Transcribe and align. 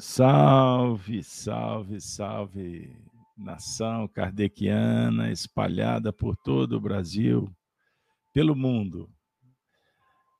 Salve, 0.00 1.24
salve, 1.24 2.00
salve, 2.00 2.96
nação 3.36 4.06
kardeciana 4.06 5.32
espalhada 5.32 6.12
por 6.12 6.36
todo 6.36 6.76
o 6.76 6.80
Brasil, 6.80 7.52
pelo 8.32 8.54
mundo. 8.54 9.10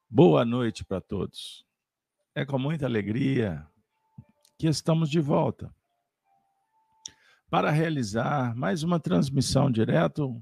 Boa 0.08 0.44
noite 0.44 0.84
para 0.84 1.00
todos. 1.00 1.66
É 2.36 2.46
com 2.46 2.56
muita 2.56 2.86
alegria 2.86 3.66
que 4.56 4.68
estamos 4.68 5.10
de 5.10 5.18
volta 5.18 5.74
para 7.50 7.72
realizar 7.72 8.54
mais 8.54 8.84
uma 8.84 9.00
transmissão 9.00 9.72
direto 9.72 10.40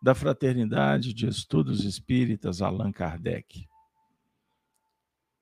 da 0.00 0.14
Fraternidade 0.14 1.12
de 1.12 1.26
Estudos 1.26 1.84
Espíritas 1.84 2.62
Allan 2.62 2.92
Kardec. 2.92 3.68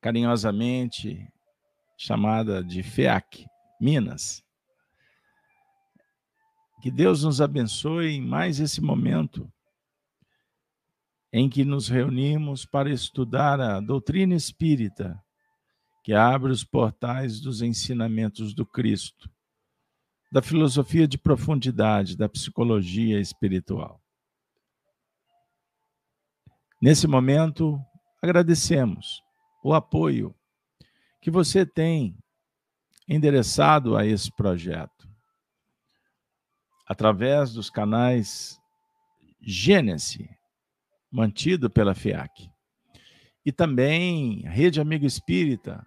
Carinhosamente 0.00 1.30
chamada 2.02 2.64
de 2.64 2.82
FEAC, 2.82 3.46
Minas. 3.78 4.42
Que 6.80 6.90
Deus 6.90 7.24
nos 7.24 7.42
abençoe 7.42 8.12
em 8.12 8.22
mais 8.22 8.58
esse 8.58 8.80
momento 8.80 9.52
em 11.30 11.50
que 11.50 11.62
nos 11.62 11.88
reunimos 11.88 12.64
para 12.64 12.90
estudar 12.90 13.60
a 13.60 13.80
doutrina 13.80 14.34
espírita, 14.34 15.22
que 16.02 16.14
abre 16.14 16.50
os 16.50 16.64
portais 16.64 17.38
dos 17.38 17.60
ensinamentos 17.60 18.54
do 18.54 18.64
Cristo, 18.64 19.30
da 20.32 20.40
filosofia 20.40 21.06
de 21.06 21.18
profundidade, 21.18 22.16
da 22.16 22.30
psicologia 22.30 23.20
espiritual. 23.20 24.02
Nesse 26.80 27.06
momento, 27.06 27.78
agradecemos 28.22 29.22
o 29.62 29.74
apoio 29.74 30.34
que 31.20 31.30
você 31.30 31.66
tem 31.66 32.16
endereçado 33.06 33.96
a 33.96 34.06
esse 34.06 34.30
projeto 34.32 35.08
através 36.86 37.52
dos 37.52 37.70
canais 37.70 38.58
Gênesis, 39.40 40.28
mantido 41.10 41.70
pela 41.70 41.94
FIAC, 41.94 42.50
e 43.44 43.52
também 43.52 44.42
Rede 44.42 44.80
Amigo 44.80 45.06
Espírita, 45.06 45.84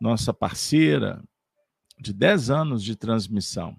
nossa 0.00 0.32
parceira 0.32 1.22
de 1.98 2.12
10 2.12 2.50
anos 2.50 2.82
de 2.82 2.96
transmissão. 2.96 3.78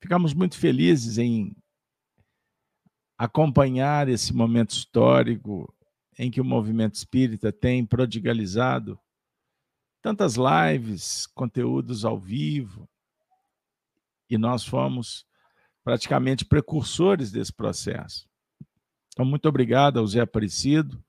Ficamos 0.00 0.34
muito 0.34 0.58
felizes 0.58 1.16
em 1.16 1.56
acompanhar 3.16 4.08
esse 4.08 4.34
momento 4.34 4.70
histórico 4.70 5.72
em 6.18 6.30
que 6.30 6.40
o 6.40 6.44
movimento 6.44 6.94
espírita 6.94 7.52
tem 7.52 7.84
prodigalizado 7.84 8.98
tantas 10.00 10.36
lives, 10.36 11.26
conteúdos 11.26 12.04
ao 12.04 12.18
vivo, 12.18 12.88
e 14.30 14.38
nós 14.38 14.64
fomos 14.64 15.26
praticamente 15.84 16.44
precursores 16.44 17.30
desse 17.30 17.52
processo. 17.52 18.28
Então, 19.12 19.24
muito 19.24 19.48
obrigado 19.48 19.98
ao 19.98 20.06
Zé 20.06 20.20
Aparecido, 20.20 21.02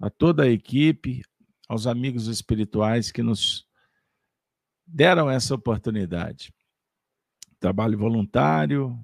a 0.00 0.10
toda 0.10 0.44
a 0.44 0.48
equipe, 0.48 1.22
aos 1.68 1.86
amigos 1.86 2.26
espirituais 2.26 3.10
que 3.10 3.22
nos 3.22 3.66
deram 4.86 5.30
essa 5.30 5.54
oportunidade. 5.54 6.52
Trabalho 7.58 7.98
voluntário, 7.98 8.98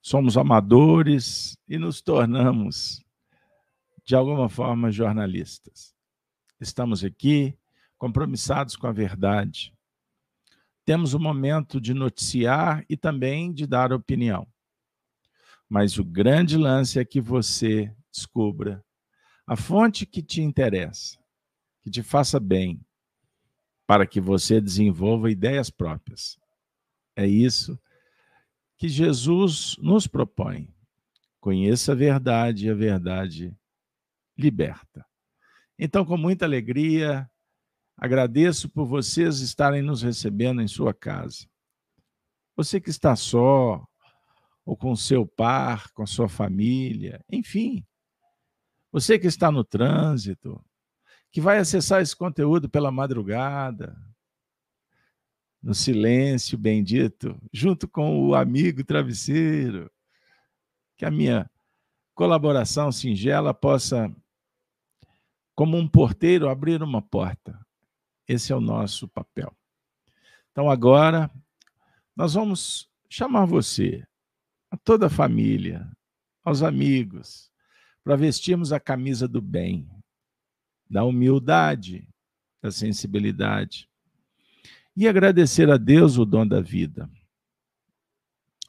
somos 0.00 0.36
amadores 0.36 1.56
e 1.68 1.78
nos 1.78 2.02
tornamos 2.02 3.01
de 4.04 4.14
alguma 4.14 4.48
forma, 4.48 4.90
jornalistas. 4.90 5.94
Estamos 6.60 7.04
aqui 7.04 7.56
compromissados 7.98 8.76
com 8.76 8.86
a 8.86 8.92
verdade. 8.92 9.72
Temos 10.84 11.14
o 11.14 11.20
momento 11.20 11.80
de 11.80 11.94
noticiar 11.94 12.84
e 12.88 12.96
também 12.96 13.52
de 13.52 13.66
dar 13.66 13.92
opinião. 13.92 14.46
Mas 15.68 15.98
o 15.98 16.04
grande 16.04 16.56
lance 16.56 16.98
é 16.98 17.04
que 17.04 17.20
você 17.20 17.94
descubra 18.10 18.84
a 19.46 19.56
fonte 19.56 20.04
que 20.04 20.22
te 20.22 20.42
interessa, 20.42 21.18
que 21.80 21.90
te 21.90 22.02
faça 22.02 22.38
bem, 22.38 22.84
para 23.86 24.06
que 24.06 24.20
você 24.20 24.60
desenvolva 24.60 25.30
ideias 25.30 25.70
próprias. 25.70 26.38
É 27.16 27.26
isso 27.26 27.78
que 28.76 28.88
Jesus 28.88 29.76
nos 29.78 30.06
propõe. 30.06 30.68
Conheça 31.40 31.92
a 31.92 31.94
verdade 31.94 32.66
e 32.66 32.70
a 32.70 32.74
verdade 32.74 33.56
liberta. 34.36 35.04
Então, 35.78 36.04
com 36.04 36.16
muita 36.16 36.44
alegria, 36.44 37.28
agradeço 37.96 38.68
por 38.68 38.86
vocês 38.86 39.40
estarem 39.40 39.82
nos 39.82 40.02
recebendo 40.02 40.62
em 40.62 40.68
sua 40.68 40.94
casa. 40.94 41.46
Você 42.56 42.80
que 42.80 42.90
está 42.90 43.16
só, 43.16 43.86
ou 44.64 44.76
com 44.76 44.94
seu 44.94 45.26
par, 45.26 45.90
com 45.92 46.06
sua 46.06 46.28
família, 46.28 47.24
enfim. 47.30 47.84
Você 48.92 49.18
que 49.18 49.26
está 49.26 49.50
no 49.50 49.64
trânsito, 49.64 50.62
que 51.30 51.40
vai 51.40 51.58
acessar 51.58 52.02
esse 52.02 52.14
conteúdo 52.14 52.68
pela 52.68 52.92
madrugada, 52.92 53.96
no 55.62 55.74
silêncio 55.74 56.58
bendito, 56.58 57.40
junto 57.52 57.88
com 57.88 58.26
o 58.26 58.34
amigo 58.34 58.84
travesseiro, 58.84 59.90
que 60.96 61.04
a 61.04 61.10
minha 61.10 61.50
colaboração 62.14 62.92
singela 62.92 63.54
possa 63.54 64.14
como 65.54 65.76
um 65.76 65.86
porteiro 65.88 66.48
abrir 66.48 66.82
uma 66.82 67.02
porta. 67.02 67.58
Esse 68.26 68.52
é 68.52 68.56
o 68.56 68.60
nosso 68.60 69.08
papel. 69.08 69.54
Então 70.50 70.70
agora 70.70 71.30
nós 72.16 72.34
vamos 72.34 72.90
chamar 73.08 73.46
você, 73.46 74.06
a 74.70 74.76
toda 74.76 75.06
a 75.06 75.10
família, 75.10 75.90
aos 76.44 76.62
amigos, 76.62 77.50
para 78.02 78.16
vestirmos 78.16 78.72
a 78.72 78.80
camisa 78.80 79.28
do 79.28 79.40
bem, 79.40 79.88
da 80.88 81.04
humildade, 81.04 82.08
da 82.60 82.70
sensibilidade 82.70 83.88
e 84.96 85.08
agradecer 85.08 85.70
a 85.70 85.76
Deus 85.76 86.18
o 86.18 86.24
dom 86.24 86.46
da 86.46 86.60
vida. 86.60 87.10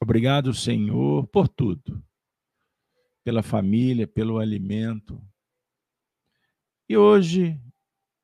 Obrigado, 0.01 0.53
Senhor, 0.53 1.27
por 1.27 1.47
tudo. 1.47 2.03
Pela 3.23 3.43
família, 3.43 4.07
pelo 4.07 4.39
alimento, 4.39 5.21
e 6.93 6.97
hoje, 6.97 7.59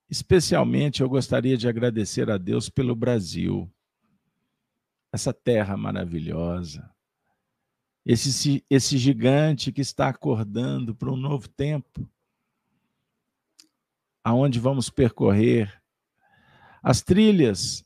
especialmente, 0.07 1.02
eu 1.02 1.09
gostaria 1.09 1.57
de 1.57 1.68
agradecer 1.68 2.30
a 2.30 2.38
Deus 2.38 2.69
pelo 2.69 2.96
Brasil, 2.96 3.68
essa 5.12 5.34
terra 5.34 5.75
maravilhosa, 5.75 6.88
esse, 8.06 8.63
esse 8.69 8.96
gigante 8.96 9.72
que 9.72 9.81
está 9.81 10.07
acordando 10.07 10.94
para 10.94 11.12
um 11.12 11.16
novo 11.16 11.50
tempo, 11.50 12.07
aonde 14.24 14.59
vamos 14.59 14.88
percorrer 14.88 15.81
as 16.84 17.01
trilhas 17.01 17.84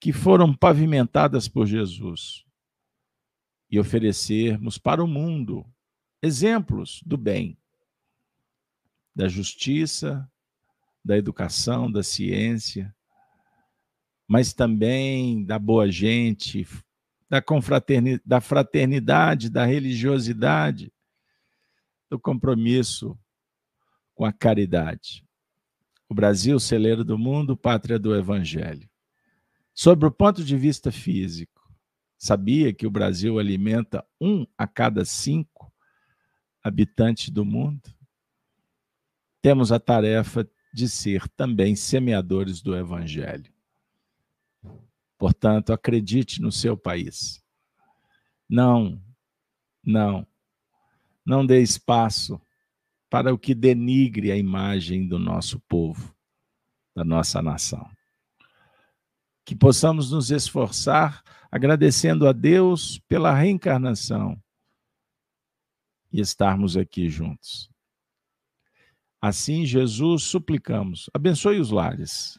que 0.00 0.12
foram 0.12 0.52
pavimentadas 0.52 1.46
por 1.46 1.66
Jesus 1.68 2.44
e 3.70 3.78
oferecermos 3.78 4.76
para 4.76 5.04
o 5.04 5.06
mundo 5.06 5.64
exemplos 6.20 7.00
do 7.06 7.16
bem 7.16 7.56
da 9.14 9.28
justiça, 9.28 10.28
da 11.04 11.16
educação, 11.16 11.90
da 11.90 12.02
ciência, 12.02 12.94
mas 14.26 14.52
também 14.52 15.44
da 15.44 15.58
boa 15.58 15.90
gente, 15.90 16.66
da 17.28 17.42
confraternidade, 17.42 18.22
da 18.24 18.40
fraternidade, 18.40 19.50
da 19.50 19.64
religiosidade, 19.64 20.92
do 22.08 22.18
compromisso 22.18 23.18
com 24.14 24.24
a 24.24 24.32
caridade. 24.32 25.24
O 26.08 26.14
Brasil, 26.14 26.58
celeiro 26.58 27.04
do 27.04 27.18
mundo, 27.18 27.56
pátria 27.56 27.98
do 27.98 28.14
evangelho. 28.14 28.88
Sobre 29.74 30.06
o 30.06 30.10
ponto 30.10 30.44
de 30.44 30.56
vista 30.56 30.92
físico, 30.92 31.68
sabia 32.16 32.72
que 32.72 32.86
o 32.86 32.90
Brasil 32.90 33.38
alimenta 33.38 34.06
um 34.20 34.46
a 34.56 34.66
cada 34.66 35.04
cinco 35.04 35.72
habitantes 36.62 37.30
do 37.30 37.44
mundo? 37.44 37.82
Temos 39.44 39.70
a 39.70 39.78
tarefa 39.78 40.48
de 40.72 40.88
ser 40.88 41.28
também 41.28 41.76
semeadores 41.76 42.62
do 42.62 42.74
Evangelho. 42.74 43.52
Portanto, 45.18 45.70
acredite 45.70 46.40
no 46.40 46.50
seu 46.50 46.78
país. 46.78 47.44
Não, 48.48 48.98
não, 49.84 50.26
não 51.26 51.44
dê 51.44 51.60
espaço 51.60 52.40
para 53.10 53.34
o 53.34 53.38
que 53.38 53.54
denigre 53.54 54.32
a 54.32 54.36
imagem 54.38 55.06
do 55.06 55.18
nosso 55.18 55.60
povo, 55.68 56.16
da 56.96 57.04
nossa 57.04 57.42
nação. 57.42 57.86
Que 59.44 59.54
possamos 59.54 60.10
nos 60.10 60.30
esforçar 60.30 61.22
agradecendo 61.52 62.26
a 62.26 62.32
Deus 62.32 62.98
pela 63.00 63.34
reencarnação 63.34 64.42
e 66.10 66.18
estarmos 66.18 66.78
aqui 66.78 67.10
juntos 67.10 67.73
Assim, 69.26 69.64
Jesus, 69.64 70.24
suplicamos, 70.24 71.08
abençoe 71.14 71.58
os 71.58 71.70
lares. 71.70 72.38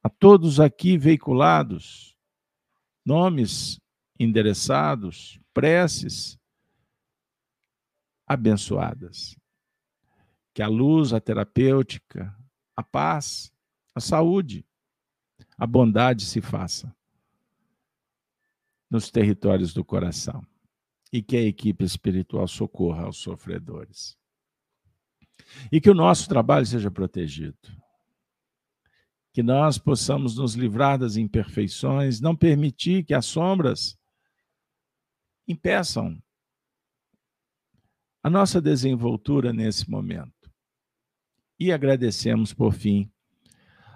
A 0.00 0.08
todos 0.08 0.60
aqui 0.60 0.96
veiculados, 0.96 2.16
nomes 3.04 3.80
endereçados, 4.16 5.40
preces 5.52 6.38
abençoadas. 8.24 9.36
Que 10.54 10.62
a 10.62 10.68
luz, 10.68 11.12
a 11.12 11.20
terapêutica, 11.20 12.32
a 12.76 12.84
paz, 12.84 13.52
a 13.92 13.98
saúde, 13.98 14.64
a 15.58 15.66
bondade 15.66 16.26
se 16.26 16.40
faça 16.40 16.94
nos 18.88 19.10
territórios 19.10 19.74
do 19.74 19.84
coração 19.84 20.46
e 21.12 21.20
que 21.20 21.36
a 21.36 21.42
equipe 21.42 21.84
espiritual 21.84 22.46
socorra 22.46 23.06
aos 23.06 23.16
sofredores. 23.16 24.16
E 25.70 25.80
que 25.80 25.90
o 25.90 25.94
nosso 25.94 26.28
trabalho 26.28 26.66
seja 26.66 26.90
protegido. 26.90 27.56
Que 29.32 29.42
nós 29.42 29.78
possamos 29.78 30.36
nos 30.36 30.54
livrar 30.54 30.98
das 30.98 31.16
imperfeições, 31.16 32.20
não 32.20 32.34
permitir 32.34 33.04
que 33.04 33.14
as 33.14 33.26
sombras 33.26 33.98
impeçam 35.46 36.20
a 38.22 38.30
nossa 38.30 38.60
desenvoltura 38.60 39.52
nesse 39.52 39.88
momento. 39.88 40.50
E 41.58 41.72
agradecemos, 41.72 42.52
por 42.52 42.72
fim, 42.72 43.10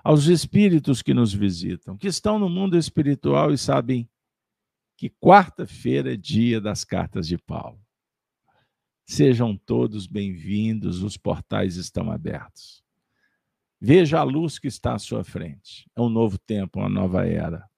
aos 0.05 0.27
espíritos 0.27 1.03
que 1.03 1.13
nos 1.13 1.33
visitam, 1.33 1.97
que 1.97 2.07
estão 2.07 2.39
no 2.39 2.49
mundo 2.49 2.77
espiritual 2.77 3.53
e 3.53 3.59
sabem 3.59 4.09
que 4.97 5.11
quarta-feira 5.11 6.15
é 6.15 6.17
dia 6.17 6.61
das 6.61 6.85
cartas 6.85 7.27
de 7.27 7.39
Paulo. 7.39 7.81
Sejam 9.07 9.57
todos 9.57 10.07
bem-vindos, 10.07 11.03
os 11.03 11.17
portais 11.17 11.77
estão 11.77 12.11
abertos. 12.11 12.85
Veja 13.81 14.21
a 14.21 14.23
luz 14.23 14.59
que 14.59 14.69
está 14.69 14.95
à 14.95 14.99
sua 14.99 15.25
frente. 15.25 15.91
É 15.97 16.01
um 16.01 16.09
novo 16.09 16.39
tempo, 16.39 16.79
uma 16.79 16.89
nova 16.89 17.27
era. 17.27 17.69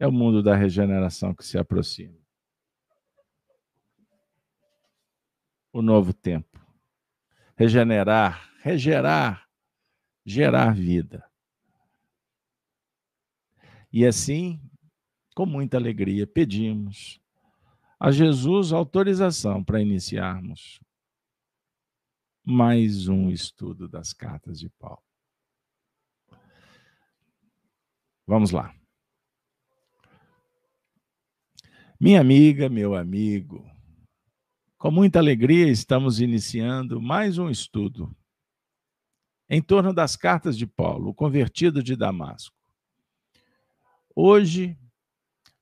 É 0.00 0.06
o 0.06 0.12
mundo 0.12 0.42
da 0.42 0.56
regeneração 0.56 1.34
que 1.34 1.44
se 1.44 1.58
aproxima. 1.58 2.18
O 5.72 5.80
novo 5.80 6.12
tempo. 6.12 6.60
Regenerar, 7.56 8.50
regerar, 8.62 9.48
gerar 10.24 10.74
vida. 10.74 11.24
E 13.92 14.06
assim, 14.06 14.60
com 15.36 15.46
muita 15.46 15.76
alegria, 15.76 16.26
pedimos 16.26 17.21
a 18.04 18.10
Jesus 18.10 18.72
autorização 18.72 19.62
para 19.62 19.80
iniciarmos 19.80 20.80
mais 22.44 23.06
um 23.06 23.30
estudo 23.30 23.88
das 23.88 24.12
cartas 24.12 24.58
de 24.58 24.68
Paulo. 24.70 25.04
Vamos 28.26 28.50
lá. 28.50 28.74
Minha 32.00 32.20
amiga, 32.20 32.68
meu 32.68 32.96
amigo, 32.96 33.64
com 34.76 34.90
muita 34.90 35.20
alegria 35.20 35.68
estamos 35.68 36.20
iniciando 36.20 37.00
mais 37.00 37.38
um 37.38 37.48
estudo 37.48 38.12
em 39.48 39.62
torno 39.62 39.94
das 39.94 40.16
cartas 40.16 40.58
de 40.58 40.66
Paulo, 40.66 41.10
o 41.10 41.14
convertido 41.14 41.80
de 41.80 41.94
Damasco. 41.94 42.56
Hoje, 44.12 44.76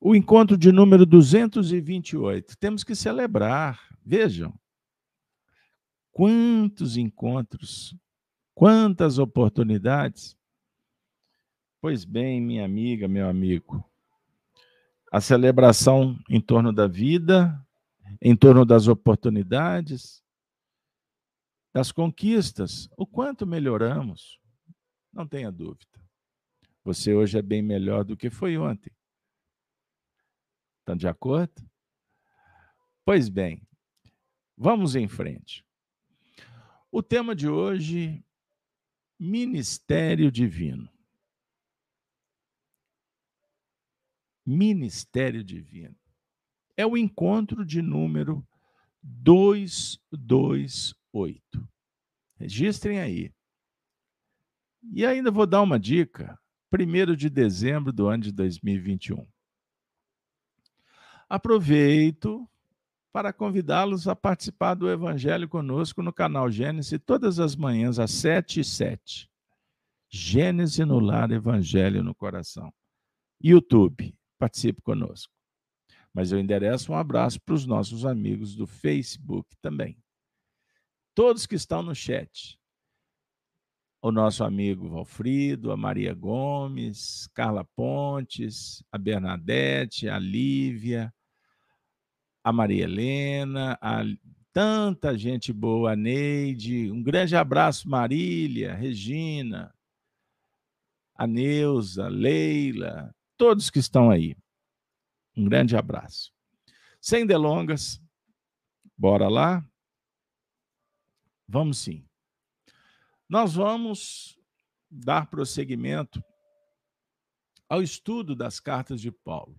o 0.00 0.14
encontro 0.14 0.56
de 0.56 0.72
número 0.72 1.04
228. 1.04 2.56
Temos 2.56 2.82
que 2.82 2.94
celebrar. 2.94 3.78
Vejam. 4.04 4.58
Quantos 6.10 6.96
encontros, 6.96 7.94
quantas 8.54 9.18
oportunidades. 9.18 10.36
Pois 11.80 12.04
bem, 12.04 12.40
minha 12.40 12.64
amiga, 12.64 13.06
meu 13.06 13.28
amigo, 13.28 13.84
a 15.12 15.20
celebração 15.20 16.18
em 16.28 16.40
torno 16.40 16.72
da 16.72 16.86
vida, 16.86 17.58
em 18.20 18.36
torno 18.36 18.64
das 18.64 18.88
oportunidades, 18.88 20.22
das 21.72 21.92
conquistas, 21.92 22.88
o 22.96 23.06
quanto 23.06 23.46
melhoramos, 23.46 24.38
não 25.12 25.26
tenha 25.26 25.50
dúvida. 25.50 25.86
Você 26.84 27.14
hoje 27.14 27.38
é 27.38 27.42
bem 27.42 27.62
melhor 27.62 28.04
do 28.04 28.16
que 28.16 28.28
foi 28.28 28.58
ontem. 28.58 28.92
Estão 30.90 30.96
de 30.96 31.06
acordo? 31.06 31.70
Pois 33.04 33.28
bem, 33.28 33.64
vamos 34.56 34.96
em 34.96 35.06
frente. 35.06 35.64
O 36.90 37.00
tema 37.00 37.32
de 37.32 37.48
hoje, 37.48 38.24
Ministério 39.16 40.32
Divino. 40.32 40.90
Ministério 44.44 45.44
Divino. 45.44 45.94
É 46.76 46.84
o 46.84 46.96
encontro 46.96 47.64
de 47.64 47.80
número 47.80 48.44
228. 49.00 51.68
Registrem 52.34 52.98
aí. 52.98 53.32
E 54.92 55.06
ainda 55.06 55.30
vou 55.30 55.46
dar 55.46 55.62
uma 55.62 55.78
dica. 55.78 56.36
1 56.72 57.14
de 57.14 57.30
dezembro 57.30 57.92
do 57.92 58.08
ano 58.08 58.24
de 58.24 58.32
2021. 58.32 59.24
Aproveito 61.30 62.44
para 63.12 63.32
convidá-los 63.32 64.08
a 64.08 64.16
participar 64.16 64.74
do 64.74 64.90
Evangelho 64.90 65.48
conosco 65.48 66.02
no 66.02 66.12
canal 66.12 66.50
Gênesis 66.50 66.98
todas 67.06 67.38
as 67.38 67.54
manhãs 67.54 68.00
às 68.00 68.10
7 68.10 68.58
e 68.58 68.64
7. 68.64 69.30
Gênesis 70.08 70.84
no 70.84 70.98
lar, 70.98 71.30
Evangelho 71.30 72.02
no 72.02 72.16
coração. 72.16 72.74
YouTube, 73.40 74.12
participe 74.40 74.82
conosco. 74.82 75.32
Mas 76.12 76.32
eu 76.32 76.40
endereço 76.40 76.90
um 76.90 76.96
abraço 76.96 77.40
para 77.40 77.54
os 77.54 77.64
nossos 77.64 78.04
amigos 78.04 78.56
do 78.56 78.66
Facebook 78.66 79.56
também. 79.62 79.96
Todos 81.14 81.46
que 81.46 81.54
estão 81.54 81.80
no 81.80 81.94
chat. 81.94 82.58
O 84.02 84.10
nosso 84.10 84.42
amigo 84.42 84.88
Valfrido, 84.88 85.70
a 85.70 85.76
Maria 85.76 86.12
Gomes, 86.12 87.28
Carla 87.34 87.64
Pontes, 87.76 88.82
a 88.90 88.98
Bernadette, 88.98 90.08
a 90.08 90.18
Lívia, 90.18 91.14
a 92.42 92.52
Maria 92.52 92.84
Helena, 92.84 93.78
a 93.80 94.02
tanta 94.52 95.16
gente 95.16 95.52
boa, 95.52 95.92
a 95.92 95.96
Neide, 95.96 96.90
um 96.90 97.02
grande 97.02 97.36
abraço, 97.36 97.88
Marília, 97.88 98.74
Regina, 98.74 99.74
a 101.14 101.26
Neuza, 101.26 102.08
Leila, 102.08 103.14
todos 103.36 103.70
que 103.70 103.78
estão 103.78 104.10
aí. 104.10 104.36
Um 105.36 105.44
grande 105.44 105.76
abraço. 105.76 106.32
Sem 107.00 107.26
delongas, 107.26 108.00
bora 108.96 109.28
lá? 109.28 109.66
Vamos 111.46 111.78
sim. 111.78 112.04
Nós 113.28 113.54
vamos 113.54 114.38
dar 114.90 115.30
prosseguimento 115.30 116.22
ao 117.68 117.80
estudo 117.80 118.34
das 118.34 118.58
cartas 118.58 119.00
de 119.00 119.12
Paulo. 119.12 119.56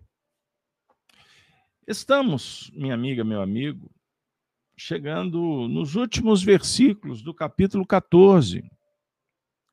Estamos, 1.92 2.72
minha 2.74 2.94
amiga, 2.94 3.22
meu 3.22 3.42
amigo, 3.42 3.94
chegando 4.78 5.68
nos 5.68 5.96
últimos 5.96 6.42
versículos 6.42 7.22
do 7.22 7.34
capítulo 7.34 7.86
14 7.86 8.64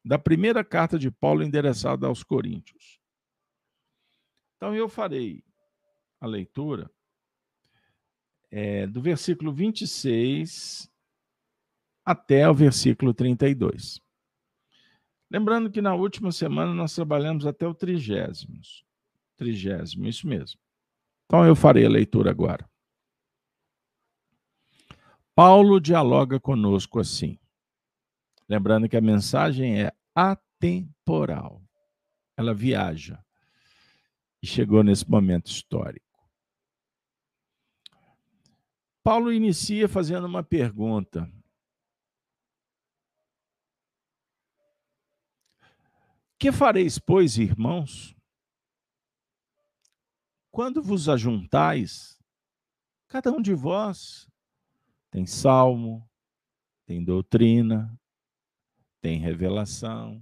da 0.04 0.18
primeira 0.18 0.64
carta 0.64 0.98
de 0.98 1.12
Paulo 1.12 1.44
endereçada 1.44 2.08
aos 2.08 2.24
Coríntios. 2.24 3.00
Então 4.56 4.74
eu 4.74 4.88
farei 4.88 5.44
a 6.20 6.26
leitura 6.26 6.90
é, 8.50 8.84
do 8.88 9.00
versículo 9.00 9.52
26 9.52 10.90
até 12.04 12.50
o 12.50 12.54
versículo 12.54 13.14
32. 13.14 14.00
Lembrando 15.30 15.70
que 15.70 15.80
na 15.80 15.94
última 15.94 16.32
semana 16.32 16.74
nós 16.74 16.92
trabalhamos 16.96 17.46
até 17.46 17.64
o 17.64 17.72
trigésimo. 17.72 18.60
Trigésimo, 19.36 20.08
isso 20.08 20.26
mesmo. 20.26 20.60
Então 21.28 21.44
eu 21.44 21.54
farei 21.54 21.84
a 21.84 21.90
leitura 21.90 22.30
agora. 22.30 22.66
Paulo 25.34 25.78
dialoga 25.78 26.40
conosco 26.40 26.98
assim. 26.98 27.38
Lembrando 28.48 28.88
que 28.88 28.96
a 28.96 29.00
mensagem 29.00 29.82
é 29.82 29.92
atemporal. 30.14 31.62
Ela 32.34 32.54
viaja. 32.54 33.22
E 34.42 34.46
chegou 34.46 34.82
nesse 34.82 35.08
momento 35.08 35.48
histórico. 35.48 36.06
Paulo 39.02 39.30
inicia 39.30 39.86
fazendo 39.86 40.26
uma 40.26 40.42
pergunta. 40.42 41.30
Que 46.38 46.50
fareis, 46.50 46.98
pois, 46.98 47.36
irmãos? 47.36 48.17
Quando 50.58 50.82
vos 50.82 51.08
ajuntais, 51.08 52.20
cada 53.06 53.30
um 53.30 53.40
de 53.40 53.54
vós 53.54 54.28
tem 55.08 55.24
salmo, 55.24 56.10
tem 56.84 57.04
doutrina, 57.04 57.96
tem 59.00 59.20
revelação, 59.20 60.20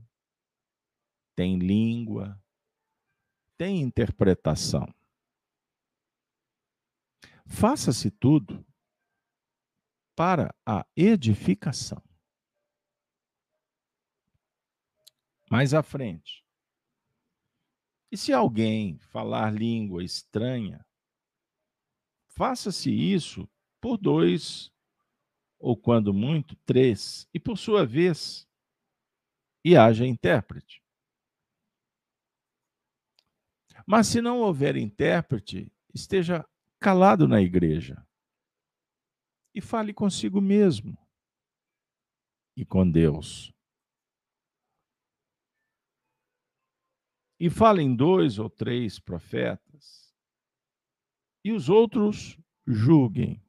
tem 1.34 1.58
língua, 1.58 2.38
tem 3.56 3.80
interpretação. 3.80 4.86
Faça-se 7.46 8.10
tudo 8.10 8.62
para 10.14 10.54
a 10.66 10.86
edificação. 10.94 12.02
Mais 15.50 15.72
à 15.72 15.82
frente. 15.82 16.45
E 18.10 18.16
se 18.16 18.32
alguém 18.32 18.98
falar 18.98 19.52
língua 19.52 20.04
estranha, 20.04 20.84
faça-se 22.28 22.90
isso 22.90 23.48
por 23.80 23.96
dois, 23.96 24.72
ou 25.58 25.76
quando 25.76 26.12
muito, 26.12 26.54
três, 26.64 27.28
e 27.32 27.40
por 27.40 27.58
sua 27.58 27.84
vez, 27.84 28.46
e 29.64 29.76
haja 29.76 30.06
intérprete. 30.06 30.82
Mas 33.86 34.06
se 34.08 34.20
não 34.20 34.40
houver 34.40 34.76
intérprete, 34.76 35.72
esteja 35.94 36.44
calado 36.78 37.26
na 37.26 37.40
igreja 37.40 38.06
e 39.54 39.60
fale 39.60 39.94
consigo 39.94 40.40
mesmo 40.40 40.98
e 42.56 42.64
com 42.64 42.88
Deus. 42.88 43.55
E 47.38 47.50
falem 47.50 47.94
dois 47.94 48.38
ou 48.38 48.48
três 48.48 48.98
profetas, 48.98 50.14
e 51.44 51.52
os 51.52 51.68
outros 51.68 52.38
julguem. 52.66 53.40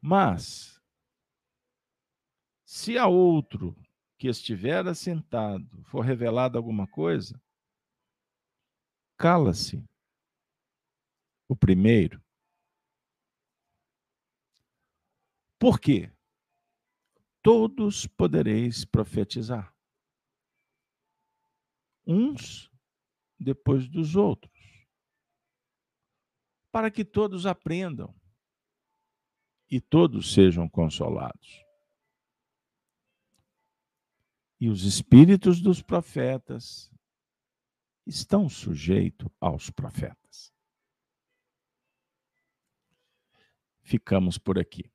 Mas, 0.00 0.80
se 2.64 2.98
a 2.98 3.06
outro 3.06 3.76
que 4.18 4.28
estiver 4.28 4.86
assentado 4.86 5.82
for 5.84 6.00
revelada 6.00 6.58
alguma 6.58 6.86
coisa, 6.86 7.40
cala-se 9.16 9.84
o 11.48 11.56
primeiro. 11.56 12.22
Por 15.58 15.80
quê? 15.80 16.12
Todos 17.42 18.06
podereis 18.06 18.84
profetizar. 18.84 19.71
Uns 22.06 22.70
depois 23.38 23.88
dos 23.88 24.16
outros. 24.16 24.52
Para 26.70 26.90
que 26.90 27.04
todos 27.04 27.46
aprendam 27.46 28.14
e 29.70 29.80
todos 29.80 30.32
sejam 30.32 30.68
consolados 30.68 31.62
e 34.62 34.68
os 34.68 34.84
espíritos 34.84 35.60
dos 35.60 35.82
profetas 35.82 36.88
estão 38.06 38.48
sujeitos 38.48 39.28
aos 39.40 39.68
profetas. 39.70 40.54
Ficamos 43.80 44.38
por 44.38 44.60
aqui. 44.60 44.88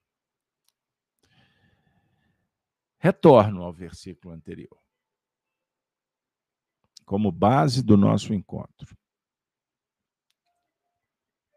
Retorno 2.97 3.61
ao 3.61 3.73
versículo 3.73 4.33
anterior, 4.33 4.81
como 7.07 7.31
base 7.31 7.81
do 7.81 7.95
nosso 7.95 8.33
encontro. 8.33 8.97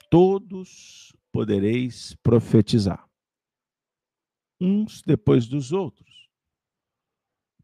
Todos 0.08 1.12
podereis 1.32 2.14
profetizar, 2.22 3.04
uns 4.60 5.02
depois 5.02 5.48
dos 5.48 5.72
outros 5.72 6.30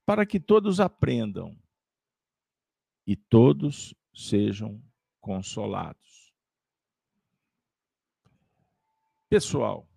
para 0.05 0.27
que 0.27 0.41
todos 0.41 0.81
aprendam 0.81 1.57
e 3.07 3.15
todos 3.15 3.95
sejam 4.13 4.83
consolados. 5.21 6.33
Pessoal, 9.29 9.89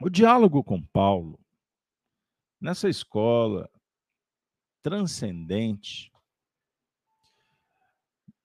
o 0.00 0.08
diálogo 0.08 0.64
com 0.64 0.82
Paulo, 0.82 1.38
nessa 2.58 2.88
escola 2.88 3.70
transcendente, 4.82 6.12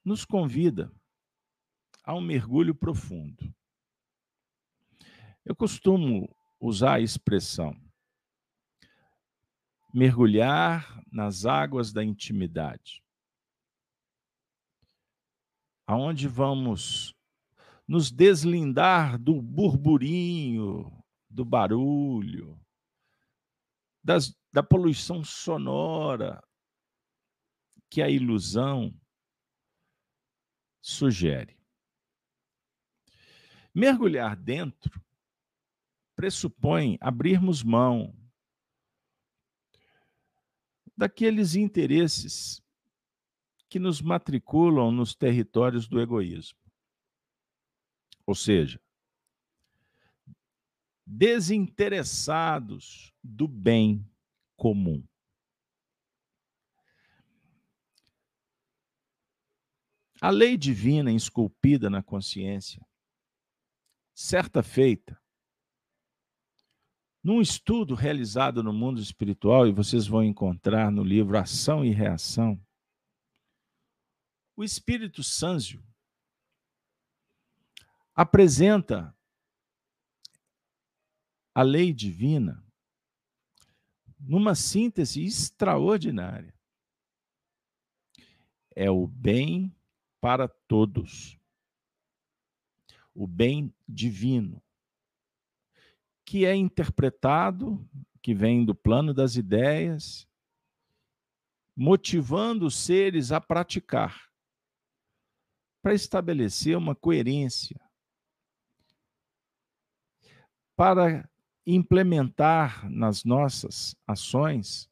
nos 0.04 0.24
convida 0.24 0.92
a 2.04 2.14
um 2.14 2.22
mergulho 2.22 2.76
profundo. 2.76 3.54
Eu 5.44 5.56
costumo 5.56 6.36
usar 6.60 6.96
a 6.96 7.02
expressão 7.02 7.76
mergulhar 9.94 11.02
nas 11.10 11.46
águas 11.46 11.94
da 11.94 12.04
intimidade, 12.04 13.02
aonde 15.88 16.28
vamos 16.28 17.16
nos 17.88 18.12
deslindar 18.12 19.18
do 19.18 19.42
burburinho, 19.42 20.92
do 21.30 21.46
barulho, 21.46 22.60
das, 24.06 24.38
da 24.54 24.62
poluição 24.62 25.24
sonora 25.24 26.44
que 27.90 28.04
a 28.04 28.10
ilusão 28.10 28.96
sugere. 30.80 31.58
Mergulhar 33.74 34.36
dentro 34.36 35.04
pressupõe 36.16 37.00
abrirmos 37.02 37.64
mão 37.64 38.16
daqueles 40.96 41.56
interesses 41.56 42.64
que 43.68 43.80
nos 43.80 44.04
matriculam 44.04 44.92
nos 44.92 45.16
territórios 45.16 45.88
do 45.88 46.00
egoísmo. 46.00 46.60
Ou 48.24 48.36
seja, 48.36 48.80
desinteressados 51.04 53.15
do 53.26 53.48
bem 53.48 54.08
comum. 54.56 55.04
A 60.22 60.30
lei 60.30 60.58
divina 60.58 61.12
esculpida 61.12 61.90
na 61.90 62.02
consciência, 62.02 62.86
certa 64.14 64.64
feita, 64.64 65.22
num 67.22 67.42
estudo 67.42 67.96
realizado 67.96 68.64
no 68.64 68.72
mundo 68.72 69.02
espiritual, 69.02 69.68
e 69.68 69.72
vocês 69.72 70.08
vão 70.08 70.24
encontrar 70.24 70.92
no 70.92 71.04
livro 71.04 71.38
Ação 71.38 71.84
e 71.84 71.90
Reação, 71.90 72.64
o 74.56 74.64
Espírito 74.64 75.22
Sânzio 75.22 75.84
apresenta 78.14 79.14
a 81.54 81.62
lei 81.62 81.92
divina 81.92 82.65
numa 84.28 84.56
síntese 84.56 85.24
extraordinária. 85.24 86.54
É 88.76 88.90
o 88.90 89.08
bem 89.08 89.74
para 90.20 90.48
todos. 90.48 91.40
O 93.14 93.26
bem 93.26 93.74
divino 93.88 94.62
que 96.26 96.44
é 96.44 96.56
interpretado, 96.56 97.88
que 98.22 98.34
vem 98.34 98.66
do 98.66 98.74
plano 98.74 99.14
das 99.14 99.36
ideias, 99.36 100.28
motivando 101.76 102.66
os 102.66 102.76
seres 102.76 103.32
a 103.32 103.40
praticar, 103.40 104.28
para 105.84 105.94
estabelecer 105.94 106.76
uma 106.76 106.96
coerência, 106.96 107.80
para 110.76 111.30
implementar 111.66 112.90
nas 112.90 113.24
nossas 113.24 113.96
ações 114.06 114.90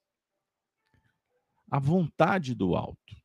a 1.69 1.79
vontade 1.79 2.53
do 2.53 2.75
alto. 2.75 3.15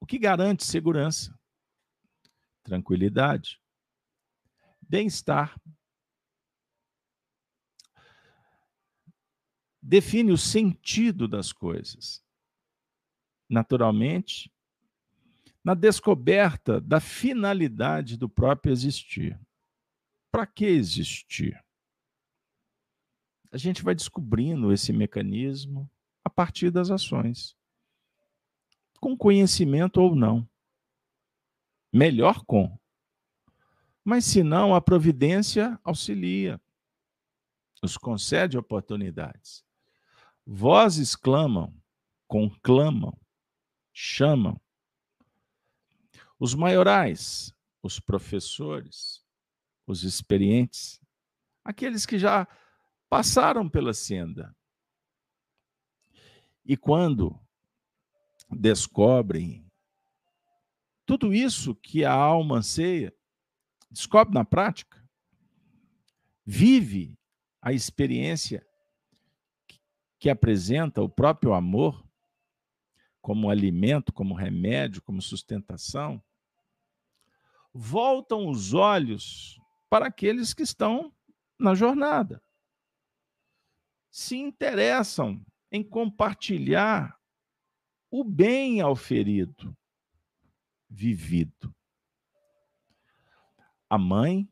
O 0.00 0.06
que 0.06 0.18
garante 0.18 0.64
segurança, 0.64 1.38
tranquilidade, 2.62 3.60
bem-estar 4.80 5.60
define 9.80 10.32
o 10.32 10.38
sentido 10.38 11.26
das 11.26 11.52
coisas. 11.52 12.24
Naturalmente, 13.48 14.52
na 15.64 15.74
descoberta 15.74 16.80
da 16.80 17.00
finalidade 17.00 18.16
do 18.16 18.28
próprio 18.28 18.72
existir. 18.72 19.38
Para 20.30 20.46
que 20.46 20.64
existir? 20.64 21.62
A 23.52 23.56
gente 23.56 23.82
vai 23.82 23.94
descobrindo 23.94 24.72
esse 24.72 24.92
mecanismo 24.92 25.90
a 26.24 26.30
partir 26.30 26.70
das 26.70 26.90
ações, 26.90 27.56
com 29.00 29.16
conhecimento 29.16 30.00
ou 30.00 30.14
não. 30.14 30.48
Melhor 31.92 32.44
com. 32.44 32.78
Mas 34.04 34.24
se 34.24 34.42
não, 34.42 34.74
a 34.74 34.80
providência 34.80 35.78
auxilia, 35.82 36.60
nos 37.82 37.96
concede 37.96 38.56
oportunidades. 38.56 39.64
Vozes 40.46 41.16
clamam, 41.16 41.74
conclamam, 42.28 43.18
chamam. 43.92 44.60
Os 46.38 46.54
maiorais, 46.54 47.52
os 47.82 47.98
professores, 47.98 49.19
os 49.90 50.04
experientes, 50.04 51.00
aqueles 51.64 52.06
que 52.06 52.18
já 52.18 52.46
passaram 53.08 53.68
pela 53.68 53.92
senda. 53.92 54.54
E 56.64 56.76
quando 56.76 57.38
descobrem 58.50 59.66
tudo 61.04 61.34
isso 61.34 61.74
que 61.74 62.04
a 62.04 62.12
alma 62.12 62.58
anseia, 62.58 63.12
descobre 63.90 64.32
na 64.32 64.44
prática, 64.44 65.02
vive 66.46 67.18
a 67.60 67.72
experiência 67.72 68.64
que 70.18 70.30
apresenta 70.30 71.02
o 71.02 71.08
próprio 71.08 71.52
amor 71.52 72.06
como 73.20 73.50
alimento, 73.50 74.12
como 74.12 74.34
remédio, 74.34 75.02
como 75.02 75.20
sustentação, 75.20 76.22
voltam 77.72 78.48
os 78.48 78.72
olhos 78.74 79.60
para 79.90 80.06
aqueles 80.06 80.54
que 80.54 80.62
estão 80.62 81.12
na 81.58 81.74
jornada. 81.74 82.40
Se 84.08 84.36
interessam 84.36 85.44
em 85.70 85.82
compartilhar 85.82 87.20
o 88.08 88.22
bem 88.22 88.80
auferido, 88.80 89.76
vivido. 90.88 91.74
A 93.88 93.98
mãe 93.98 94.48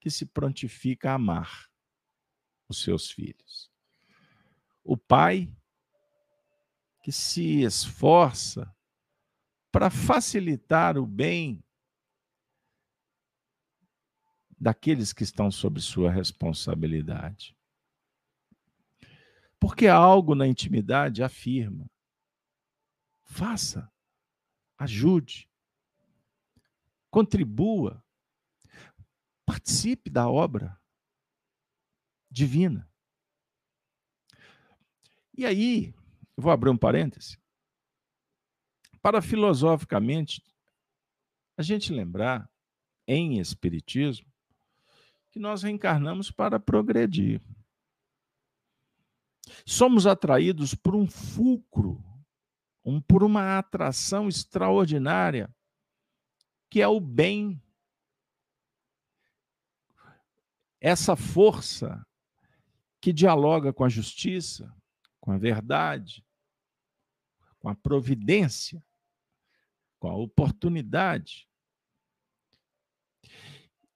que 0.00 0.08
se 0.08 0.24
prontifica 0.24 1.10
a 1.10 1.14
amar 1.14 1.68
os 2.68 2.82
seus 2.82 3.10
filhos. 3.10 3.72
O 4.84 4.96
pai 4.96 5.52
que 7.02 7.10
se 7.10 7.62
esforça 7.62 8.72
para 9.72 9.90
facilitar 9.90 10.96
o 10.96 11.06
bem 11.06 11.63
daqueles 14.64 15.12
que 15.12 15.22
estão 15.22 15.50
sob 15.50 15.78
sua 15.78 16.10
responsabilidade. 16.10 17.54
Porque 19.60 19.86
algo 19.86 20.34
na 20.34 20.46
intimidade 20.46 21.22
afirma: 21.22 21.86
faça, 23.24 23.92
ajude, 24.78 25.46
contribua, 27.10 28.02
participe 29.44 30.08
da 30.08 30.30
obra 30.30 30.80
divina. 32.30 32.90
E 35.36 35.44
aí, 35.44 35.94
vou 36.34 36.50
abrir 36.50 36.70
um 36.70 36.78
parêntese, 36.78 37.38
para 39.02 39.20
filosoficamente 39.20 40.42
a 41.54 41.62
gente 41.62 41.92
lembrar 41.92 42.50
em 43.06 43.38
Espiritismo 43.38 44.33
que 45.34 45.40
nós 45.40 45.64
reencarnamos 45.64 46.30
para 46.30 46.60
progredir. 46.60 47.42
Somos 49.66 50.06
atraídos 50.06 50.76
por 50.76 50.94
um 50.94 51.08
fulcro, 51.08 52.00
um, 52.84 53.00
por 53.00 53.24
uma 53.24 53.58
atração 53.58 54.28
extraordinária, 54.28 55.52
que 56.70 56.80
é 56.80 56.86
o 56.86 57.00
bem. 57.00 57.60
Essa 60.80 61.16
força 61.16 62.06
que 63.00 63.12
dialoga 63.12 63.72
com 63.72 63.82
a 63.82 63.88
justiça, 63.88 64.72
com 65.20 65.32
a 65.32 65.36
verdade, 65.36 66.24
com 67.58 67.68
a 67.68 67.74
providência, 67.74 68.80
com 69.98 70.08
a 70.08 70.14
oportunidade. 70.14 71.48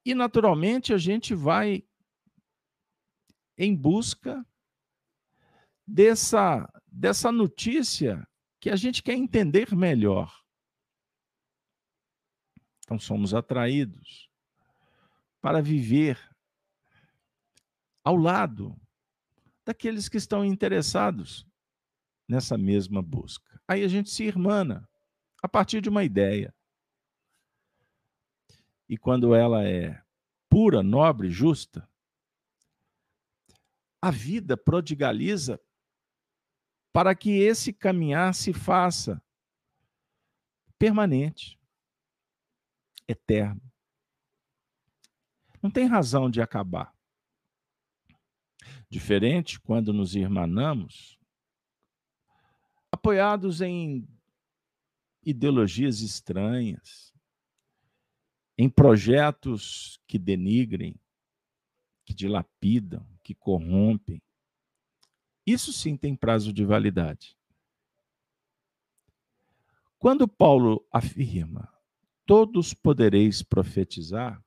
E, 0.08 0.14
naturalmente, 0.14 0.94
a 0.94 0.96
gente 0.96 1.34
vai 1.34 1.86
em 3.58 3.76
busca 3.76 4.42
dessa, 5.86 6.66
dessa 6.86 7.30
notícia 7.30 8.26
que 8.58 8.70
a 8.70 8.76
gente 8.76 9.02
quer 9.02 9.12
entender 9.12 9.76
melhor. 9.76 10.34
Então, 12.78 12.98
somos 12.98 13.34
atraídos 13.34 14.30
para 15.42 15.60
viver 15.60 16.18
ao 18.02 18.16
lado 18.16 18.80
daqueles 19.62 20.08
que 20.08 20.16
estão 20.16 20.42
interessados 20.42 21.46
nessa 22.26 22.56
mesma 22.56 23.02
busca. 23.02 23.60
Aí 23.68 23.84
a 23.84 23.88
gente 23.88 24.08
se 24.08 24.24
irmana 24.24 24.88
a 25.42 25.46
partir 25.46 25.82
de 25.82 25.90
uma 25.90 26.02
ideia. 26.02 26.54
E 28.88 28.96
quando 28.96 29.34
ela 29.34 29.66
é 29.66 30.02
pura, 30.48 30.82
nobre, 30.82 31.30
justa, 31.30 31.88
a 34.00 34.10
vida 34.10 34.56
prodigaliza 34.56 35.60
para 36.92 37.14
que 37.14 37.30
esse 37.30 37.72
caminhar 37.72 38.34
se 38.34 38.52
faça 38.52 39.22
permanente, 40.78 41.58
eterno. 43.06 43.60
Não 45.60 45.70
tem 45.70 45.86
razão 45.86 46.30
de 46.30 46.40
acabar. 46.40 46.94
Diferente 48.88 49.60
quando 49.60 49.92
nos 49.92 50.14
irmanamos, 50.14 51.18
apoiados 52.90 53.60
em 53.60 54.08
ideologias 55.22 56.00
estranhas, 56.00 57.07
em 58.58 58.68
projetos 58.68 60.00
que 60.08 60.18
denigrem, 60.18 61.00
que 62.04 62.12
dilapidam, 62.12 63.06
que 63.22 63.32
corrompem. 63.32 64.20
Isso 65.46 65.72
sim 65.72 65.96
tem 65.96 66.16
prazo 66.16 66.52
de 66.52 66.64
validade. 66.64 67.38
Quando 69.96 70.26
Paulo 70.26 70.84
afirma: 70.92 71.72
todos 72.26 72.74
podereis 72.74 73.42
profetizar, 73.42 74.44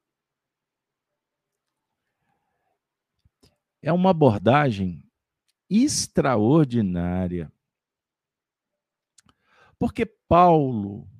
é 3.81 3.93
uma 3.93 4.11
abordagem 4.11 5.03
extraordinária. 5.69 7.51
Porque 9.79 10.05
Paulo 10.05 11.10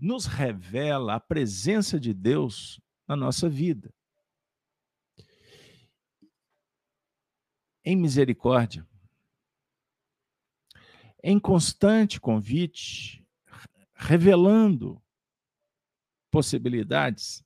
nos 0.00 0.26
revela 0.26 1.14
a 1.14 1.20
presença 1.20 1.98
de 1.98 2.12
Deus 2.12 2.80
na 3.06 3.16
nossa 3.16 3.48
vida. 3.48 3.94
Em 7.84 7.96
misericórdia, 7.96 8.86
em 11.22 11.38
constante 11.38 12.20
convite, 12.20 13.26
revelando 13.94 15.02
possibilidades, 16.30 17.44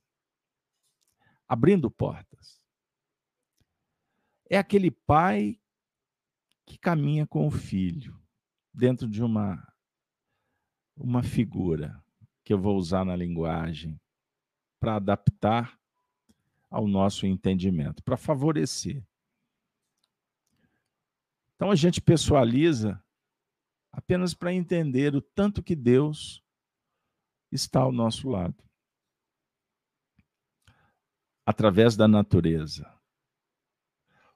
abrindo 1.47 1.91
portas. 1.91 2.61
É 4.49 4.57
aquele 4.57 4.89
pai 4.89 5.59
que 6.65 6.77
caminha 6.77 7.27
com 7.27 7.47
o 7.47 7.51
filho 7.51 8.19
dentro 8.73 9.09
de 9.09 9.23
uma 9.23 9.65
uma 10.95 11.23
figura 11.23 12.03
que 12.49 12.53
eu 12.53 12.59
vou 12.59 12.75
usar 12.77 13.05
na 13.05 13.15
linguagem 13.15 14.01
para 14.79 14.95
adaptar 14.95 15.79
ao 16.67 16.87
nosso 16.87 17.27
entendimento, 17.27 18.01
para 18.01 18.17
favorecer. 18.17 19.05
Então 21.53 21.69
a 21.69 21.75
gente 21.75 22.01
pessoaliza 22.01 22.99
apenas 23.91 24.33
para 24.33 24.51
entender 24.51 25.15
o 25.15 25.21
tanto 25.21 25.61
que 25.61 25.75
Deus 25.75 26.43
está 27.51 27.81
ao 27.81 27.91
nosso 27.91 28.27
lado. 28.27 28.63
Através 31.45 31.95
da 31.95 32.07
natureza. 32.07 32.91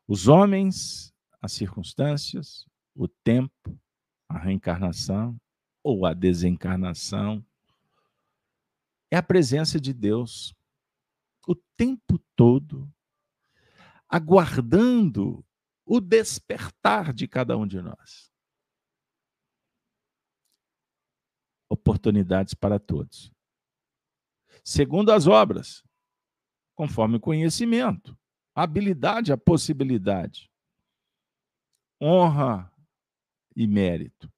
Os 0.07 0.27
homens, 0.27 1.11
as 1.41 1.51
circunstâncias, 1.53 2.69
o 2.93 3.07
tempo, 3.07 3.75
a 4.29 4.37
reencarnação 4.37 5.35
ou 5.81 6.05
a 6.05 6.13
desencarnação, 6.13 7.43
é 9.13 9.17
a 9.17 9.21
presença 9.21 9.79
de 9.79 9.93
Deus 9.93 10.55
o 11.47 11.53
tempo 11.77 12.17
todo, 12.35 12.91
aguardando 14.09 15.45
o 15.85 16.01
despertar 16.01 17.13
de 17.13 17.27
cada 17.27 17.55
um 17.55 17.67
de 17.67 17.79
nós. 17.79 18.33
Oportunidades 21.69 22.55
para 22.55 22.79
todos. 22.79 23.31
Segundo 24.63 25.11
as 25.11 25.27
obras, 25.27 25.83
conforme 26.73 27.17
o 27.17 27.19
conhecimento 27.19 28.17
a 28.55 28.63
habilidade, 28.63 29.31
a 29.31 29.37
possibilidade, 29.37 30.51
honra 32.01 32.71
e 33.55 33.67
mérito. 33.67 34.31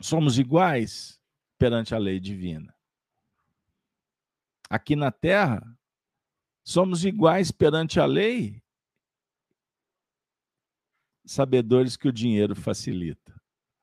Somos 0.00 0.38
iguais 0.38 1.20
perante 1.56 1.94
a 1.94 1.98
lei 1.98 2.18
divina. 2.18 2.74
Aqui 4.70 4.94
na 4.94 5.10
terra, 5.10 5.60
somos 6.62 7.04
iguais 7.04 7.50
perante 7.50 7.98
a 7.98 8.06
lei, 8.06 8.62
sabedores 11.24 11.96
que 11.96 12.06
o 12.06 12.12
dinheiro 12.12 12.54
facilita 12.54 13.34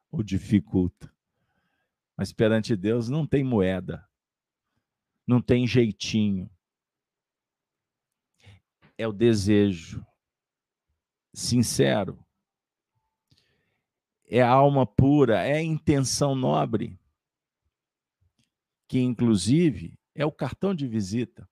ou 0.10 0.24
dificulta. 0.24 1.14
Mas 2.16 2.32
perante 2.32 2.74
Deus 2.74 3.10
não 3.10 3.28
tem 3.28 3.44
moeda, 3.44 4.10
não 5.28 5.42
tem 5.42 5.68
jeitinho. 5.68 6.50
É 8.98 9.06
o 9.06 9.12
desejo 9.12 10.08
sincero, 11.34 12.26
é 14.26 14.42
a 14.42 14.50
alma 14.50 14.88
pura, 14.88 15.44
é 15.44 15.58
a 15.58 15.62
intenção 15.62 16.34
nobre, 16.34 17.00
que 18.88 19.00
inclusive 19.00 20.00
é 20.18 20.26
o 20.26 20.32
cartão 20.32 20.74
de 20.74 20.88
visita 20.88 21.48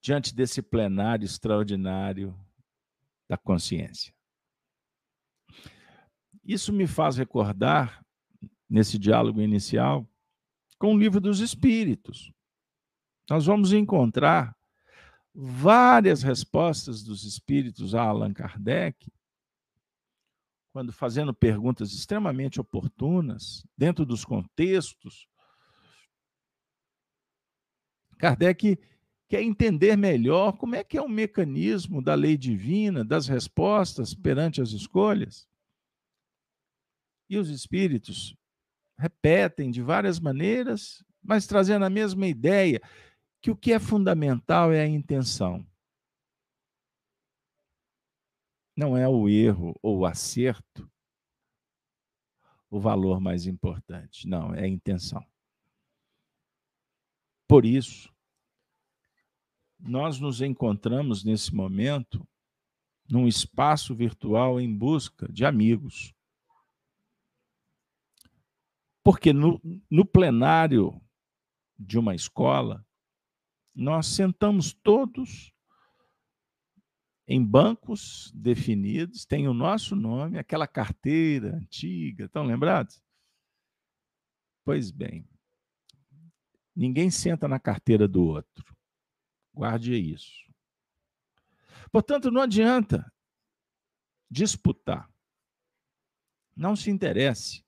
diante 0.00 0.34
desse 0.34 0.62
plenário 0.62 1.24
extraordinário 1.24 2.34
da 3.28 3.36
consciência. 3.36 4.14
Isso 6.42 6.72
me 6.72 6.86
faz 6.86 7.16
recordar, 7.16 8.04
nesse 8.68 8.98
diálogo 8.98 9.40
inicial, 9.40 10.08
com 10.78 10.94
o 10.94 10.98
livro 10.98 11.20
dos 11.20 11.40
Espíritos. 11.40 12.32
Nós 13.28 13.46
vamos 13.46 13.72
encontrar 13.72 14.56
várias 15.34 16.22
respostas 16.22 17.02
dos 17.02 17.24
Espíritos 17.24 17.94
a 17.94 18.02
Allan 18.02 18.32
Kardec 18.32 19.10
quando 20.72 20.92
fazendo 20.92 21.32
perguntas 21.32 21.92
extremamente 21.92 22.60
oportunas, 22.60 23.64
dentro 23.78 24.04
dos 24.04 24.24
contextos, 24.24 25.28
Kardec 28.14 28.78
quer 29.28 29.42
entender 29.42 29.96
melhor 29.96 30.56
como 30.56 30.74
é 30.74 30.84
que 30.84 30.96
é 30.96 31.02
o 31.02 31.08
mecanismo 31.08 32.02
da 32.02 32.14
lei 32.14 32.36
divina, 32.36 33.04
das 33.04 33.26
respostas 33.26 34.14
perante 34.14 34.60
as 34.60 34.70
escolhas. 34.70 35.48
E 37.28 37.36
os 37.36 37.48
espíritos 37.48 38.36
repetem 38.98 39.70
de 39.70 39.82
várias 39.82 40.20
maneiras, 40.20 41.04
mas 41.22 41.46
trazendo 41.46 41.84
a 41.84 41.90
mesma 41.90 42.26
ideia, 42.26 42.80
que 43.40 43.50
o 43.50 43.56
que 43.56 43.72
é 43.72 43.78
fundamental 43.78 44.72
é 44.72 44.82
a 44.82 44.86
intenção. 44.86 45.66
Não 48.76 48.96
é 48.96 49.08
o 49.08 49.28
erro 49.28 49.74
ou 49.82 49.98
o 49.98 50.06
acerto 50.06 50.90
o 52.74 52.80
valor 52.80 53.20
mais 53.20 53.46
importante. 53.46 54.26
Não, 54.26 54.52
é 54.52 54.64
a 54.64 54.68
intenção. 54.68 55.24
Por 57.54 57.64
isso, 57.64 58.12
nós 59.78 60.18
nos 60.18 60.40
encontramos 60.40 61.22
nesse 61.22 61.54
momento 61.54 62.26
num 63.08 63.28
espaço 63.28 63.94
virtual 63.94 64.60
em 64.60 64.76
busca 64.76 65.32
de 65.32 65.44
amigos. 65.44 66.12
Porque 69.04 69.32
no, 69.32 69.60
no 69.88 70.04
plenário 70.04 71.00
de 71.78 71.96
uma 71.96 72.12
escola, 72.12 72.84
nós 73.72 74.08
sentamos 74.08 74.72
todos 74.72 75.52
em 77.24 77.40
bancos 77.40 78.32
definidos, 78.34 79.24
tem 79.24 79.46
o 79.46 79.54
nosso 79.54 79.94
nome, 79.94 80.40
aquela 80.40 80.66
carteira 80.66 81.54
antiga, 81.54 82.24
estão 82.24 82.42
lembrados? 82.42 83.00
Pois 84.64 84.90
bem, 84.90 85.24
ninguém 86.74 87.10
senta 87.10 87.46
na 87.46 87.58
carteira 87.58 88.06
do 88.08 88.24
outro. 88.24 88.76
Guarde 89.52 89.94
isso. 89.94 90.44
Portanto, 91.92 92.30
não 92.30 92.40
adianta 92.40 93.10
disputar. 94.30 95.08
Não 96.56 96.74
se 96.74 96.90
interesse 96.90 97.64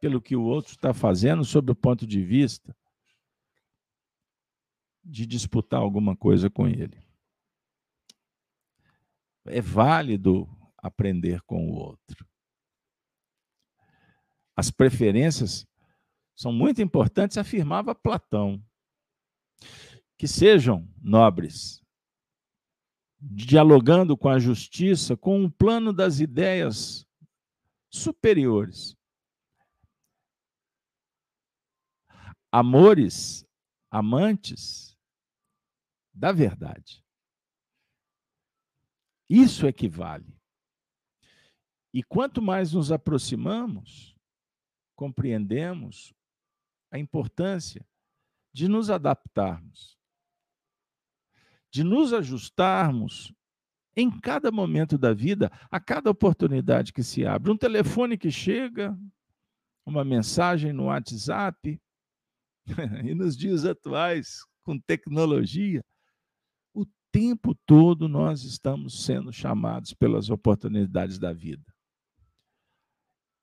pelo 0.00 0.20
que 0.20 0.34
o 0.34 0.42
outro 0.42 0.72
está 0.72 0.94
fazendo 0.94 1.44
sob 1.44 1.72
o 1.72 1.76
ponto 1.76 2.06
de 2.06 2.24
vista 2.24 2.76
de 5.04 5.26
disputar 5.26 5.80
alguma 5.80 6.16
coisa 6.16 6.48
com 6.48 6.66
ele 6.68 7.10
é 9.46 9.60
válido 9.60 10.48
aprender 10.78 11.40
com 11.42 11.68
o 11.70 11.74
outro. 11.74 12.26
As 14.56 14.70
preferências 14.70 15.66
são 16.40 16.54
muito 16.54 16.80
importantes, 16.80 17.36
afirmava 17.36 17.94
Platão. 17.94 18.64
Que 20.16 20.26
sejam 20.26 20.88
nobres, 20.96 21.84
dialogando 23.20 24.16
com 24.16 24.26
a 24.30 24.38
justiça, 24.38 25.14
com 25.14 25.38
um 25.38 25.50
plano 25.50 25.92
das 25.92 26.18
ideias 26.18 27.06
superiores. 27.92 28.96
Amores, 32.50 33.46
amantes 33.90 34.96
da 36.14 36.32
verdade. 36.32 37.04
Isso 39.28 39.66
é 39.66 39.72
que 39.74 39.90
vale. 39.90 40.40
E 41.92 42.02
quanto 42.02 42.40
mais 42.40 42.72
nos 42.72 42.90
aproximamos, 42.90 44.16
compreendemos 44.96 46.14
a 46.90 46.98
importância 46.98 47.86
de 48.52 48.68
nos 48.68 48.90
adaptarmos, 48.90 49.98
de 51.70 51.84
nos 51.84 52.12
ajustarmos 52.12 53.32
em 53.96 54.10
cada 54.20 54.50
momento 54.50 54.96
da 54.96 55.12
vida, 55.12 55.50
a 55.70 55.78
cada 55.78 56.10
oportunidade 56.10 56.92
que 56.92 57.02
se 57.02 57.24
abre. 57.24 57.50
Um 57.50 57.56
telefone 57.56 58.16
que 58.16 58.30
chega, 58.30 58.96
uma 59.84 60.04
mensagem 60.04 60.72
no 60.72 60.84
WhatsApp, 60.84 61.80
e 63.04 63.14
nos 63.14 63.36
dias 63.36 63.64
atuais, 63.64 64.44
com 64.62 64.78
tecnologia, 64.78 65.84
tempo 67.10 67.54
todo 67.66 68.08
nós 68.08 68.44
estamos 68.44 69.04
sendo 69.04 69.32
chamados 69.32 69.92
pelas 69.92 70.30
oportunidades 70.30 71.18
da 71.18 71.32
vida. 71.32 71.74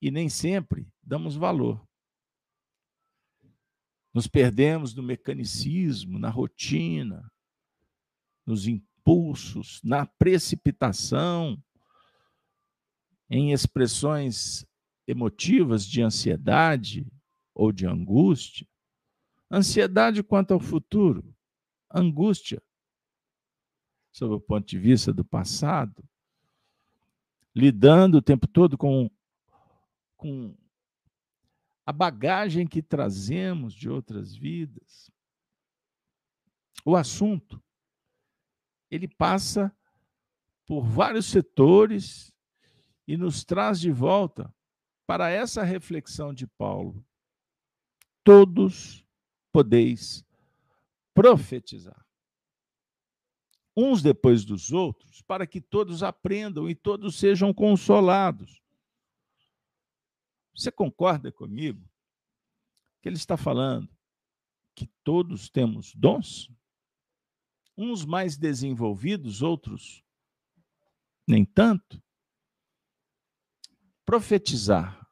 E 0.01 0.11
nem 0.11 0.29
sempre 0.29 0.87
damos 1.03 1.35
valor. 1.35 1.86
Nos 4.17 4.25
perdemos 4.25 4.95
no 4.95 5.03
mecanicismo, 5.03 6.17
na 6.17 6.27
rotina, 6.27 7.31
nos 8.43 8.65
impulsos, 8.65 9.79
na 9.83 10.07
precipitação, 10.07 11.63
em 13.29 13.53
expressões 13.53 14.65
emotivas 15.05 15.85
de 15.85 16.01
ansiedade 16.01 17.05
ou 17.53 17.71
de 17.71 17.85
angústia. 17.85 18.67
Ansiedade 19.51 20.23
quanto 20.23 20.51
ao 20.51 20.59
futuro, 20.59 21.31
angústia 21.87 22.59
sob 24.11 24.33
o 24.33 24.41
ponto 24.41 24.65
de 24.65 24.79
vista 24.79 25.13
do 25.13 25.23
passado, 25.23 26.03
lidando 27.53 28.17
o 28.17 28.21
tempo 28.23 28.47
todo 28.47 28.79
com, 28.79 29.11
com 30.15 30.57
a 31.87 31.93
bagagem 31.93 32.67
que 32.67 32.81
trazemos 32.81 33.73
de 33.73 33.89
outras 33.89 34.35
vidas. 34.35 35.09
O 36.83 36.97
assunto 36.97 37.63
ele 38.91 39.07
passa 39.07 39.73
por 40.65 40.83
vários 40.83 41.27
setores 41.27 42.33
e 43.07 43.15
nos 43.15 43.45
traz 43.45 43.79
de 43.79 43.89
volta 43.89 44.53
para 45.05 45.29
essa 45.29 45.63
reflexão 45.63 46.33
de 46.33 46.45
Paulo. 46.45 47.05
Todos 48.21 49.05
podeis 49.49 50.25
profetizar 51.13 52.05
uns 53.77 54.01
depois 54.01 54.43
dos 54.43 54.73
outros, 54.73 55.21
para 55.21 55.47
que 55.47 55.61
todos 55.61 56.03
aprendam 56.03 56.69
e 56.69 56.75
todos 56.75 57.15
sejam 57.15 57.53
consolados. 57.53 58.61
Você 60.57 60.71
concorda 60.71 61.31
comigo 61.31 61.87
que 63.01 63.07
ele 63.07 63.15
está 63.15 63.37
falando 63.37 63.87
que 64.75 64.87
todos 65.03 65.49
temos 65.49 65.93
dons? 65.93 66.49
Uns 67.77 68.03
mais 68.03 68.37
desenvolvidos, 68.37 69.43
outros 69.43 70.03
nem 71.27 71.45
tanto? 71.45 72.01
Profetizar, 74.03 75.07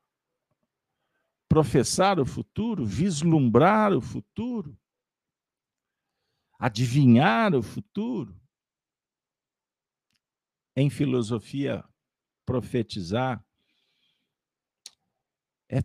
professar 1.47 2.19
o 2.19 2.25
futuro, 2.25 2.85
vislumbrar 2.85 3.93
o 3.93 4.01
futuro, 4.01 4.75
adivinhar 6.57 7.53
o 7.53 7.61
futuro. 7.61 8.39
Em 10.75 10.89
filosofia, 10.89 11.87
profetizar 12.45 13.45
é 15.69 15.81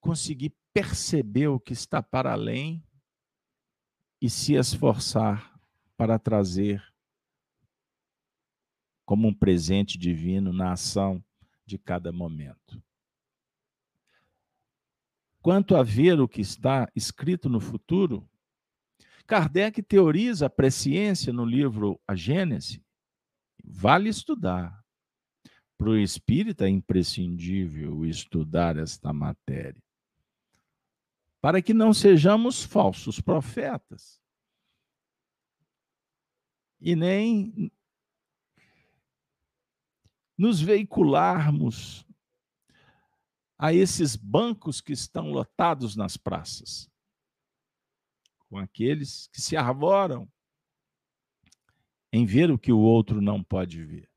conseguir 0.00 0.54
perceber 0.72 1.48
o 1.48 1.60
que 1.60 1.72
está 1.72 2.02
para 2.02 2.32
além 2.32 2.82
e 4.20 4.28
se 4.28 4.54
esforçar 4.54 5.58
para 5.96 6.18
trazer 6.18 6.82
como 9.04 9.28
um 9.28 9.34
presente 9.34 9.96
divino 9.96 10.52
na 10.52 10.72
ação 10.72 11.24
de 11.64 11.78
cada 11.78 12.12
momento. 12.12 12.82
Quanto 15.40 15.76
a 15.76 15.82
ver 15.82 16.20
o 16.20 16.28
que 16.28 16.40
está 16.40 16.90
escrito 16.94 17.48
no 17.48 17.58
futuro, 17.58 18.28
Kardec 19.26 19.82
teoriza 19.82 20.46
a 20.46 20.50
presciência 20.50 21.32
no 21.32 21.44
livro 21.44 22.00
A 22.06 22.14
Gênese. 22.14 22.84
Vale 23.64 24.08
estudar. 24.08 24.84
Para 25.76 25.90
o 25.90 25.96
espírita 25.96 26.66
é 26.66 26.68
imprescindível 26.68 28.04
estudar 28.04 28.76
esta 28.76 29.12
matéria. 29.12 29.82
Para 31.40 31.62
que 31.62 31.72
não 31.72 31.94
sejamos 31.94 32.64
falsos 32.64 33.20
profetas. 33.20 34.20
E 36.80 36.94
nem 36.94 37.70
nos 40.36 40.60
veicularmos 40.60 42.06
a 43.58 43.74
esses 43.74 44.14
bancos 44.14 44.80
que 44.80 44.92
estão 44.92 45.32
lotados 45.32 45.96
nas 45.96 46.16
praças, 46.16 46.88
com 48.38 48.56
aqueles 48.56 49.26
que 49.32 49.40
se 49.40 49.56
arvoram 49.56 50.30
em 52.12 52.24
ver 52.24 52.52
o 52.52 52.58
que 52.58 52.72
o 52.72 52.78
outro 52.78 53.20
não 53.20 53.42
pode 53.42 53.84
ver. 53.84 54.08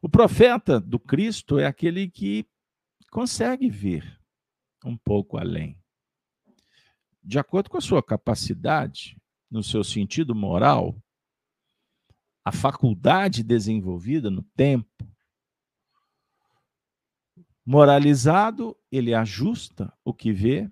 O 0.00 0.08
profeta 0.08 0.80
do 0.80 0.98
Cristo 0.98 1.58
é 1.58 1.66
aquele 1.66 2.10
que 2.10 2.48
consegue 3.10 3.68
ver 3.68 4.21
um 4.88 4.96
pouco 4.96 5.38
além. 5.38 5.78
De 7.22 7.38
acordo 7.38 7.70
com 7.70 7.78
a 7.78 7.80
sua 7.80 8.02
capacidade, 8.02 9.16
no 9.50 9.62
seu 9.62 9.84
sentido 9.84 10.34
moral, 10.34 10.96
a 12.44 12.50
faculdade 12.50 13.42
desenvolvida 13.42 14.30
no 14.30 14.42
tempo, 14.56 14.88
moralizado, 17.64 18.76
ele 18.90 19.14
ajusta 19.14 19.92
o 20.04 20.12
que 20.12 20.32
vê, 20.32 20.68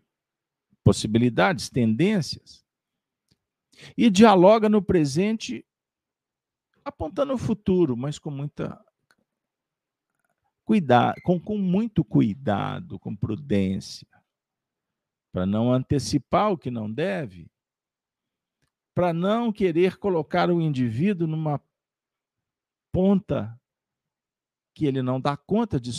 possibilidades, 0.83 1.69
tendências, 1.69 2.65
e 3.97 4.11
dialoga 4.11 4.69
no 4.69 4.83
presente, 4.83 5.65
apontando 6.85 7.33
o 7.33 7.39
futuro, 7.39 7.97
mas 7.97 8.19
com 8.19 8.31
muita 8.31 8.83
com, 11.23 11.41
com 11.41 11.57
muito 11.57 12.05
cuidado, 12.05 12.99
com 12.99 13.15
prudência, 13.15 14.07
para 15.33 15.47
não 15.47 15.73
antecipar 15.73 16.53
o 16.53 16.59
que 16.59 16.71
não 16.71 16.91
deve 16.91 17.51
para 18.95 19.13
não 19.13 19.53
querer 19.53 19.97
colocar 19.97 20.51
o 20.51 20.61
indivíduo 20.61 21.27
numa 21.27 21.59
ponta 22.93 23.59
que 24.75 24.85
ele 24.85 25.03
não 25.03 25.21
dá 25.21 25.37
conta 25.37 25.81
de 25.81 25.91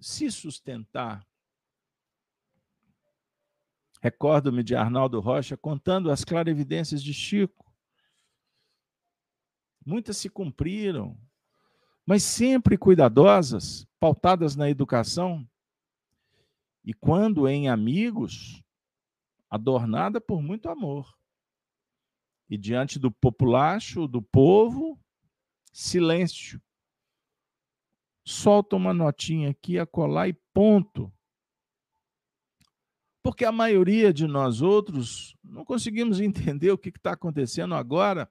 se 0.00 0.30
sustentar. 0.30 1.26
Recordo-me 4.00 4.62
de 4.62 4.74
Arnaldo 4.74 5.20
Rocha 5.20 5.56
contando 5.56 6.10
as 6.10 6.24
clarividências 6.24 7.02
de 7.02 7.12
Chico. 7.14 7.72
Muitas 9.84 10.16
se 10.16 10.28
cumpriram, 10.28 11.18
mas 12.06 12.22
sempre 12.22 12.76
cuidadosas, 12.76 13.86
pautadas 13.98 14.56
na 14.56 14.68
educação. 14.68 15.48
E 16.84 16.92
quando 16.92 17.48
em 17.48 17.68
amigos, 17.68 18.62
adornada 19.48 20.20
por 20.20 20.42
muito 20.42 20.68
amor. 20.68 21.16
E 22.50 22.58
diante 22.58 22.98
do 22.98 23.10
populacho, 23.10 24.08
do 24.08 24.20
povo, 24.20 24.98
silêncio. 25.72 26.60
Solta 28.24 28.76
uma 28.76 28.92
notinha 28.92 29.50
aqui, 29.50 29.78
acolá 29.78 30.28
e 30.28 30.32
ponto. 30.52 31.12
Porque 33.22 33.44
a 33.44 33.52
maioria 33.52 34.12
de 34.12 34.26
nós 34.26 34.60
outros 34.60 35.36
não 35.42 35.64
conseguimos 35.64 36.20
entender 36.20 36.72
o 36.72 36.78
que 36.78 36.88
está 36.88 37.12
acontecendo 37.12 37.74
agora. 37.74 38.30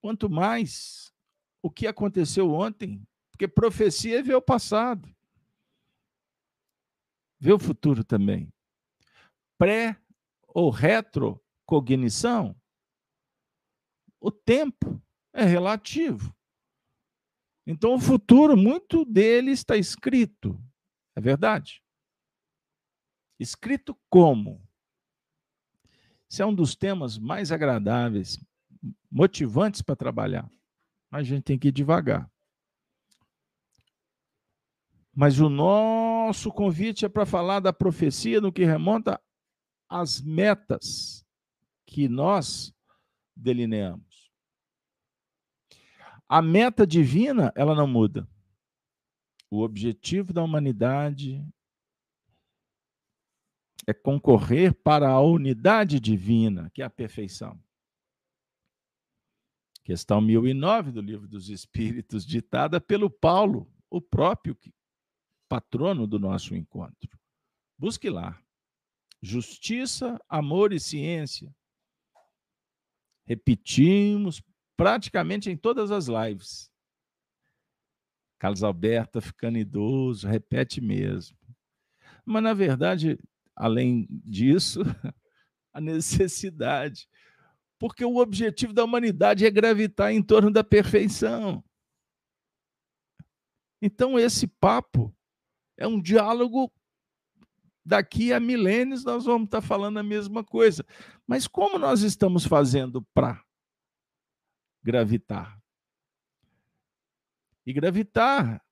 Quanto 0.00 0.28
mais 0.28 1.12
o 1.66 1.70
que 1.70 1.88
aconteceu 1.88 2.52
ontem, 2.52 3.04
porque 3.32 3.48
profecia 3.48 4.20
é 4.20 4.22
ver 4.22 4.36
o 4.36 4.40
passado, 4.40 5.12
ver 7.40 7.54
o 7.54 7.58
futuro 7.58 8.04
também. 8.04 8.52
Pré 9.58 10.00
ou 10.46 10.70
retro 10.70 11.42
cognição, 11.66 12.54
o 14.20 14.30
tempo 14.30 15.02
é 15.32 15.42
relativo. 15.42 16.32
Então, 17.66 17.94
o 17.94 18.00
futuro, 18.00 18.56
muito 18.56 19.04
dele 19.04 19.50
está 19.50 19.76
escrito. 19.76 20.56
É 21.16 21.20
verdade? 21.20 21.82
Escrito 23.40 23.98
como? 24.08 24.64
Esse 26.30 26.42
é 26.42 26.46
um 26.46 26.54
dos 26.54 26.76
temas 26.76 27.18
mais 27.18 27.50
agradáveis, 27.50 28.38
motivantes 29.10 29.82
para 29.82 29.96
trabalhar. 29.96 30.48
A 31.16 31.22
gente 31.22 31.44
tem 31.44 31.58
que 31.58 31.68
ir 31.68 31.72
devagar. 31.72 32.30
Mas 35.14 35.40
o 35.40 35.48
nosso 35.48 36.52
convite 36.52 37.06
é 37.06 37.08
para 37.08 37.24
falar 37.24 37.60
da 37.60 37.72
profecia 37.72 38.38
no 38.38 38.52
que 38.52 38.66
remonta 38.66 39.18
às 39.88 40.20
metas 40.20 41.24
que 41.86 42.06
nós 42.06 42.70
delineamos. 43.34 44.30
A 46.28 46.42
meta 46.42 46.86
divina, 46.86 47.50
ela 47.56 47.74
não 47.74 47.86
muda. 47.86 48.28
O 49.50 49.62
objetivo 49.62 50.34
da 50.34 50.42
humanidade 50.42 51.42
é 53.86 53.94
concorrer 53.94 54.74
para 54.74 55.08
a 55.08 55.20
unidade 55.22 55.98
divina, 55.98 56.70
que 56.74 56.82
é 56.82 56.84
a 56.84 56.90
perfeição. 56.90 57.58
Questão 59.86 60.20
1009 60.20 60.90
do 60.90 61.00
Livro 61.00 61.28
dos 61.28 61.48
Espíritos, 61.48 62.26
ditada 62.26 62.80
pelo 62.80 63.08
Paulo, 63.08 63.72
o 63.88 64.00
próprio 64.00 64.58
patrono 65.48 66.08
do 66.08 66.18
nosso 66.18 66.56
encontro. 66.56 67.16
Busque 67.78 68.10
lá. 68.10 68.36
Justiça, 69.22 70.20
amor 70.28 70.72
e 70.72 70.80
ciência 70.80 71.54
Repetimos 73.24 74.42
praticamente 74.76 75.50
em 75.50 75.56
todas 75.56 75.92
as 75.92 76.08
lives. 76.08 76.68
Carlos 78.40 78.64
Alberto 78.64 79.20
ficando 79.20 79.56
idoso, 79.56 80.26
repete 80.26 80.80
mesmo. 80.80 81.38
Mas, 82.24 82.42
na 82.42 82.54
verdade, 82.54 83.16
além 83.54 84.08
disso, 84.10 84.80
a 85.72 85.80
necessidade. 85.80 87.08
Porque 87.78 88.04
o 88.04 88.16
objetivo 88.16 88.72
da 88.72 88.84
humanidade 88.84 89.44
é 89.44 89.50
gravitar 89.50 90.12
em 90.12 90.22
torno 90.22 90.50
da 90.50 90.64
perfeição. 90.64 91.62
Então, 93.82 94.18
esse 94.18 94.46
papo 94.46 95.14
é 95.76 95.86
um 95.86 96.00
diálogo 96.00 96.72
daqui 97.86 98.32
a 98.32 98.40
milênios 98.40 99.04
nós 99.04 99.24
vamos 99.24 99.46
estar 99.46 99.60
falando 99.60 99.98
a 99.98 100.02
mesma 100.02 100.42
coisa. 100.42 100.84
Mas 101.26 101.46
como 101.46 101.78
nós 101.78 102.02
estamos 102.02 102.44
fazendo 102.44 103.02
para 103.14 103.40
gravitar? 104.82 105.60
E 107.64 107.72
gravitar, 107.72 108.64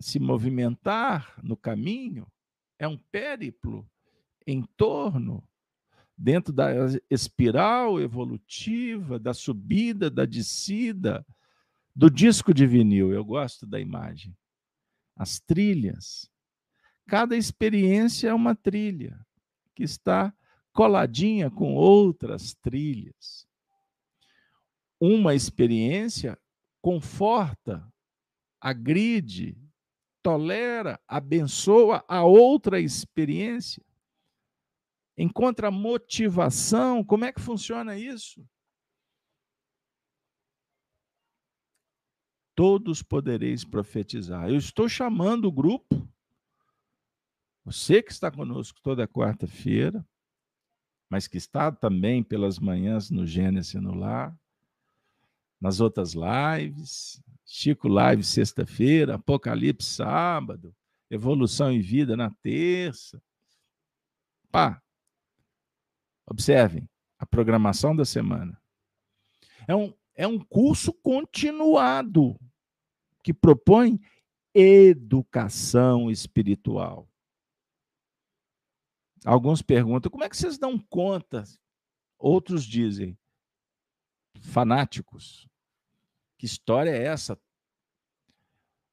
se 0.00 0.18
movimentar 0.18 1.34
no 1.42 1.56
caminho, 1.56 2.26
é 2.78 2.88
um 2.88 2.96
périplo 2.96 3.88
em 4.46 4.62
torno, 4.76 5.46
dentro 6.20 6.52
da 6.52 6.70
espiral 7.08 8.00
evolutiva, 8.00 9.18
da 9.18 9.32
subida, 9.32 10.10
da 10.10 10.24
descida, 10.24 11.24
do 11.96 12.10
disco 12.10 12.52
de 12.52 12.66
vinil. 12.66 13.12
Eu 13.12 13.24
gosto 13.24 13.66
da 13.66 13.80
imagem. 13.80 14.36
As 15.16 15.40
trilhas 15.40 16.30
Cada 17.10 17.36
experiência 17.36 18.28
é 18.28 18.32
uma 18.32 18.54
trilha 18.54 19.18
que 19.74 19.82
está 19.82 20.32
coladinha 20.72 21.50
com 21.50 21.74
outras 21.74 22.54
trilhas. 22.54 23.48
Uma 25.00 25.34
experiência 25.34 26.38
conforta, 26.80 27.84
agride, 28.60 29.58
tolera, 30.22 31.00
abençoa 31.08 32.04
a 32.06 32.22
outra 32.22 32.80
experiência 32.80 33.84
encontra 35.20 35.70
motivação. 35.70 37.04
Como 37.04 37.24
é 37.24 37.32
que 37.32 37.40
funciona 37.40 37.98
isso? 37.98 38.46
Todos 42.54 43.02
podereis 43.02 43.64
profetizar. 43.64 44.48
Eu 44.48 44.56
estou 44.56 44.88
chamando 44.88 45.46
o 45.46 45.52
grupo, 45.52 46.08
você 47.64 48.02
que 48.02 48.10
está 48.10 48.30
conosco 48.30 48.80
toda 48.82 49.06
quarta-feira, 49.06 50.06
mas 51.08 51.28
que 51.28 51.36
está 51.36 51.70
também 51.70 52.22
pelas 52.22 52.58
manhãs 52.58 53.10
no 53.10 53.26
Gênesis 53.26 53.74
no 53.74 53.94
Lar, 53.94 54.36
nas 55.60 55.80
outras 55.80 56.14
lives, 56.14 57.22
Chico 57.44 57.88
Live 57.88 58.22
sexta-feira, 58.24 59.16
Apocalipse 59.16 59.88
sábado, 59.88 60.74
Evolução 61.10 61.70
em 61.70 61.80
Vida 61.80 62.16
na 62.16 62.30
terça. 62.30 63.22
Pá, 64.50 64.82
observem 66.30 66.88
a 67.18 67.26
programação 67.26 67.94
da 67.94 68.04
semana. 68.04 68.60
É 69.66 69.74
um, 69.74 69.92
é 70.14 70.26
um 70.26 70.38
curso 70.38 70.92
continuado 70.92 72.38
que 73.22 73.34
propõe 73.34 74.00
educação 74.54 76.10
espiritual. 76.10 77.08
Alguns 79.24 79.60
perguntam: 79.60 80.10
como 80.10 80.24
é 80.24 80.28
que 80.28 80.36
vocês 80.36 80.56
dão 80.56 80.78
conta? 80.78 81.44
Outros 82.18 82.64
dizem: 82.64 83.18
fanáticos. 84.40 85.46
Que 86.38 86.46
história 86.46 86.90
é 86.90 87.04
essa? 87.04 87.38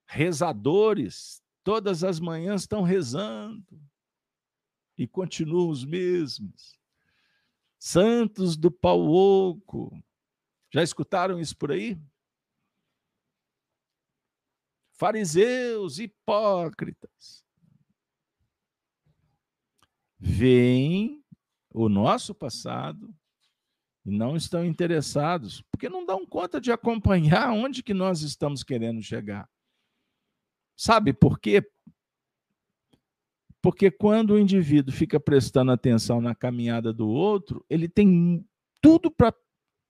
Rezadores, 0.05 1.41
todas 1.63 2.03
as 2.03 2.19
manhãs 2.19 2.61
estão 2.61 2.81
rezando 2.81 3.81
e 4.97 5.07
continuam 5.07 5.69
os 5.69 5.85
mesmos. 5.85 6.76
Santos 7.79 8.57
do 8.57 8.71
pau 8.71 9.07
oco. 9.07 9.91
Já 10.73 10.83
escutaram 10.83 11.39
isso 11.39 11.55
por 11.57 11.71
aí? 11.71 11.97
Fariseus, 14.93 15.99
hipócritas 15.99 17.47
veem 20.19 21.23
o 21.71 21.87
nosso 21.87 22.33
passado 22.33 23.13
e 24.05 24.11
não 24.11 24.35
estão 24.35 24.65
interessados, 24.65 25.61
porque 25.71 25.89
não 25.89 26.05
dão 26.05 26.25
conta 26.25 26.59
de 26.59 26.71
acompanhar 26.71 27.51
onde 27.51 27.83
que 27.83 27.93
nós 27.93 28.21
estamos 28.21 28.63
querendo 28.63 29.01
chegar. 29.03 29.49
Sabe 30.75 31.13
por 31.13 31.39
quê? 31.39 31.61
Porque 33.67 33.91
quando 33.91 34.31
o 34.31 34.39
indivíduo 34.39 34.95
fica 34.95 35.19
prestando 35.19 35.73
atenção 35.73 36.21
na 36.21 36.33
caminhada 36.33 36.93
do 36.93 37.09
outro, 37.09 37.65
ele 37.69 37.89
tem 37.89 38.47
tudo 38.81 39.11
para 39.11 39.35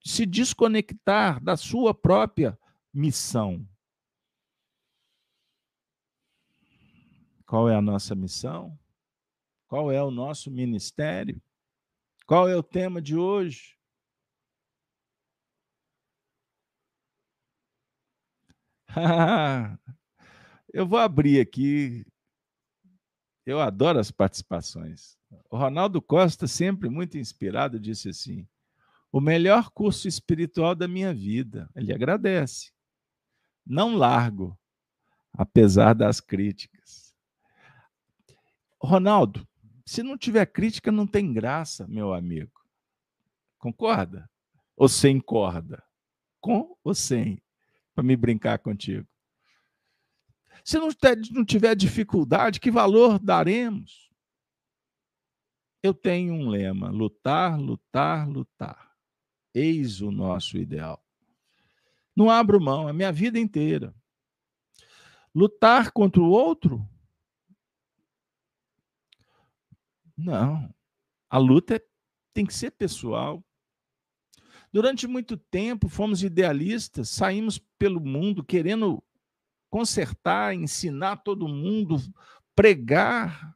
se 0.04 0.26
desconectar 0.26 1.40
da 1.44 1.56
sua 1.56 1.94
própria 1.94 2.58
missão. 2.92 3.70
Qual 7.46 7.70
é 7.70 7.76
a 7.76 7.82
nossa 7.82 8.16
missão? 8.16 8.76
Qual 9.68 9.92
é 9.92 10.02
o 10.02 10.10
nosso 10.10 10.50
ministério? 10.50 11.40
Qual 12.26 12.50
é 12.50 12.56
o 12.56 12.64
tema 12.64 13.00
de 13.00 13.16
hoje? 13.16 13.78
Eu 20.74 20.88
vou 20.88 20.98
abrir 20.98 21.40
aqui. 21.40 22.04
Eu 23.48 23.62
adoro 23.62 23.98
as 23.98 24.12
participações. 24.12 25.18
O 25.50 25.56
Ronaldo 25.56 26.02
Costa, 26.02 26.48
sempre 26.48 26.90
muito 26.90 27.18
inspirado, 27.18 27.80
disse 27.80 28.10
assim: 28.10 28.46
o 29.10 29.22
melhor 29.22 29.70
curso 29.70 30.06
espiritual 30.06 30.76
da 30.76 30.86
minha 30.86 31.14
vida. 31.14 31.70
Ele 31.74 31.94
agradece. 31.94 32.74
Não 33.66 33.96
largo, 33.96 34.60
apesar 35.32 35.94
das 35.94 36.20
críticas. 36.20 37.16
Ronaldo, 38.78 39.48
se 39.86 40.04
não 40.04 40.18
tiver 40.18 40.46
crítica, 40.48 40.92
não 40.92 41.08
tem 41.08 41.32
graça, 41.32 41.88
meu 41.88 42.14
amigo. 42.14 42.52
Concorda? 43.58 44.30
Ou 44.76 44.90
sem 44.90 45.22
corda? 45.22 45.82
Com 46.42 46.76
ou 46.84 46.94
sem? 46.94 47.42
Para 47.96 48.04
me 48.04 48.18
brincar 48.18 48.60
contigo. 48.60 49.08
Se 50.68 50.78
não, 50.78 50.90
não 51.32 51.46
tiver 51.46 51.74
dificuldade, 51.78 52.60
que 52.60 52.70
valor 52.70 53.20
daremos? 53.20 54.12
Eu 55.82 55.94
tenho 55.94 56.34
um 56.34 56.50
lema: 56.50 56.90
lutar, 56.90 57.58
lutar, 57.58 58.28
lutar. 58.28 58.94
Eis 59.54 60.02
o 60.02 60.12
nosso 60.12 60.58
ideal. 60.58 61.02
Não 62.14 62.30
abro 62.30 62.60
mão, 62.60 62.86
a 62.86 62.92
minha 62.92 63.14
vida 63.14 63.40
inteira. 63.40 63.96
Lutar 65.34 65.90
contra 65.94 66.22
o 66.22 66.30
outro 66.30 66.86
Não. 70.18 70.70
A 71.30 71.38
luta 71.38 71.76
é, 71.76 71.82
tem 72.34 72.46
que 72.46 72.54
ser 72.54 72.72
pessoal. 72.72 73.42
Durante 74.74 75.08
muito 75.08 75.38
tempo 75.38 75.88
fomos 75.88 76.24
idealistas, 76.24 77.08
saímos 77.08 77.58
pelo 77.80 78.02
mundo 78.02 78.44
querendo 78.44 79.02
consertar, 79.70 80.54
ensinar 80.54 81.18
todo 81.18 81.48
mundo, 81.48 81.98
pregar. 82.56 83.56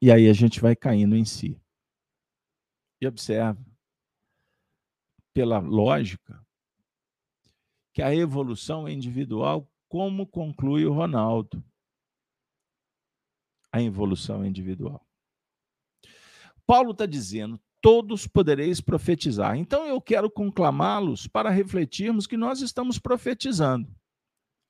E 0.00 0.10
aí 0.10 0.28
a 0.28 0.32
gente 0.32 0.60
vai 0.60 0.74
caindo 0.74 1.16
em 1.16 1.24
si. 1.24 1.60
E 3.00 3.06
observa, 3.06 3.64
pela 5.32 5.58
lógica, 5.58 6.44
que 7.92 8.02
a 8.02 8.14
evolução 8.14 8.88
é 8.88 8.92
individual, 8.92 9.70
como 9.88 10.26
conclui 10.26 10.84
o 10.84 10.92
Ronaldo 10.92 11.64
a 13.74 13.82
evolução 13.82 14.46
individual. 14.46 15.04
Paulo 16.64 16.92
está 16.92 17.06
dizendo: 17.06 17.60
todos 17.84 18.26
podereis 18.26 18.80
profetizar. 18.80 19.58
Então 19.58 19.86
eu 19.86 20.00
quero 20.00 20.30
conclamá-los 20.30 21.26
para 21.26 21.50
refletirmos 21.50 22.26
que 22.26 22.34
nós 22.34 22.62
estamos 22.62 22.98
profetizando. 22.98 23.94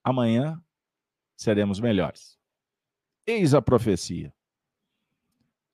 Amanhã 0.03 0.61
seremos 1.37 1.79
melhores. 1.79 2.37
Eis 3.24 3.55
a 3.55 3.62
profecia. 3.62 4.35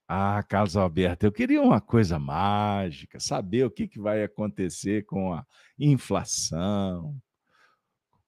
Ah, 0.06 0.42
Carlos 0.42 0.76
Alberto, 0.76 1.24
eu 1.24 1.32
queria 1.32 1.62
uma 1.62 1.80
coisa 1.80 2.18
mágica, 2.18 3.18
saber 3.18 3.64
o 3.64 3.70
que, 3.70 3.88
que 3.88 3.98
vai 3.98 4.22
acontecer 4.22 5.06
com 5.06 5.32
a 5.32 5.46
inflação, 5.78 7.18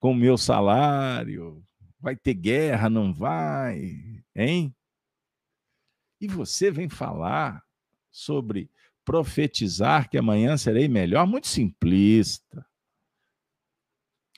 com 0.00 0.12
o 0.12 0.16
meu 0.16 0.38
salário. 0.38 1.62
Vai 2.00 2.16
ter 2.16 2.32
guerra, 2.32 2.88
não 2.88 3.12
vai? 3.12 4.24
Hein? 4.34 4.74
E 6.18 6.26
você 6.26 6.70
vem 6.70 6.88
falar 6.88 7.62
sobre 8.10 8.70
profetizar 9.04 10.08
que 10.08 10.18
amanhã 10.18 10.56
serei 10.56 10.88
melhor, 10.88 11.26
muito 11.26 11.46
simplista. 11.46 12.66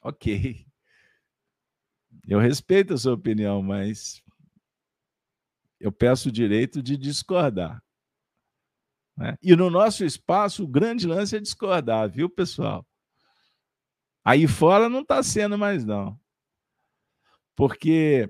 Ok. 0.03 0.67
Eu 2.27 2.39
respeito 2.39 2.95
a 2.95 2.99
sua 2.99 3.15
opinião, 3.15 3.63
mas 3.63 4.23
eu 5.79 5.93
peço 5.93 6.29
o 6.29 6.33
direito 6.33 6.83
de 6.83 6.97
discordar. 6.97 7.83
Né? 9.17 9.37
E 9.43 9.55
no 9.55 9.71
nosso 9.71 10.05
espaço, 10.05 10.65
o 10.65 10.69
grande 10.69 11.07
lance 11.07 11.37
é 11.37 11.41
discordar, 11.41 12.11
viu, 12.11 12.29
pessoal? 12.29 12.87
Aí 14.25 14.49
fora 14.49 14.89
não 14.89 15.01
está 15.01 15.23
sendo 15.23 15.59
mais, 15.59 15.85
não. 15.85 16.19
Porque 17.55 18.29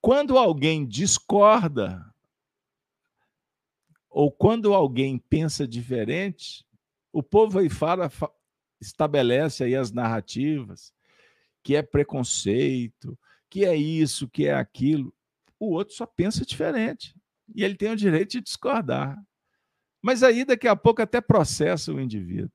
quando 0.00 0.38
alguém 0.38 0.86
discorda, 0.86 2.13
ou 4.14 4.30
quando 4.30 4.72
alguém 4.72 5.18
pensa 5.18 5.66
diferente, 5.66 6.64
o 7.12 7.20
povo 7.20 7.58
aí 7.58 7.68
fala, 7.68 8.08
estabelece 8.80 9.64
aí 9.64 9.74
as 9.74 9.90
narrativas, 9.90 10.94
que 11.64 11.74
é 11.74 11.82
preconceito, 11.82 13.18
que 13.50 13.64
é 13.64 13.74
isso, 13.74 14.28
que 14.28 14.46
é 14.46 14.54
aquilo. 14.54 15.12
O 15.58 15.72
outro 15.72 15.96
só 15.96 16.06
pensa 16.06 16.46
diferente. 16.46 17.12
E 17.56 17.64
ele 17.64 17.74
tem 17.74 17.90
o 17.90 17.96
direito 17.96 18.30
de 18.30 18.40
discordar. 18.40 19.20
Mas 20.00 20.22
aí, 20.22 20.44
daqui 20.44 20.68
a 20.68 20.76
pouco, 20.76 21.02
até 21.02 21.20
processa 21.20 21.92
o 21.92 22.00
indivíduo. 22.00 22.52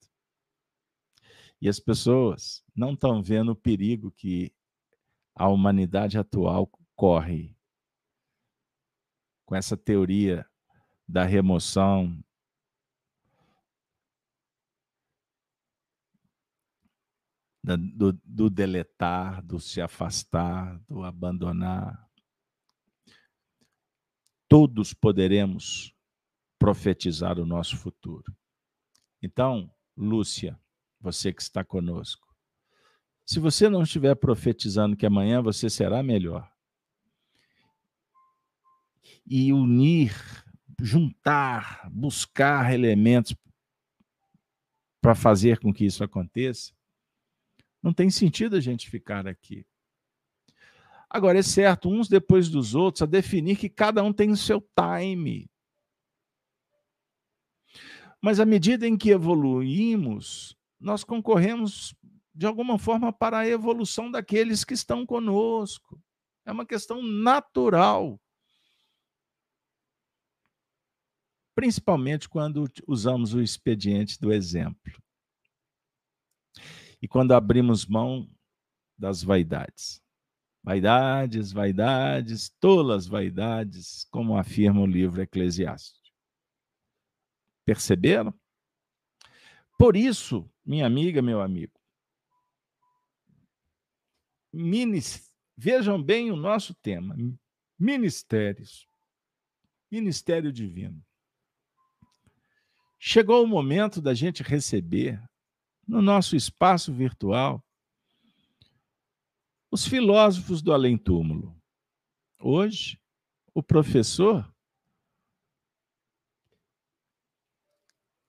E 1.62 1.68
as 1.68 1.80
pessoas 1.80 2.64
não 2.74 2.94
estão 2.94 3.22
vendo 3.22 3.52
o 3.52 3.56
perigo 3.56 4.12
que 4.12 4.54
a 5.36 5.50
humanidade 5.50 6.18
atual 6.18 6.72
corre 6.96 7.54
com 9.46 9.58
essa 9.58 9.76
teoria 9.76 10.50
da 11.10 11.26
remoção 11.26 12.24
do, 17.64 18.14
do 18.24 18.48
deletar, 18.48 19.44
do 19.44 19.60
se 19.60 19.82
afastar, 19.82 20.80
do 20.88 21.04
abandonar. 21.04 22.08
todos 24.48 24.94
poderemos 24.94 25.96
profetizar 26.60 27.40
o 27.40 27.46
nosso 27.46 27.76
futuro. 27.76 28.36
Então, 29.22 29.74
Lúcia, 29.98 30.60
você 31.00 31.34
que 31.34 31.42
está 31.42 31.64
conosco, 31.64 32.28
se 33.26 33.40
você 33.40 33.68
não 33.68 33.82
estiver 33.82 34.16
profetizando 34.16 34.96
que 34.96 35.06
amanhã 35.08 35.42
você 35.42 35.70
será 35.70 36.04
melhor, 36.04 36.52
e 39.26 39.54
unir, 39.54 40.12
juntar, 40.82 41.90
buscar 41.92 42.74
elementos 42.74 43.36
para 45.02 45.16
fazer 45.16 45.60
com 45.60 45.74
que 45.74 45.86
isso 45.86 46.04
aconteça, 46.04 46.74
não 47.82 47.94
tem 47.94 48.10
sentido 48.10 48.56
a 48.56 48.60
gente 48.60 48.90
ficar 48.90 49.28
aqui. 49.28 49.66
Agora, 51.10 51.40
é 51.40 51.44
certo, 51.44 51.90
uns 51.90 52.08
depois 52.08 52.50
dos 52.50 52.76
outros, 52.76 53.02
a 53.02 53.06
definir 53.06 53.58
que 53.58 53.70
cada 53.70 54.04
um 54.04 54.14
tem 54.14 54.30
o 54.30 54.38
seu 54.38 54.62
time. 54.62 55.50
Mas 58.22 58.40
à 58.40 58.46
medida 58.46 58.86
em 58.88 58.98
que 58.98 59.10
evoluímos, 59.10 60.56
nós 60.80 61.04
concorremos 61.04 61.96
de 62.34 62.46
alguma 62.46 62.78
forma 62.78 63.12
para 63.12 63.40
a 63.40 63.48
evolução 63.48 64.12
daqueles 64.12 64.64
que 64.64 64.74
estão 64.74 65.06
conosco. 65.06 66.00
É 66.46 66.52
uma 66.52 66.66
questão 66.66 67.02
natural. 67.02 68.20
Principalmente 71.60 72.30
quando 72.30 72.72
usamos 72.88 73.34
o 73.34 73.42
expediente 73.42 74.18
do 74.18 74.32
exemplo. 74.32 75.04
E 77.02 77.06
quando 77.06 77.34
abrimos 77.34 77.86
mão 77.86 78.34
das 78.98 79.22
vaidades. 79.22 80.02
Vaidades, 80.64 81.52
vaidades, 81.52 82.50
tolas 82.62 83.08
vaidades, 83.08 84.06
como 84.06 84.38
afirma 84.38 84.80
o 84.80 84.86
livro 84.86 85.22
Eclesiástico. 85.22 86.00
Perceberam? 87.66 88.34
Por 89.78 89.98
isso, 89.98 90.50
minha 90.64 90.86
amiga, 90.86 91.22
meu 91.22 91.42
amigo, 91.42 91.78
vejam 95.58 96.02
bem 96.02 96.32
o 96.32 96.38
nosso 96.38 96.74
tema: 96.74 97.18
ministérios. 97.78 98.88
Ministério 99.92 100.54
divino. 100.54 101.04
Chegou 103.00 103.46
o 103.46 103.48
momento 103.48 104.02
da 104.02 104.14
gente 104.14 104.44
receber 104.44 105.24
no 105.88 106.02
nosso 106.02 106.36
espaço 106.36 106.94
virtual 106.94 107.64
os 109.72 109.88
filósofos 109.88 110.62
do 110.62 110.74
além-túmulo. 110.74 111.56
Hoje, 112.40 113.00
o 113.54 113.64
professor 113.64 114.54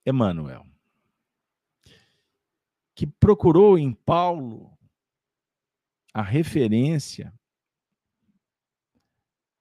Emmanuel, 0.07 0.65
que 2.95 3.07
procurou 3.07 3.77
em 3.77 3.93
Paulo 3.93 4.79
a 6.15 6.23
referência 6.23 7.33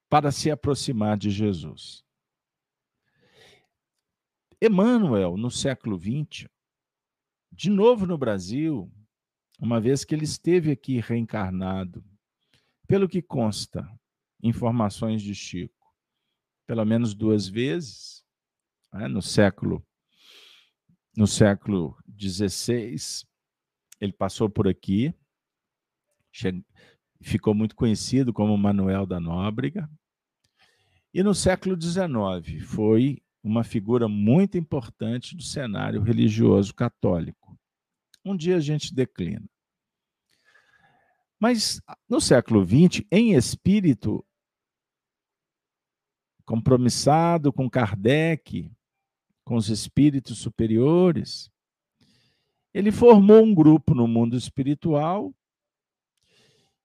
para 0.08 0.32
se 0.32 0.50
aproximar 0.52 1.18
de 1.18 1.30
Jesus. 1.30 2.04
Emmanuel, 4.62 5.38
no 5.38 5.50
século 5.50 5.98
XX, 5.98 6.50
de 7.52 7.70
novo 7.70 8.06
no 8.06 8.18
Brasil, 8.18 8.92
uma 9.60 9.80
vez 9.80 10.04
que 10.04 10.14
ele 10.14 10.26
esteve 10.26 10.72
aqui 10.72 11.00
reencarnado, 11.00 12.04
pelo 12.88 13.08
que 13.08 13.22
consta, 13.22 13.90
informações 14.44 15.22
de 15.22 15.34
Chico, 15.34 15.94
pelo 16.68 16.84
menos 16.84 17.14
duas 17.14 17.48
vezes, 17.48 18.26
né, 18.92 19.08
no 19.08 19.22
século 19.22 19.86
no 21.16 21.28
século 21.28 21.98
XVI, 22.18 22.96
ele 24.00 24.14
passou 24.14 24.50
por 24.50 24.68
aqui, 24.68 25.14
ficou 27.22 27.54
muito 27.54 27.76
conhecido 27.76 28.32
como 28.32 28.58
Manuel 28.58 29.06
da 29.06 29.20
Nóbrega. 29.20 29.90
E 31.14 31.22
no 31.22 31.34
século 31.34 31.76
XIX 31.80 32.64
foi 32.66 33.22
uma 33.44 33.64
figura 33.64 34.08
muito 34.08 34.58
importante 34.58 35.36
do 35.36 35.44
cenário 35.44 36.02
religioso 36.02 36.74
católico. 36.74 37.58
Um 38.24 38.36
dia 38.36 38.58
a 38.58 38.60
gente 38.60 38.94
declina. 38.94 39.48
Mas 41.40 41.82
no 42.08 42.20
século 42.20 42.66
XX, 42.66 43.06
em 43.10 43.34
espírito, 43.34 44.26
compromissado 46.46 47.54
com 47.54 47.70
Kardec, 47.70 48.70
com 49.46 49.56
os 49.56 49.70
espíritos 49.70 50.40
superiores, 50.40 51.50
ele 52.74 52.92
formou 52.92 53.42
um 53.42 53.56
grupo 53.56 53.96
no 53.96 54.08
mundo 54.08 54.36
espiritual 54.36 55.34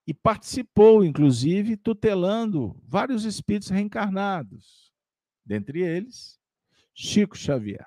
e 0.07 0.15
participou, 0.15 1.05
inclusive, 1.05 1.77
tutelando 1.77 2.81
vários 2.87 3.25
espíritos 3.25 3.71
reencarnados, 3.71 4.93
dentre 5.45 5.83
eles 5.83 6.39
Chico 6.95 7.36
Xavier. 7.36 7.86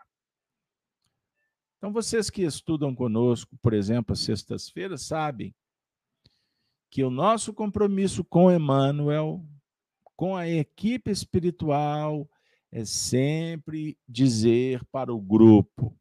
Então, 1.78 1.94
vocês 1.94 2.30
que 2.30 2.42
estudam 2.42 2.94
conosco, 2.94 3.58
por 3.62 3.74
exemplo, 3.74 4.14
às 4.14 4.20
sextas-feiras, 4.20 5.04
sabem 5.04 5.56
que 6.90 7.04
o 7.04 7.10
nosso 7.10 7.54
compromisso 7.54 8.24
com 8.24 8.52
Emmanuel, 8.52 9.48
com 10.16 10.36
a 10.36 10.48
equipe 10.48 11.12
espiritual, 11.12 12.30
é 12.72 12.84
sempre 12.84 13.98
dizer 14.08 14.84
para 14.92 15.14
o 15.14 15.22
grupo: 15.22 15.98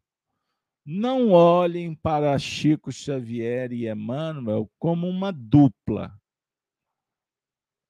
não 0.84 1.30
olhem 1.30 1.94
para 1.94 2.38
Chico 2.38 2.90
Xavier 2.90 3.72
e 3.72 3.88
Emmanuel 3.88 4.70
como 4.78 5.07
uma 5.07 5.30
dupla, 5.30 6.18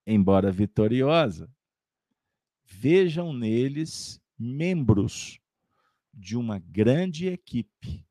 embora 0.07 0.51
vitoriosa. 0.51 1.51
Vejam 2.65 3.33
neles 3.33 4.21
membros 4.39 5.41
de 6.13 6.37
uma 6.37 6.59
grande 6.59 7.29
equipe, 7.29 8.07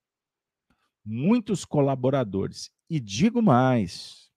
muitos 1.03 1.65
colaboradores. 1.65 2.71
E 2.89 2.99
digo 2.99 3.41
mais: 3.41 4.31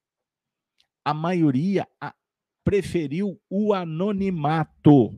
a 1.03 1.13
maioria 1.13 1.87
preferiu 2.63 3.41
o 3.49 3.73
anonimato 3.73 5.15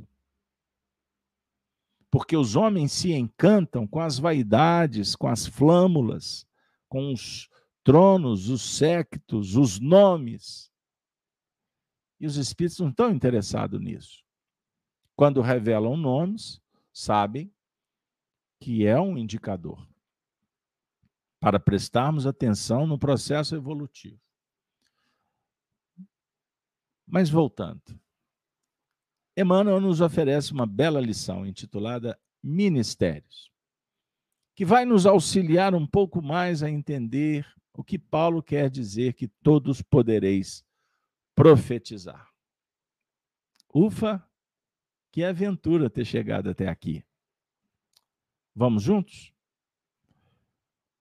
porque 2.11 2.36
os 2.36 2.57
homens 2.57 2.91
se 2.91 3.13
encantam 3.13 3.88
com 3.88 4.01
as 4.01 4.19
vaidades, 4.19 5.15
com 5.15 5.30
as 5.30 5.47
flâmulas, 5.47 6.45
com 6.89 7.13
os 7.13 7.49
tronos, 7.86 8.49
os 8.49 8.61
sectos, 8.61 9.55
os 9.55 9.80
nomes. 9.80 10.69
E 12.19 12.28
os 12.28 12.36
espíritos 12.36 12.80
não 12.80 12.89
estão 12.89 13.09
interessados 13.09 13.80
nisso. 13.80 14.22
Quando 15.15 15.41
revelam 15.41 15.95
nomes, 15.95 16.61
sabem 16.93 17.53
que 18.59 18.85
é 18.85 18.99
um 18.99 19.17
indicador 19.17 19.87
para 21.39 21.59
prestarmos 21.59 22.27
atenção 22.27 22.85
no 22.85 22.99
processo 22.99 23.55
evolutivo. 23.55 24.19
Mas 27.07 27.29
voltando, 27.29 27.81
Emmanuel 29.35 29.81
nos 29.81 30.01
oferece 30.01 30.53
uma 30.53 30.67
bela 30.67 31.01
lição 31.01 31.45
intitulada 31.45 32.19
Ministérios, 32.43 33.51
que 34.55 34.63
vai 34.63 34.85
nos 34.85 35.05
auxiliar 35.05 35.73
um 35.73 35.85
pouco 35.85 36.21
mais 36.21 36.61
a 36.61 36.69
entender 36.69 37.45
o 37.73 37.83
que 37.83 37.97
Paulo 37.97 38.43
quer 38.43 38.69
dizer 38.69 39.13
que 39.13 39.27
todos 39.27 39.81
podereis 39.81 40.63
profetizar. 41.35 42.29
Ufa, 43.73 44.23
que 45.12 45.24
aventura 45.24 45.89
ter 45.89 46.05
chegado 46.05 46.49
até 46.49 46.68
aqui. 46.68 47.03
Vamos 48.55 48.84
juntos? 48.84 49.34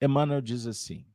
Emmanuel 0.00 0.40
diz 0.40 0.66
assim: 0.66 1.06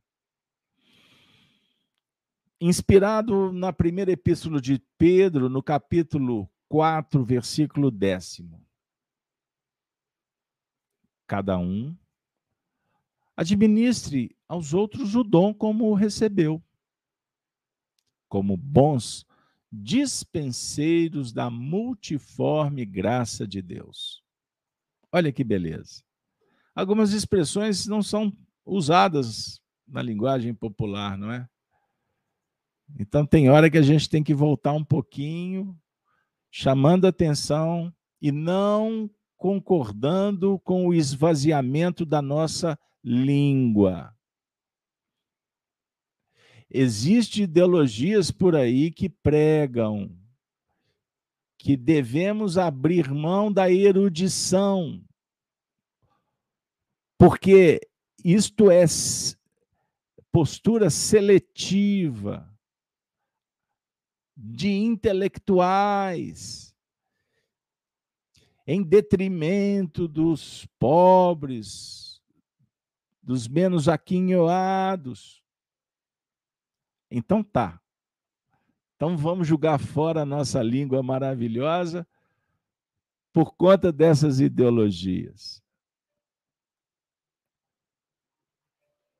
Inspirado 2.60 3.52
na 3.52 3.72
primeira 3.72 4.12
epístola 4.12 4.60
de 4.60 4.78
Pedro, 4.96 5.48
no 5.48 5.62
capítulo 5.62 6.48
4, 6.68 7.24
versículo 7.24 7.90
décimo. 7.90 8.64
Cada 11.26 11.58
um 11.58 11.96
administre 13.36 14.34
aos 14.48 14.72
outros 14.72 15.14
o 15.14 15.22
dom 15.22 15.52
como 15.52 15.90
o 15.90 15.94
recebeu, 15.94 16.62
como 18.28 18.56
bons 18.56 19.26
dispenseiros 19.70 21.32
da 21.32 21.50
multiforme 21.50 22.84
graça 22.84 23.46
de 23.46 23.60
Deus. 23.60 24.22
Olha 25.12 25.32
que 25.32 25.44
beleza. 25.44 26.02
Algumas 26.74 27.12
expressões 27.12 27.86
não 27.86 28.02
são 28.02 28.32
usadas 28.64 29.60
na 29.86 30.02
linguagem 30.02 30.54
popular, 30.54 31.16
não 31.16 31.30
é? 31.30 31.48
Então 32.98 33.26
tem 33.26 33.50
hora 33.50 33.70
que 33.70 33.78
a 33.78 33.82
gente 33.82 34.08
tem 34.08 34.22
que 34.22 34.34
voltar 34.34 34.72
um 34.72 34.84
pouquinho 34.84 35.76
chamando 36.50 37.06
atenção 37.06 37.92
e 38.20 38.32
não 38.32 39.10
concordando 39.36 40.58
com 40.60 40.86
o 40.86 40.94
esvaziamento 40.94 42.06
da 42.06 42.22
nossa 42.22 42.78
língua. 43.04 44.15
Existem 46.78 47.44
ideologias 47.44 48.30
por 48.30 48.54
aí 48.54 48.90
que 48.90 49.08
pregam 49.08 50.14
que 51.56 51.74
devemos 51.74 52.58
abrir 52.58 53.10
mão 53.10 53.50
da 53.50 53.70
erudição, 53.70 55.02
porque 57.18 57.80
isto 58.22 58.70
é 58.70 58.84
postura 60.30 60.90
seletiva 60.90 62.54
de 64.36 64.68
intelectuais, 64.68 66.76
em 68.66 68.82
detrimento 68.82 70.06
dos 70.06 70.66
pobres, 70.78 72.20
dos 73.22 73.48
menos 73.48 73.88
aquinhoados. 73.88 75.45
Então 77.10 77.42
tá. 77.42 77.80
Então 78.96 79.16
vamos 79.16 79.46
julgar 79.46 79.78
fora 79.78 80.22
a 80.22 80.26
nossa 80.26 80.62
língua 80.62 81.02
maravilhosa 81.02 82.06
por 83.32 83.54
conta 83.54 83.92
dessas 83.92 84.40
ideologias. 84.40 85.62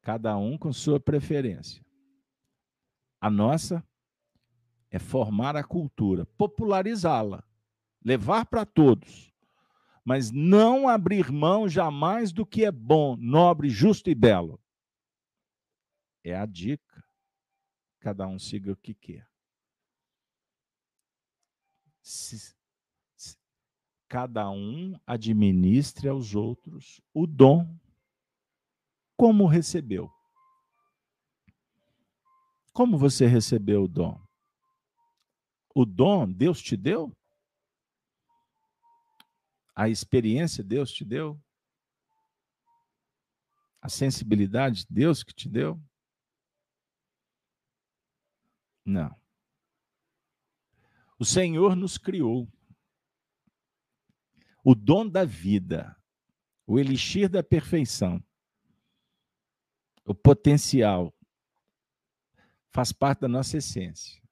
Cada 0.00 0.36
um 0.36 0.56
com 0.56 0.72
sua 0.72 0.98
preferência. 0.98 1.84
A 3.20 3.28
nossa 3.28 3.86
é 4.90 4.98
formar 4.98 5.56
a 5.56 5.64
cultura, 5.64 6.24
popularizá-la, 6.38 7.44
levar 8.02 8.46
para 8.46 8.64
todos, 8.64 9.34
mas 10.04 10.30
não 10.30 10.88
abrir 10.88 11.30
mão 11.30 11.68
jamais 11.68 12.32
do 12.32 12.46
que 12.46 12.64
é 12.64 12.70
bom, 12.70 13.16
nobre, 13.16 13.68
justo 13.68 14.08
e 14.08 14.14
belo. 14.14 14.60
É 16.24 16.34
a 16.34 16.46
dica. 16.46 17.04
Cada 18.06 18.24
um 18.24 18.38
siga 18.38 18.70
o 18.70 18.76
que 18.76 18.94
quer. 18.94 19.28
Se, 22.00 22.54
se, 23.16 23.36
cada 24.06 24.48
um 24.48 24.96
administre 25.04 26.08
aos 26.08 26.32
outros 26.32 27.00
o 27.12 27.26
dom 27.26 27.76
como 29.16 29.44
recebeu. 29.48 30.08
Como 32.72 32.96
você 32.96 33.26
recebeu 33.26 33.82
o 33.82 33.88
dom? 33.88 34.24
O 35.74 35.84
dom 35.84 36.30
Deus 36.30 36.62
te 36.62 36.76
deu? 36.76 37.12
A 39.74 39.88
experiência 39.88 40.62
Deus 40.62 40.92
te 40.92 41.04
deu? 41.04 41.42
A 43.82 43.88
sensibilidade 43.88 44.86
Deus 44.88 45.24
que 45.24 45.34
te 45.34 45.48
deu? 45.48 45.82
Não. 48.86 49.14
O 51.18 51.24
Senhor 51.24 51.76
nos 51.76 51.98
criou. 51.98 52.48
O 54.64 54.74
dom 54.74 55.06
da 55.06 55.24
vida, 55.24 55.94
o 56.66 56.78
elixir 56.78 57.28
da 57.28 57.42
perfeição, 57.42 58.22
o 60.04 60.14
potencial, 60.14 61.14
faz 62.70 62.92
parte 62.92 63.20
da 63.20 63.28
nossa 63.28 63.58
essência 63.58 64.26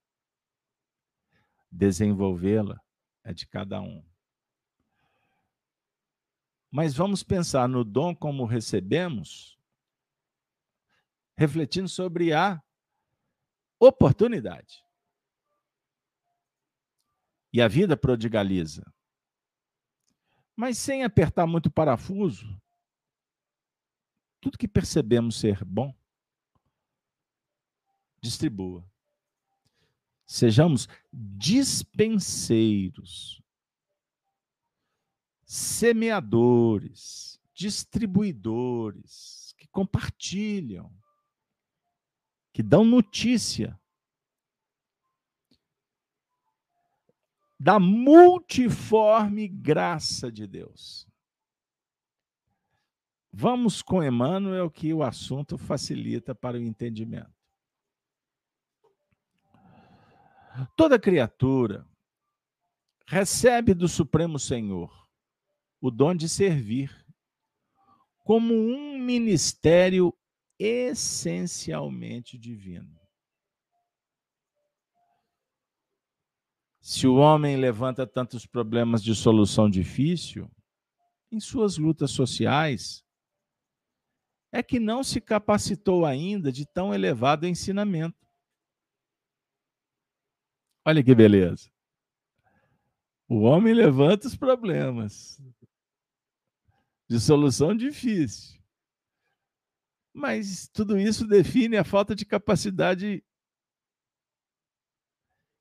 desenvolvê-la 1.75 2.81
é 3.25 3.33
de 3.35 3.47
cada 3.47 3.81
um. 3.81 4.05
Mas 6.71 6.95
vamos 6.95 7.23
pensar 7.23 7.69
no 7.69 7.85
dom 7.85 8.15
como 8.15 8.45
recebemos, 8.45 9.59
refletindo 11.37 11.89
sobre 11.89 12.33
a 12.33 12.63
oportunidade. 13.87 14.83
E 17.53 17.61
a 17.61 17.69
vida 17.69 17.97
prodigaliza. 17.97 18.85
Mas 20.57 20.79
sem 20.79 21.05
apertar 21.05 21.47
muito 21.47 21.71
parafuso, 21.71 22.61
tudo 24.41 24.59
que 24.59 24.67
percebemos 24.69 25.39
ser 25.39 25.65
bom, 25.65 25.95
distribua. 28.21 28.85
Sejamos 30.27 30.89
dispenseiros, 31.13 33.45
semeadores, 35.45 37.39
distribuidores, 37.53 39.55
que 39.59 39.69
compartilham, 39.69 40.91
que 42.55 42.63
dão 42.63 42.85
notícia 42.85 43.79
da 47.59 47.81
multiforme 47.81 49.49
graça 49.49 50.31
de 50.31 50.47
Deus. 50.47 51.09
Vamos 53.33 53.83
com 53.83 54.05
Emmanuel, 54.05 54.71
que 54.71 54.95
o 54.95 55.03
assunto 55.03 55.59
facilita 55.59 56.33
para 56.33 56.57
o 56.57 56.61
entendimento. 56.61 57.35
Toda 60.77 60.97
criatura 60.97 61.85
recebe 63.09 63.75
do 63.75 63.89
Supremo 63.89 64.39
Senhor 64.39 65.09
o 65.81 65.91
dom 65.91 66.15
de 66.15 66.29
servir 66.29 67.05
como 68.23 68.55
um 68.55 68.97
ministério 68.97 70.17
essencialmente 70.59 72.39
divino. 72.39 73.01
Se 76.81 77.07
o 77.07 77.17
homem 77.17 77.57
levanta 77.57 78.07
tantos 78.07 78.45
problemas 78.45 79.03
de 79.03 79.15
solução 79.15 79.71
difícil, 79.71 80.51
em 81.33 81.41
suas 81.41 81.79
lutas 81.79 82.11
sociais, 82.11 83.05
é 84.53 84.63
que 84.63 84.79
não 84.79 85.03
se 85.03 85.21
capacitou 85.21 86.05
ainda 86.05 86.53
de 86.53 86.65
tão 86.65 86.95
elevado 86.95 87.47
ensinamento. 87.47 88.25
Olha 90.85 91.03
que 91.03 91.15
beleza. 91.15 91.73
O 93.29 93.41
homem 93.41 93.73
levanta 93.75 94.29
os 94.29 94.37
problemas 94.37 95.41
de 97.09 97.19
solução 97.19 97.75
difícil. 97.75 98.63
Mas 100.15 100.69
tudo 100.69 100.97
isso 100.97 101.27
define 101.27 101.77
a 101.77 101.83
falta 101.83 102.15
de 102.15 102.25
capacidade 102.25 103.25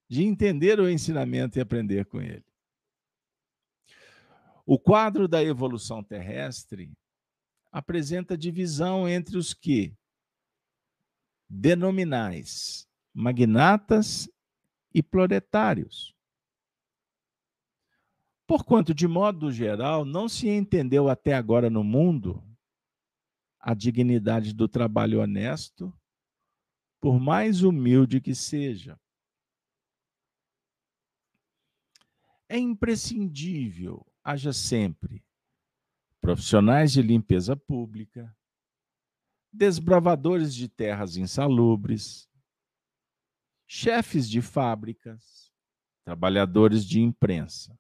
de 0.08 0.24
entender 0.24 0.80
o 0.80 0.88
ensinamento 0.88 1.58
e 1.58 1.62
aprender 1.62 2.06
com 2.06 2.22
ele. 2.22 2.46
O 4.64 4.78
quadro 4.78 5.28
da 5.28 5.44
evolução 5.44 6.04
terrestre 6.04 6.96
apresenta 7.72 8.38
divisão 8.38 9.10
entre 9.10 9.38
os 9.38 9.56
que 9.56 9.98
denominais 11.50 12.88
magnatas 13.12 14.30
e 14.94 15.02
proletários. 15.02 16.14
Porquanto, 18.46 18.94
de 18.94 19.08
modo 19.08 19.52
geral, 19.52 20.06
não 20.06 20.30
se 20.30 20.48
entendeu 20.48 21.10
até 21.10 21.34
agora 21.34 21.72
no 21.72 21.84
mundo 21.84 22.44
a 23.66 23.74
dignidade 23.74 24.54
do 24.54 24.68
trabalho 24.68 25.22
honesto, 25.22 25.98
por 27.00 27.18
mais 27.18 27.64
humilde 27.64 28.20
que 28.20 28.36
seja. 28.36 29.00
É 32.50 32.58
imprescindível, 32.58 34.06
haja 34.22 34.52
sempre, 34.52 35.26
profissionais 36.20 36.92
de 36.92 37.02
limpeza 37.02 37.56
pública, 37.56 38.36
desbravadores 39.52 40.54
de 40.54 40.68
terras 40.68 41.16
insalubres, 41.16 42.30
chefes 43.66 44.30
de 44.30 44.42
fábricas, 44.42 45.54
trabalhadores 46.04 46.86
de 46.86 47.00
imprensa. 47.00 47.80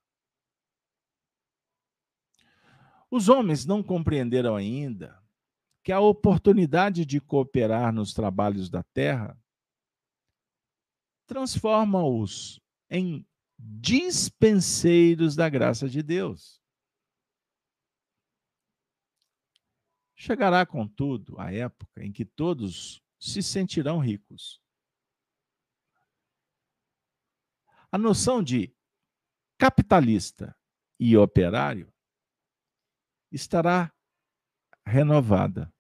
Os 3.11 3.27
homens 3.27 3.65
não 3.65 3.83
compreenderam 3.83 4.55
ainda 4.55 5.22
que 5.83 5.91
a 5.91 5.99
oportunidade 5.99 7.05
de 7.05 7.19
cooperar 7.19 7.93
nos 7.93 8.13
trabalhos 8.13 8.69
da 8.69 8.83
terra 8.83 9.37
transforma-os 11.27 12.61
em 12.89 13.27
dispenseiros 13.57 15.35
da 15.35 15.49
graça 15.49 15.89
de 15.89 16.01
Deus. 16.01 16.61
Chegará, 20.15 20.65
contudo, 20.65 21.37
a 21.39 21.51
época 21.51 22.03
em 22.03 22.11
que 22.11 22.23
todos 22.23 23.03
se 23.19 23.43
sentirão 23.43 23.99
ricos. 23.99 24.61
A 27.91 27.97
noção 27.97 28.41
de 28.41 28.73
capitalista 29.57 30.57
e 30.97 31.17
operário 31.17 31.93
estará 33.31 33.93
renovada. 34.85 35.73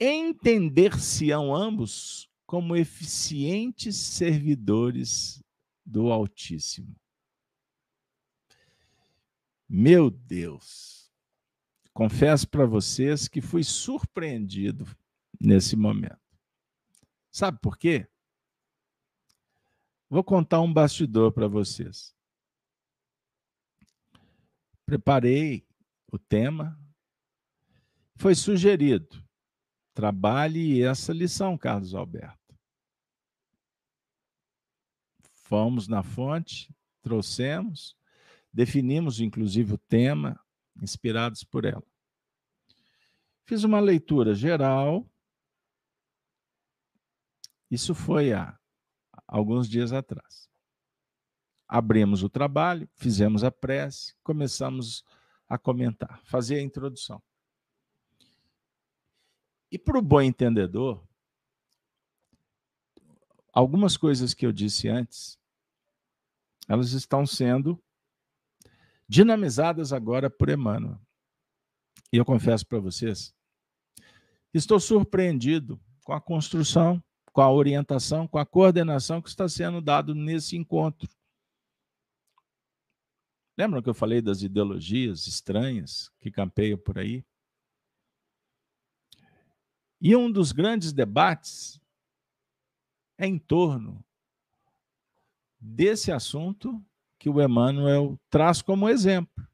Entender-se-ão 0.00 1.54
ambos 1.54 2.30
como 2.46 2.76
eficientes 2.76 3.96
servidores 3.96 5.42
do 5.84 6.10
Altíssimo. 6.10 6.94
Meu 9.68 10.10
Deus, 10.10 11.12
confesso 11.92 12.48
para 12.48 12.64
vocês 12.64 13.28
que 13.28 13.42
fui 13.42 13.62
surpreendido 13.62 14.86
nesse 15.38 15.76
momento. 15.76 16.18
Sabe 17.30 17.58
por 17.60 17.76
quê? 17.76 18.08
Vou 20.08 20.24
contar 20.24 20.62
um 20.62 20.72
bastidor 20.72 21.32
para 21.32 21.46
vocês. 21.46 22.16
Preparei 24.86 25.67
o 26.10 26.18
tema, 26.18 26.78
foi 28.16 28.34
sugerido. 28.34 29.22
Trabalhe 29.94 30.82
essa 30.82 31.12
lição, 31.12 31.56
Carlos 31.56 31.94
Alberto. 31.94 32.38
Fomos 35.34 35.88
na 35.88 36.02
fonte, 36.02 36.74
trouxemos, 37.02 37.96
definimos 38.52 39.20
inclusive 39.20 39.74
o 39.74 39.78
tema, 39.78 40.38
inspirados 40.80 41.42
por 41.42 41.64
ela. 41.64 41.86
Fiz 43.46 43.64
uma 43.64 43.80
leitura 43.80 44.34
geral. 44.34 45.08
Isso 47.70 47.94
foi 47.94 48.32
há 48.32 48.58
alguns 49.26 49.68
dias 49.68 49.92
atrás. 49.92 50.48
Abrimos 51.66 52.22
o 52.22 52.28
trabalho, 52.28 52.88
fizemos 52.94 53.44
a 53.44 53.50
prece, 53.50 54.14
começamos 54.22 55.04
a 55.48 55.56
comentar, 55.56 56.20
fazer 56.24 56.56
a 56.56 56.62
introdução. 56.62 57.22
E 59.70 59.78
para 59.78 59.98
o 59.98 60.02
bom 60.02 60.20
entendedor, 60.20 61.06
algumas 63.52 63.96
coisas 63.96 64.34
que 64.34 64.46
eu 64.46 64.52
disse 64.52 64.88
antes, 64.88 65.38
elas 66.66 66.92
estão 66.92 67.26
sendo 67.26 67.82
dinamizadas 69.08 69.92
agora 69.92 70.28
por 70.28 70.48
Emmanuel. 70.48 71.00
E 72.12 72.16
eu 72.16 72.24
confesso 72.24 72.66
para 72.66 72.78
vocês, 72.78 73.34
estou 74.52 74.80
surpreendido 74.80 75.80
com 76.04 76.12
a 76.12 76.20
construção 76.20 77.02
com 77.38 77.42
a 77.42 77.52
orientação, 77.52 78.26
com 78.26 78.36
a 78.36 78.44
coordenação 78.44 79.22
que 79.22 79.28
está 79.28 79.48
sendo 79.48 79.80
dado 79.80 80.12
nesse 80.12 80.56
encontro. 80.56 81.08
Lembram 83.58 83.82
que 83.82 83.88
eu 83.88 83.94
falei 83.94 84.22
das 84.22 84.42
ideologias 84.42 85.26
estranhas 85.26 86.12
que 86.20 86.30
campeiam 86.30 86.78
por 86.78 86.96
aí? 86.96 87.26
E 90.00 90.14
um 90.14 90.30
dos 90.30 90.52
grandes 90.52 90.92
debates 90.92 91.80
é 93.18 93.26
em 93.26 93.36
torno 93.36 94.04
desse 95.58 96.12
assunto 96.12 96.80
que 97.18 97.28
o 97.28 97.42
Emmanuel 97.42 98.16
traz 98.30 98.62
como 98.62 98.88
exemplo. 98.88 99.44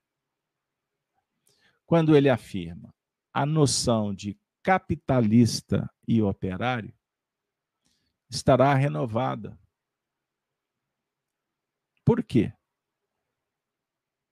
Quando 1.86 2.14
ele 2.14 2.28
afirma 2.28 2.94
a 3.32 3.46
noção 3.46 4.14
de 4.14 4.38
capitalista 4.62 5.90
e 6.06 6.20
operário, 6.20 6.94
estará 8.28 8.74
renovada. 8.74 9.58
Por 12.04 12.22
quê? 12.22 12.52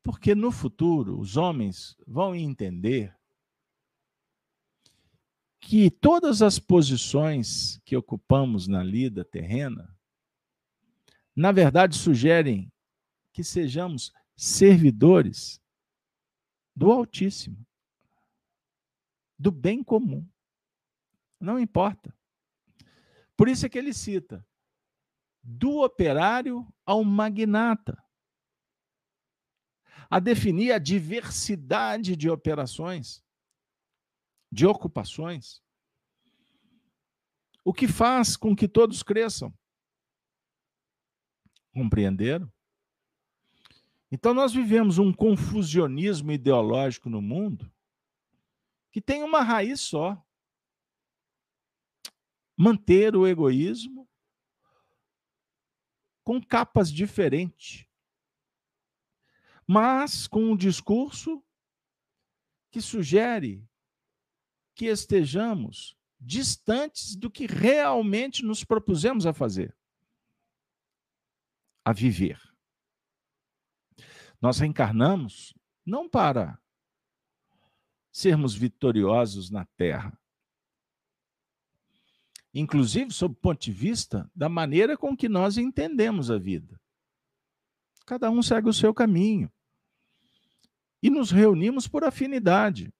Porque 0.03 0.34
no 0.34 0.50
futuro 0.50 1.18
os 1.18 1.36
homens 1.36 1.96
vão 2.07 2.34
entender 2.34 3.16
que 5.61 5.90
todas 5.90 6.42
as 6.42 6.59
posições 6.59 7.80
que 7.84 7.96
ocupamos 7.96 8.66
na 8.66 8.82
lida 8.82 9.24
terrena, 9.24 9.96
na 11.34 11.53
verdade, 11.53 11.96
sugerem 11.96 12.70
que 13.32 13.44
sejamos 13.44 14.12
servidores 14.36 15.61
do 16.74 16.90
Altíssimo, 16.90 17.64
do 19.38 19.53
bem 19.53 19.84
comum. 19.84 20.28
Não 21.38 21.59
importa. 21.59 22.14
Por 23.36 23.48
isso 23.48 23.64
é 23.64 23.68
que 23.68 23.78
ele 23.78 23.92
cita: 23.92 24.44
do 25.42 25.82
operário 25.82 26.66
ao 26.84 27.05
magnata. 27.05 28.01
A 30.12 30.20
definir 30.20 30.72
a 30.72 30.78
diversidade 30.78 32.14
de 32.14 32.28
operações, 32.28 33.24
de 34.52 34.66
ocupações. 34.66 35.62
O 37.64 37.72
que 37.72 37.88
faz 37.88 38.36
com 38.36 38.54
que 38.54 38.68
todos 38.68 39.02
cresçam. 39.02 39.56
Compreenderam? 41.72 42.52
Então, 44.10 44.34
nós 44.34 44.52
vivemos 44.52 44.98
um 44.98 45.10
confusionismo 45.10 46.30
ideológico 46.30 47.08
no 47.08 47.22
mundo 47.22 47.72
que 48.90 49.00
tem 49.00 49.22
uma 49.22 49.40
raiz 49.40 49.80
só 49.80 50.22
manter 52.54 53.16
o 53.16 53.26
egoísmo 53.26 54.06
com 56.22 56.38
capas 56.42 56.92
diferentes, 56.92 57.86
mas 59.66 60.26
com 60.26 60.52
um 60.52 60.56
discurso 60.56 61.42
que 62.70 62.80
sugere 62.80 63.68
que 64.74 64.86
estejamos 64.86 65.96
distantes 66.18 67.14
do 67.16 67.30
que 67.30 67.46
realmente 67.46 68.44
nos 68.44 68.64
propusemos 68.64 69.26
a 69.26 69.32
fazer, 69.32 69.76
a 71.84 71.92
viver. 71.92 72.40
Nós 74.40 74.58
reencarnamos 74.58 75.54
não 75.84 76.08
para 76.08 76.58
sermos 78.10 78.54
vitoriosos 78.54 79.50
na 79.50 79.64
terra, 79.76 80.18
inclusive 82.54 83.12
sob 83.12 83.34
o 83.34 83.36
ponto 83.36 83.60
de 83.60 83.72
vista 83.72 84.30
da 84.34 84.48
maneira 84.48 84.96
com 84.96 85.16
que 85.16 85.28
nós 85.28 85.58
entendemos 85.58 86.30
a 86.30 86.38
vida. 86.38 86.80
Cada 88.06 88.30
um 88.30 88.42
segue 88.42 88.68
o 88.68 88.72
seu 88.72 88.92
caminho. 88.92 89.51
E 91.03 91.11
nos 91.11 91.30
reunimos 91.30 91.88
por 91.88 92.05
afinidade, 92.05 92.94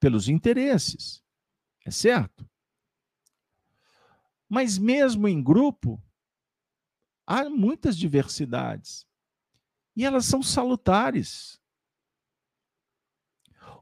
pelos 0.00 0.28
interesses. 0.28 1.22
É 1.84 1.90
certo? 1.90 2.48
Mas 4.48 4.76
mesmo 4.76 5.28
em 5.28 5.42
grupo, 5.42 6.02
há 7.26 7.48
muitas 7.48 7.96
diversidades. 7.96 9.06
E 9.94 10.04
elas 10.04 10.24
são 10.26 10.42
salutares. 10.42 11.60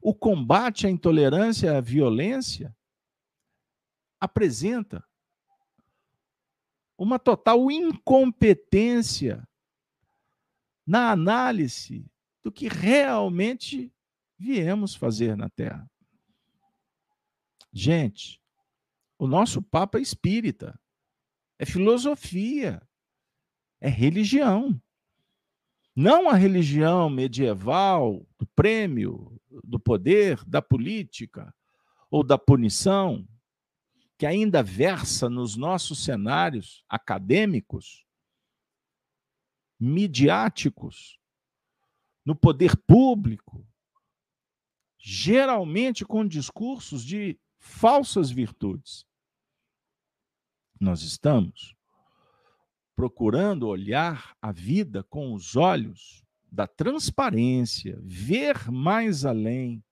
O 0.01 0.15
combate 0.15 0.87
à 0.87 0.91
intolerância 0.91 1.69
e 1.69 1.77
à 1.77 1.81
violência 1.81 2.77
apresenta 4.21 5.07
uma 6.99 7.19
total 7.19 7.71
incompetência 7.71 9.47
na 10.87 11.11
análise 11.11 12.11
do 12.47 12.53
que 12.53 12.69
realmente 12.69 13.93
viemos 14.39 14.95
fazer 14.95 15.37
na 15.37 15.51
Terra. 15.51 15.91
Gente, 17.73 18.41
o 19.19 19.27
nosso 19.27 19.61
Papa 19.61 19.99
é 19.99 20.01
espírita, 20.01 20.81
é 21.59 21.67
filosofia, 21.67 22.81
é 23.81 23.89
religião. 23.89 24.81
Não 25.93 26.31
a 26.31 26.35
religião 26.35 27.11
medieval 27.11 28.25
do 28.39 28.47
prêmio, 28.55 29.43
do 29.65 29.81
poder, 29.81 30.41
da 30.45 30.63
política 30.63 31.53
ou 32.09 32.23
da 32.23 32.39
punição, 32.39 33.27
que 34.17 34.25
ainda 34.25 34.63
versa 34.63 35.29
nos 35.29 35.57
nossos 35.57 36.05
cenários 36.05 36.85
acadêmicos, 36.89 38.07
midiáticos, 39.81 41.19
no 42.27 42.35
poder 42.35 42.77
público, 42.77 43.65
geralmente 44.99 46.05
com 46.05 46.27
discursos 46.27 47.05
de 47.05 47.39
falsas 47.57 48.31
virtudes. 48.31 49.07
Nós 50.81 51.03
estamos 51.03 51.77
procurando 52.97 53.69
olhar 53.69 54.37
a 54.43 54.51
vida 54.51 55.05
com 55.05 55.33
os 55.33 55.55
olhos 55.55 56.25
da 56.51 56.67
transparência, 56.67 57.99
ver 58.03 58.71
mais 58.71 59.25
além, 59.25 59.85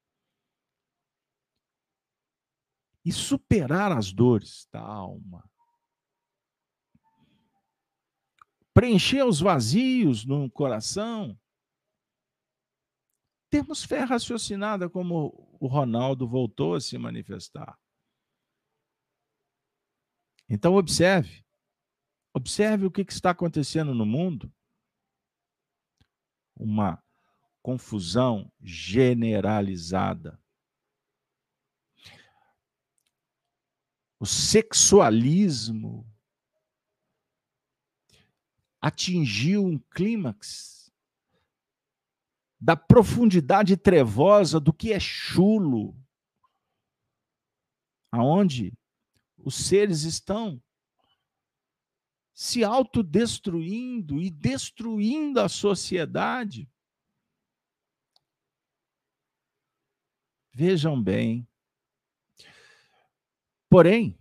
e 3.05 3.13
superar 3.13 3.93
as 3.93 4.13
dores 4.13 4.67
da 4.73 4.81
alma. 4.81 5.49
preencher 8.75 9.23
os 9.23 9.39
vazios 9.39 10.27
no 10.27 10.51
coração. 10.51 11.39
Temos 13.55 13.85
fé 13.85 14.01
raciocinada, 14.01 14.91
como 14.91 15.57
o 15.61 15.69
Ronaldo 15.69 16.27
voltou 16.27 16.75
a 16.75 16.81
se 16.81 16.99
manifestar. 16.99 17.79
Então, 20.49 20.75
observe. 20.75 21.47
Observe 22.35 22.85
o 22.85 22.91
que 22.91 23.03
está 23.03 23.31
acontecendo 23.31 23.95
no 23.95 24.05
mundo. 24.05 24.53
Uma 26.57 27.01
confusão 27.63 28.53
generalizada. 28.61 30.43
O 34.19 34.27
sexualismo 34.27 36.05
atingiu 38.81 39.65
um 39.65 39.79
clímax 39.79 40.74
da 42.65 42.75
profundidade 42.75 43.77
trevosa 43.77 44.59
do 44.59 44.73
que 44.73 44.91
é 44.91 44.99
chulo, 44.99 45.95
aonde 48.11 48.73
os 49.37 49.55
seres 49.55 50.05
estão 50.05 50.63
se 52.33 52.65
autodestruindo 52.65 54.19
e 54.19 54.31
destruindo 54.31 55.41
a 55.41 55.49
sociedade. 55.49 56.67
Vejam 60.51 61.03
bem. 61.03 61.47
Porém, 63.69 64.19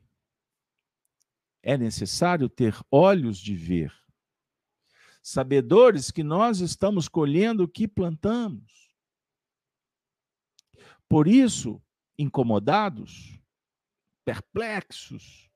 é 1.62 1.78
necessário 1.78 2.50
ter 2.50 2.76
olhos 2.92 3.38
de 3.38 3.56
ver, 3.56 4.03
sabedores 5.24 6.12
que 6.12 6.22
nós 6.22 6.60
estamos 6.60 7.08
colhendo 7.08 7.64
o 7.64 7.68
que 7.68 7.88
plantamos. 7.88 8.94
Por 11.08 11.30
isso, 11.30 11.82
incomodados, 12.18 13.40
perplexos, 14.26 15.50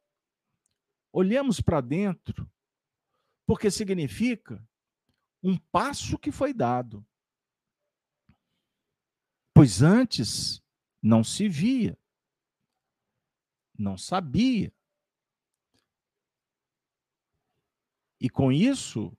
olhamos 1.12 1.60
para 1.60 1.82
dentro, 1.82 2.50
porque 3.46 3.70
significa 3.70 4.66
um 5.44 5.58
passo 5.58 6.18
que 6.18 6.32
foi 6.32 6.54
dado. 6.54 7.06
Pois 9.54 9.82
antes 9.82 10.64
não 11.02 11.24
se 11.24 11.50
via, 11.50 12.00
não 13.78 13.98
sabia. 13.98 14.74
E 18.20 18.30
com 18.30 18.52
isso, 18.52 19.16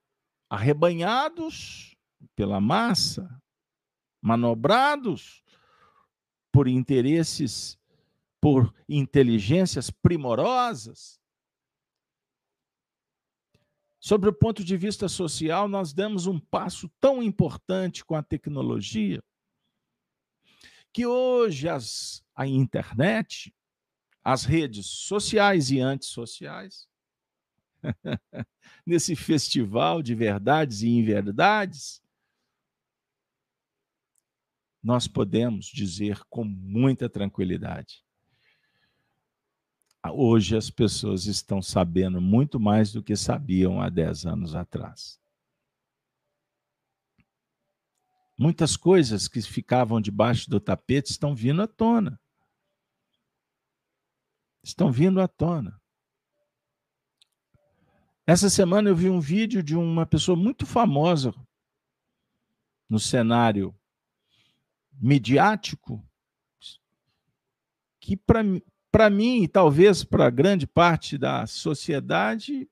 arrebanhados 0.48 1.96
pela 2.34 2.60
massa, 2.60 3.28
manobrados 4.20 5.42
por 6.52 6.66
interesses, 6.66 7.78
por 8.40 8.74
inteligências 8.88 9.90
primorosas. 9.90 11.20
Sobre 14.00 14.28
o 14.28 14.32
ponto 14.32 14.64
de 14.64 14.76
vista 14.76 15.08
social, 15.08 15.68
nós 15.68 15.92
demos 15.92 16.26
um 16.26 16.38
passo 16.38 16.88
tão 17.00 17.22
importante 17.22 18.04
com 18.04 18.14
a 18.14 18.22
tecnologia 18.22 19.22
que 20.92 21.06
hoje 21.06 21.68
as, 21.68 22.24
a 22.34 22.46
internet, 22.46 23.54
as 24.24 24.44
redes 24.44 24.86
sociais 24.86 25.70
e 25.70 25.80
antissociais, 25.80 26.88
nesse 28.86 29.14
festival 29.14 30.02
de 30.02 30.14
verdades 30.14 30.82
e 30.82 30.88
inverdades, 30.88 32.02
nós 34.82 35.06
podemos 35.06 35.66
dizer 35.66 36.20
com 36.30 36.44
muita 36.44 37.08
tranquilidade. 37.08 38.04
Hoje 40.10 40.56
as 40.56 40.70
pessoas 40.70 41.26
estão 41.26 41.60
sabendo 41.60 42.20
muito 42.20 42.58
mais 42.58 42.92
do 42.92 43.02
que 43.02 43.16
sabiam 43.16 43.80
há 43.80 43.88
10 43.88 44.26
anos 44.26 44.54
atrás. 44.54 45.20
Muitas 48.38 48.76
coisas 48.76 49.26
que 49.26 49.42
ficavam 49.42 50.00
debaixo 50.00 50.48
do 50.48 50.60
tapete 50.60 51.10
estão 51.10 51.34
vindo 51.34 51.60
à 51.60 51.66
tona. 51.66 52.20
Estão 54.62 54.92
vindo 54.92 55.20
à 55.20 55.26
tona. 55.26 55.78
Essa 58.28 58.50
semana 58.50 58.90
eu 58.90 58.94
vi 58.94 59.08
um 59.08 59.20
vídeo 59.20 59.62
de 59.62 59.74
uma 59.74 60.04
pessoa 60.04 60.36
muito 60.36 60.66
famosa 60.66 61.34
no 62.86 62.98
cenário 62.98 63.74
midiático, 64.92 66.06
que 67.98 68.18
para 68.18 69.08
mim 69.08 69.44
e 69.44 69.48
talvez 69.48 70.04
para 70.04 70.28
grande 70.28 70.66
parte 70.66 71.16
da 71.16 71.46
sociedade, 71.46 72.68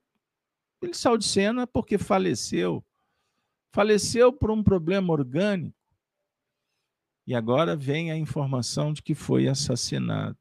ele 0.83 0.93
saiu 0.93 1.17
de 1.17 1.25
cena 1.25 1.67
porque 1.67 1.97
faleceu. 1.97 2.85
Faleceu 3.73 4.31
por 4.35 4.51
um 4.51 4.63
problema 4.63 5.11
orgânico. 5.11 5.75
E 7.27 7.35
agora 7.35 7.75
vem 7.75 8.13
a 8.13 8.17
informação 8.19 8.93
de 8.93 9.03
que 9.03 9.15
foi 9.15 9.49
assassinado. 9.49 10.37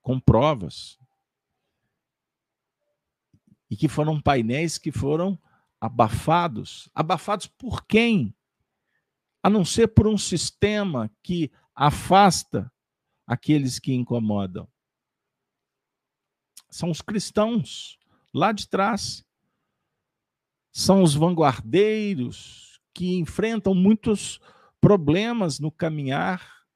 Com 0.00 0.20
provas 0.20 0.96
e 3.70 3.76
que 3.76 3.88
foram 3.88 4.20
painéis 4.20 4.78
que 4.78 4.92
foram 4.92 5.38
abafados. 5.80 6.88
Abafados 6.94 7.46
por 7.46 7.86
quem? 7.86 8.34
A 9.42 9.50
não 9.50 9.64
ser 9.64 9.88
por 9.88 10.06
um 10.06 10.18
sistema 10.18 11.10
que 11.22 11.50
afasta 11.74 12.72
aqueles 13.26 13.78
que 13.78 13.92
incomodam. 13.92 14.68
São 16.70 16.90
os 16.90 17.00
cristãos 17.00 17.98
lá 18.32 18.52
de 18.52 18.68
trás. 18.68 19.24
São 20.72 21.02
os 21.02 21.14
vanguardeiros 21.14 22.80
que 22.92 23.16
enfrentam 23.16 23.74
muitos 23.74 24.40
problemas 24.80 25.58
no 25.58 25.70
caminhar. 25.70 26.66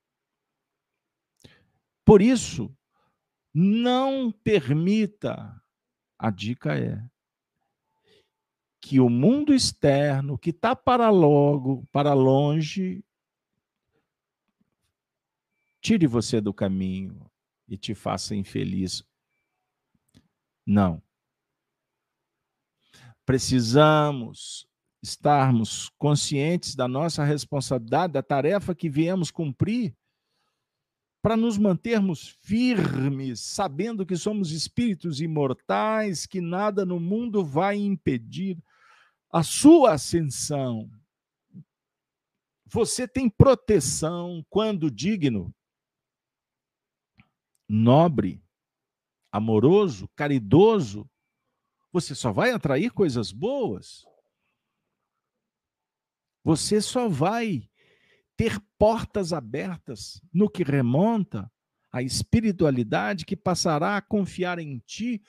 Por 2.05 2.22
isso, 2.22 2.74
não 3.53 4.32
permita 4.32 5.61
a 6.21 6.29
dica 6.29 6.79
é 6.79 7.03
que 8.79 9.01
o 9.01 9.09
mundo 9.09 9.55
externo, 9.55 10.39
que 10.39 10.51
está 10.51 10.77
para 10.77 11.09
logo, 11.09 11.87
para 11.91 12.12
longe, 12.12 13.03
tire 15.81 16.07
você 16.07 16.39
do 16.39 16.53
caminho 16.53 17.31
e 17.66 17.77
te 17.77 17.95
faça 17.95 18.35
infeliz. 18.35 19.03
Não. 20.66 21.03
Precisamos 23.25 24.68
estarmos 25.03 25.89
conscientes 25.97 26.75
da 26.75 26.87
nossa 26.87 27.25
responsabilidade, 27.25 28.12
da 28.12 28.23
tarefa 28.23 28.75
que 28.75 28.91
viemos 28.91 29.31
cumprir 29.31 29.97
para 31.23 31.37
nos 31.37 31.59
mantermos 31.59 32.29
firmes, 32.41 33.41
sabendo 33.41 34.07
que 34.07 34.16
somos 34.16 34.53
espíritos 34.53 35.21
imortais, 35.21 36.27
que 36.27 36.41
nada 36.41 36.85
no 36.85 36.99
mundo 36.99 37.45
vai 37.45 37.77
impedir 37.77 38.59
a 39.31 39.43
sua 39.43 39.95
ascensão. 39.95 40.91
Você 42.66 43.07
tem 43.07 43.29
proteção 43.29 44.45
quando 44.49 44.91
digno, 44.91 45.55
nobre, 47.68 48.43
amoroso, 49.31 50.09
caridoso. 50.16 51.09
Você 51.93 52.14
só 52.14 52.33
vai 52.33 52.53
atrair 52.53 52.91
coisas 52.93 53.31
boas. 53.31 54.05
Você 56.43 56.81
só 56.81 57.09
vai 57.09 57.70
ter 58.41 58.59
portas 58.78 59.34
abertas 59.34 60.18
no 60.32 60.49
que 60.49 60.62
remonta 60.62 61.53
à 61.93 62.03
espiritualidade 62.03 63.26
que 63.26 63.36
passará 63.36 63.99
a 63.99 64.01
confiar 64.01 64.59
em 64.59 64.78
ti. 64.78 65.22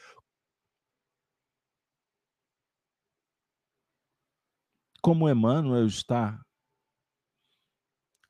Como 5.01 5.29
Emmanuel 5.29 5.87
está 5.87 6.41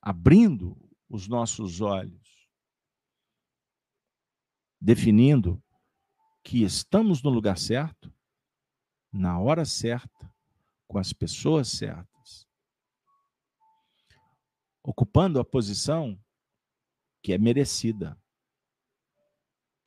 abrindo 0.01 0.75
os 1.07 1.27
nossos 1.27 1.79
olhos, 1.79 2.49
definindo 4.82 5.63
que 6.43 6.63
estamos 6.63 7.21
no 7.21 7.29
lugar 7.29 7.59
certo, 7.59 8.11
na 9.13 9.39
hora 9.39 9.63
certa, 9.63 10.34
com 10.88 10.97
as 10.97 11.13
pessoas 11.13 11.67
certas 11.67 12.11
ocupando 14.84 15.39
a 15.39 15.45
posição 15.45 16.19
que 17.21 17.34
é 17.34 17.38
merecida, 17.38 18.19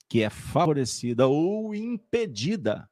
que 0.08 0.22
é 0.22 0.30
favorecida 0.30 1.26
ou 1.26 1.74
impedida 1.74 2.90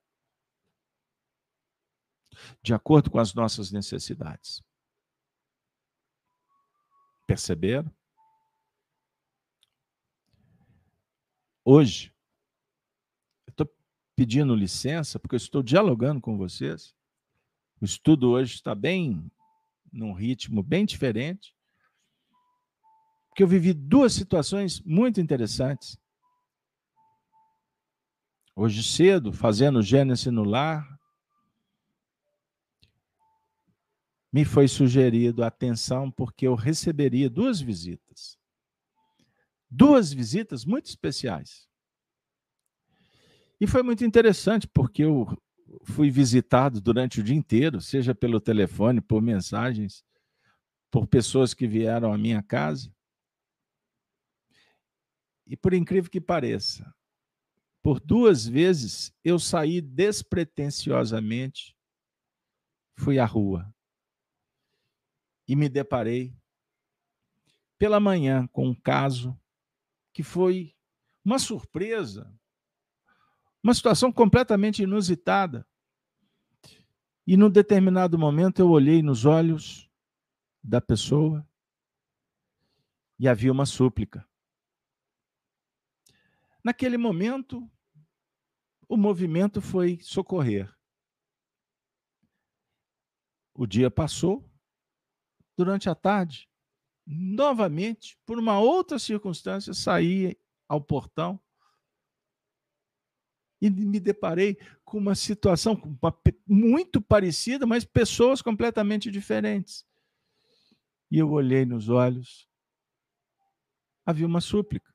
de 2.63 2.75
acordo 2.75 3.11
com 3.11 3.19
as 3.19 3.35
nossas 3.35 3.71
necessidades. 3.71 4.63
Perceberam? 7.27 7.95
Hoje, 11.65 12.13
eu 13.47 13.53
estou 13.53 13.77
pedindo 14.17 14.55
licença 14.55 15.19
porque 15.19 15.37
eu 15.37 15.39
estou 15.39 15.63
dialogando 15.63 16.21
com 16.21 16.37
vocês. 16.37 16.95
O 17.81 17.85
estudo 17.85 18.31
hoje 18.31 18.55
está 18.55 18.75
bem 18.75 19.31
num 19.93 20.13
ritmo 20.13 20.63
bem 20.63 20.85
diferente, 20.85 21.55
porque 23.33 23.43
eu 23.43 23.49
vivi 23.49 23.73
duas 23.73 24.13
situações 24.13 24.83
muito 24.83 25.19
interessantes. 25.19 25.99
Hoje 28.55 28.83
cedo, 28.83 29.33
fazendo 29.33 29.81
Gênesis 29.81 30.27
no 30.27 30.45
lar, 30.45 30.87
me 34.31 34.45
foi 34.45 34.69
sugerido 34.69 35.43
atenção 35.43 36.11
porque 36.11 36.47
eu 36.47 36.55
receberia 36.55 37.31
duas 37.31 37.59
visitas. 37.59 38.37
Duas 39.71 40.13
visitas 40.13 40.67
muito 40.67 40.91
especiais. 40.91 41.67
E 43.59 43.67
foi 43.67 43.83
muito 43.83 44.05
interessante 44.05 44.69
porque 44.69 45.05
eu 45.05 45.27
fui 45.85 46.11
visitado 46.11 46.83
durante 46.83 47.21
o 47.21 47.25
dia 47.25 47.35
inteiro, 47.35 47.81
seja 47.81 48.15
pelo 48.15 48.39
telefone, 48.39 49.01
por 49.01 49.23
mensagens, 49.23 50.05
por 50.91 51.07
pessoas 51.07 51.55
que 51.55 51.67
vieram 51.67 52.13
à 52.13 52.19
minha 52.19 52.43
casa. 52.43 52.93
E 55.47 55.57
por 55.57 55.75
incrível 55.75 56.11
que 56.11 56.21
pareça, 56.21 56.95
por 57.83 57.99
duas 57.99 58.47
vezes 58.47 59.13
eu 59.25 59.39
saí 59.39 59.81
despretensiosamente, 59.81 61.77
fui 62.97 63.19
à 63.19 63.25
rua 63.25 63.75
e 65.49 65.57
me 65.57 65.69
deparei 65.69 66.35
pela 67.77 67.99
manhã 67.99 68.47
com 68.47 68.69
um 68.69 68.75
caso 68.75 69.37
que 70.13 70.23
foi 70.23 70.77
uma 71.25 71.39
surpresa, 71.39 72.33
uma 73.63 73.75
situação 73.75 74.13
completamente 74.13 74.83
inusitada. 74.83 75.67
E 77.27 77.37
num 77.37 77.51
determinado 77.51 78.19
momento 78.19 78.61
eu 78.61 78.71
olhei 78.71 79.03
nos 79.03 79.25
olhos 79.25 79.91
da 80.63 80.81
pessoa 80.81 81.47
e 83.19 83.27
havia 83.29 83.51
uma 83.51 83.67
súplica. 83.67 84.29
Naquele 86.65 86.97
momento, 86.97 87.69
o 88.89 88.97
movimento 88.97 89.61
foi 89.61 89.99
socorrer. 90.01 90.73
O 93.55 93.67
dia 93.67 93.91
passou, 93.91 94.49
durante 95.57 95.89
a 95.91 95.95
tarde, 95.95 96.49
novamente, 97.07 98.19
por 98.25 98.39
uma 98.39 98.59
outra 98.61 98.99
circunstância, 98.99 99.75
saí 99.75 100.39
ao 100.69 100.81
portão 100.81 101.41
e 103.61 103.71
me 103.71 104.01
deparei 104.01 104.57
com 104.85 104.99
uma 104.99 105.15
situação 105.15 105.81
muito 106.47 107.01
parecida, 107.01 107.67
mas 107.67 107.85
pessoas 107.85 108.43
completamente 108.43 109.11
diferentes. 109.11 109.87
E 111.11 111.19
eu 111.19 111.31
olhei 111.31 111.65
nos 111.65 111.89
olhos, 111.89 112.49
havia 114.05 114.27
uma 114.27 114.41
súplica. 114.41 114.92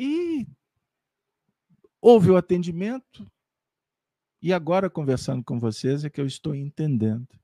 E 0.00 0.46
houve 2.00 2.30
o 2.30 2.36
atendimento, 2.36 3.28
e 4.40 4.52
agora, 4.52 4.88
conversando 4.88 5.42
com 5.42 5.58
vocês, 5.58 6.04
é 6.04 6.08
que 6.08 6.20
eu 6.20 6.26
estou 6.26 6.54
entendendo 6.54 7.36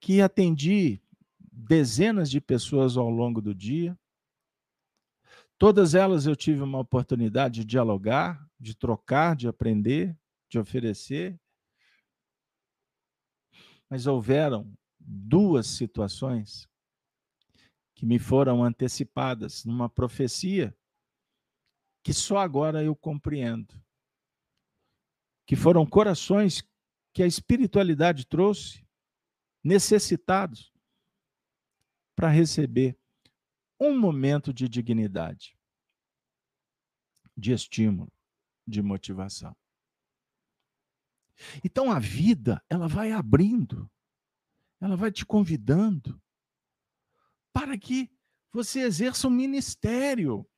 que 0.00 0.20
atendi 0.20 1.00
dezenas 1.40 2.28
de 2.28 2.40
pessoas 2.40 2.96
ao 2.96 3.08
longo 3.08 3.40
do 3.40 3.54
dia. 3.54 3.96
Todas 5.56 5.94
elas 5.94 6.26
eu 6.26 6.34
tive 6.34 6.62
uma 6.62 6.80
oportunidade 6.80 7.60
de 7.60 7.64
dialogar, 7.64 8.44
de 8.58 8.74
trocar, 8.74 9.36
de 9.36 9.46
aprender, 9.46 10.18
de 10.48 10.58
oferecer. 10.58 11.40
Mas 13.88 14.08
houveram 14.08 14.76
duas 14.98 15.68
situações 15.68 16.68
que 17.98 18.06
me 18.06 18.16
foram 18.16 18.62
antecipadas 18.62 19.64
numa 19.64 19.88
profecia 19.88 20.72
que 22.00 22.14
só 22.14 22.38
agora 22.38 22.80
eu 22.80 22.94
compreendo. 22.94 23.74
Que 25.44 25.56
foram 25.56 25.84
corações 25.84 26.62
que 27.12 27.24
a 27.24 27.26
espiritualidade 27.26 28.24
trouxe, 28.24 28.86
necessitados, 29.64 30.72
para 32.14 32.28
receber 32.28 32.96
um 33.80 33.98
momento 33.98 34.54
de 34.54 34.68
dignidade, 34.68 35.58
de 37.36 37.50
estímulo, 37.50 38.12
de 38.64 38.80
motivação. 38.80 39.56
Então 41.64 41.90
a 41.90 41.98
vida, 41.98 42.64
ela 42.70 42.86
vai 42.86 43.10
abrindo, 43.10 43.90
ela 44.80 44.94
vai 44.94 45.10
te 45.10 45.26
convidando 45.26 46.22
para 47.58 47.76
que 47.76 48.08
você 48.52 48.82
exerça 48.82 49.26
um 49.26 49.30
ministério. 49.30 50.48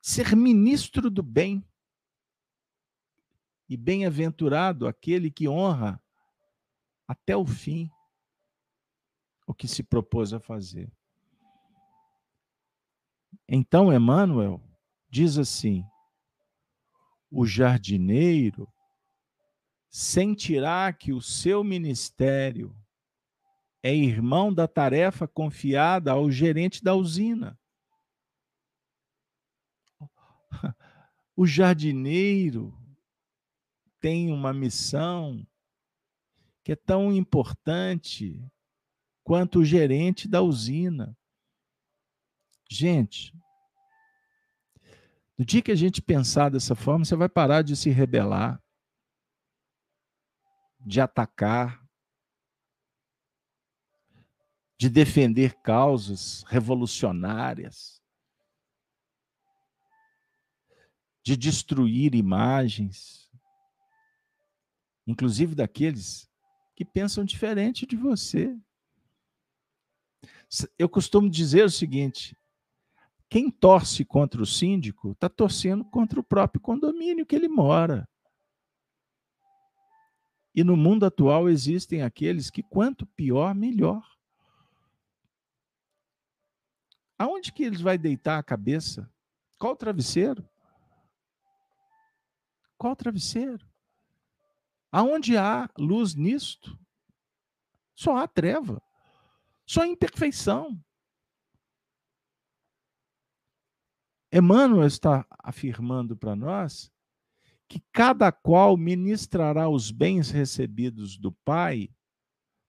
Ser 0.00 0.36
ministro 0.36 1.10
do 1.10 1.24
bem. 1.24 1.66
E 3.68 3.76
bem-aventurado 3.76 4.86
aquele 4.86 5.28
que 5.28 5.48
honra 5.48 6.00
até 7.08 7.36
o 7.36 7.44
fim 7.44 7.90
o 9.44 9.52
que 9.52 9.66
se 9.66 9.82
propôs 9.82 10.32
a 10.32 10.38
fazer. 10.38 10.90
Então, 13.48 13.92
Emmanuel 13.92 14.62
diz 15.10 15.36
assim: 15.36 15.84
o 17.28 17.44
jardineiro 17.44 18.72
sentirá 19.90 20.92
que 20.92 21.12
o 21.12 21.20
seu 21.20 21.64
ministério 21.64 22.74
é 23.84 23.94
irmão 23.94 24.52
da 24.52 24.66
tarefa 24.66 25.28
confiada 25.28 26.12
ao 26.12 26.30
gerente 26.30 26.82
da 26.82 26.94
usina. 26.94 27.60
O 31.36 31.44
jardineiro 31.46 32.72
tem 34.00 34.32
uma 34.32 34.54
missão 34.54 35.44
que 36.62 36.70
é 36.70 36.76
tão 36.76 37.12
importante 37.12 38.40
quanto 39.24 39.58
o 39.58 39.64
gerente 39.64 40.28
da 40.28 40.40
usina. 40.40 41.18
Gente, 42.70 43.36
no 45.36 45.44
dia 45.44 45.60
que 45.60 45.72
a 45.72 45.76
gente 45.76 46.00
pensar 46.00 46.50
dessa 46.50 46.76
forma, 46.76 47.04
você 47.04 47.16
vai 47.16 47.28
parar 47.28 47.62
de 47.62 47.74
se 47.74 47.90
rebelar, 47.90 48.62
de 50.78 51.00
atacar, 51.00 51.83
de 54.76 54.88
defender 54.88 55.54
causas 55.62 56.42
revolucionárias, 56.48 58.02
de 61.22 61.36
destruir 61.36 62.14
imagens, 62.14 63.30
inclusive 65.06 65.54
daqueles 65.54 66.28
que 66.74 66.84
pensam 66.84 67.24
diferente 67.24 67.86
de 67.86 67.96
você. 67.96 68.56
Eu 70.78 70.88
costumo 70.88 71.30
dizer 71.30 71.64
o 71.64 71.70
seguinte: 71.70 72.36
quem 73.28 73.50
torce 73.50 74.04
contra 74.04 74.42
o 74.42 74.46
síndico 74.46 75.12
está 75.12 75.28
torcendo 75.28 75.84
contra 75.84 76.20
o 76.20 76.24
próprio 76.24 76.60
condomínio 76.60 77.26
que 77.26 77.34
ele 77.34 77.48
mora. 77.48 78.08
E 80.54 80.62
no 80.62 80.76
mundo 80.76 81.04
atual 81.04 81.48
existem 81.48 82.02
aqueles 82.02 82.48
que, 82.48 82.62
quanto 82.62 83.06
pior, 83.06 83.54
melhor. 83.54 84.13
Aonde 87.24 87.50
que 87.50 87.62
eles 87.62 87.80
vai 87.80 87.96
deitar 87.96 88.38
a 88.38 88.42
cabeça? 88.42 89.10
Qual 89.58 89.74
travesseiro? 89.74 90.46
Qual 92.76 92.94
travesseiro? 92.94 93.66
Aonde 94.92 95.34
há 95.34 95.70
luz 95.78 96.14
nisto? 96.14 96.78
Só 97.94 98.18
há 98.18 98.28
treva. 98.28 98.82
Só 99.64 99.86
imperfeição. 99.86 100.78
Emmanuel 104.30 104.86
está 104.86 105.26
afirmando 105.42 106.14
para 106.14 106.36
nós 106.36 106.92
que 107.66 107.82
cada 107.90 108.30
qual 108.30 108.76
ministrará 108.76 109.66
os 109.66 109.90
bens 109.90 110.30
recebidos 110.30 111.16
do 111.16 111.32
Pai 111.32 111.88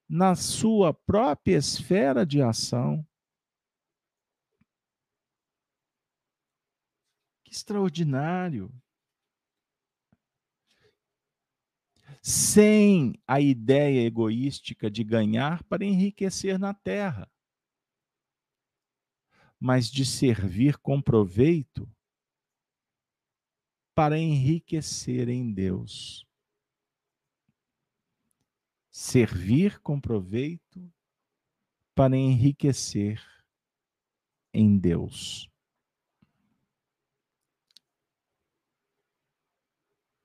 na 0.07 0.33
sua 0.33 0.93
própria 0.93 1.57
esfera 1.57 2.25
de 2.25 2.41
ação. 2.41 3.05
extraordinário. 7.55 8.71
Sem 12.21 13.21
a 13.27 13.39
ideia 13.39 14.05
egoística 14.05 14.89
de 14.89 15.03
ganhar 15.03 15.63
para 15.63 15.85
enriquecer 15.85 16.57
na 16.57 16.73
terra, 16.73 17.31
mas 19.59 19.89
de 19.89 20.05
servir 20.05 20.77
com 20.77 21.01
proveito 21.01 21.87
para 23.93 24.17
enriquecer 24.17 25.29
em 25.29 25.53
Deus. 25.53 26.27
Servir 28.91 29.79
com 29.81 29.99
proveito 30.01 30.91
para 31.93 32.17
enriquecer 32.17 33.23
em 34.51 34.77
Deus. 34.77 35.49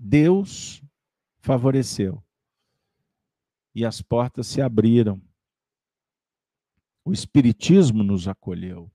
Deus 0.03 0.83
favoreceu. 1.41 2.25
E 3.75 3.85
as 3.85 4.01
portas 4.01 4.47
se 4.47 4.63
abriram. 4.63 5.21
O 7.05 7.13
Espiritismo 7.13 8.03
nos 8.03 8.27
acolheu. 8.27 8.91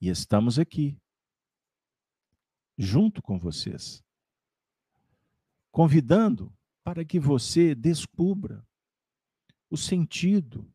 E 0.00 0.08
estamos 0.08 0.58
aqui, 0.58 0.96
junto 2.76 3.22
com 3.22 3.38
vocês, 3.38 4.04
convidando 5.70 6.52
para 6.82 7.04
que 7.04 7.20
você 7.20 7.74
descubra 7.74 8.66
o 9.70 9.76
sentido, 9.76 10.72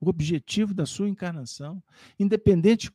o 0.00 0.08
objetivo 0.08 0.74
da 0.74 0.86
sua 0.86 1.08
encarnação, 1.08 1.82
independente 2.18 2.90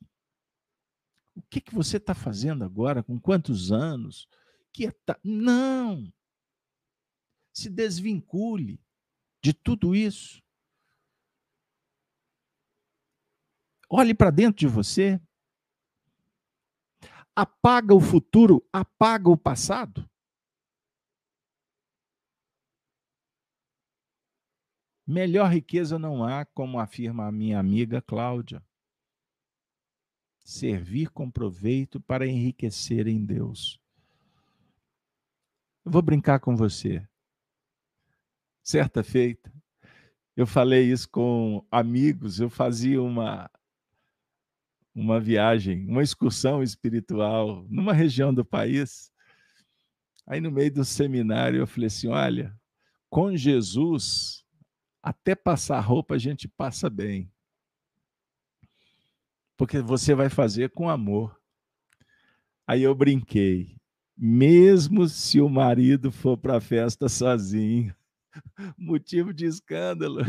o 1.35 1.41
que, 1.49 1.61
que 1.61 1.73
você 1.73 1.97
está 1.97 2.13
fazendo 2.13 2.63
agora, 2.63 3.03
com 3.03 3.19
quantos 3.19 3.71
anos, 3.71 4.27
Não! 5.23 6.11
Se 7.53 7.69
desvincule 7.69 8.79
de 9.41 9.53
tudo 9.53 9.95
isso. 9.95 10.41
Olhe 13.89 14.13
para 14.13 14.29
dentro 14.29 14.59
de 14.59 14.67
você. 14.67 15.19
Apaga 17.35 17.93
o 17.93 18.01
futuro, 18.01 18.67
apaga 18.73 19.29
o 19.29 19.37
passado. 19.37 20.09
Melhor 25.05 25.49
riqueza 25.49 25.97
não 25.97 26.23
há, 26.25 26.45
como 26.45 26.79
afirma 26.79 27.27
a 27.27 27.31
minha 27.31 27.57
amiga 27.57 28.01
Cláudia. 28.01 28.61
Servir 30.43 31.09
com 31.11 31.31
proveito 31.31 32.01
para 32.01 32.27
enriquecer 32.27 33.07
em 33.07 33.25
Deus. 33.25 33.79
Eu 35.87 35.91
vou 35.91 36.01
brincar 36.01 36.41
com 36.41 36.53
você. 36.53 37.01
Certa 38.61 39.01
feita, 39.05 39.49
eu 40.35 40.45
falei 40.45 40.91
isso 40.91 41.09
com 41.09 41.65
amigos, 41.71 42.41
eu 42.41 42.49
fazia 42.49 43.01
uma 43.01 43.49
uma 44.93 45.17
viagem, 45.17 45.87
uma 45.87 46.03
excursão 46.03 46.61
espiritual 46.61 47.65
numa 47.69 47.93
região 47.93 48.33
do 48.33 48.43
país. 48.43 49.13
Aí 50.25 50.41
no 50.41 50.51
meio 50.51 50.73
do 50.73 50.83
seminário 50.83 51.61
eu 51.61 51.65
falei 51.65 51.87
assim: 51.87 52.09
"Olha, 52.09 52.53
com 53.09 53.33
Jesus, 53.37 54.43
até 55.01 55.35
passar 55.35 55.79
roupa 55.79 56.15
a 56.15 56.17
gente 56.17 56.49
passa 56.49 56.89
bem. 56.89 57.31
Porque 59.55 59.79
você 59.79 60.13
vai 60.13 60.27
fazer 60.29 60.69
com 60.71 60.89
amor. 60.89 61.39
Aí 62.67 62.83
eu 62.83 62.93
brinquei 62.93 63.77
mesmo 64.17 65.07
se 65.07 65.39
o 65.39 65.47
marido 65.47 66.11
for 66.11 66.37
para 66.37 66.57
a 66.57 66.61
festa 66.61 67.07
sozinho. 67.07 67.95
Motivo 68.77 69.33
de 69.33 69.45
escândalo. 69.45 70.21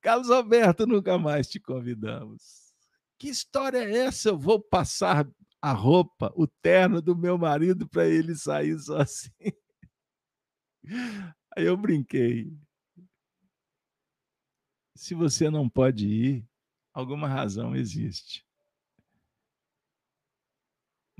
Carlos 0.00 0.30
Alberto, 0.30 0.86
nunca 0.86 1.18
mais 1.18 1.48
te 1.48 1.58
convidamos. 1.58 2.72
Que 3.18 3.28
história 3.28 3.78
é 3.78 4.06
essa? 4.06 4.28
Eu 4.30 4.38
vou 4.38 4.60
passar 4.60 5.28
a 5.60 5.72
roupa, 5.72 6.32
o 6.36 6.46
terno 6.46 7.00
do 7.00 7.16
meu 7.16 7.36
marido 7.36 7.88
para 7.88 8.06
ele 8.06 8.34
sair 8.34 8.78
sozinho. 8.78 9.32
Aí 11.56 11.64
eu 11.64 11.76
brinquei. 11.76 12.52
Se 14.96 15.14
você 15.14 15.50
não 15.50 15.68
pode 15.68 16.06
ir, 16.06 16.48
alguma 16.94 17.28
razão 17.28 17.74
existe 17.74 18.44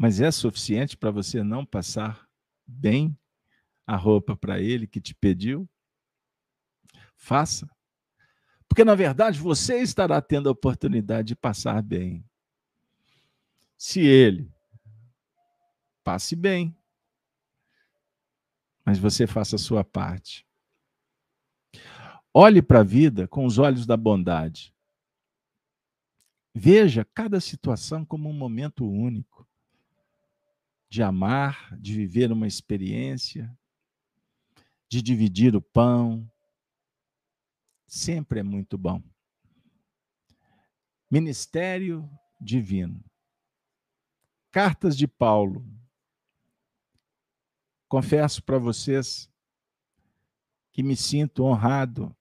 mas 0.03 0.21
é 0.21 0.33
suficiente 0.33 0.97
para 0.97 1.13
você 1.13 1.45
não 1.45 1.65
passar 1.65 2.29
bem 2.67 3.17
a 3.87 3.95
roupa 3.95 4.37
para 4.37 4.61
ele 4.61 4.85
que 4.85 5.01
te 5.01 5.15
pediu? 5.15 5.71
Faça. 7.15 7.71
Porque, 8.67 8.85
na 8.85 8.97
verdade, 8.97 9.39
você 9.39 9.81
estará 9.81 10.21
tendo 10.21 10.49
a 10.49 10.53
oportunidade 10.53 11.29
de 11.29 11.37
passar 11.37 11.81
bem. 11.81 12.29
Se 13.77 14.01
ele 14.01 14.53
passe 16.03 16.35
bem, 16.35 16.77
mas 18.85 18.99
você 18.99 19.25
faça 19.25 19.55
a 19.55 19.61
sua 19.61 19.85
parte. 19.85 20.45
Olhe 22.35 22.61
para 22.61 22.81
a 22.81 22.85
vida 22.85 23.29
com 23.29 23.47
os 23.47 23.57
olhos 23.57 23.87
da 23.87 23.97
bondade. 23.97 24.75
Veja 26.53 27.07
cada 27.15 27.39
situação 27.39 28.05
como 28.05 28.29
um 28.29 28.33
momento 28.33 28.85
único 28.85 29.47
de 30.93 31.03
amar, 31.03 31.75
de 31.81 31.95
viver 31.95 32.31
uma 32.31 32.47
experiência, 32.47 33.51
de 34.91 35.01
dividir 35.01 35.57
o 35.57 35.63
pão. 35.63 36.31
Sempre 37.87 38.41
é 38.41 38.43
muito 38.43 38.77
bom. 38.77 39.03
Ministério 41.11 42.07
Divino. 42.39 43.03
Cartas 44.51 44.95
de 44.95 45.09
Paulo. 45.09 45.67
Confesso 47.89 48.43
para 48.43 48.59
vocês 48.59 49.31
que 50.73 50.83
me 50.83 50.95
sinto 50.95 51.45
honrado 51.45 52.15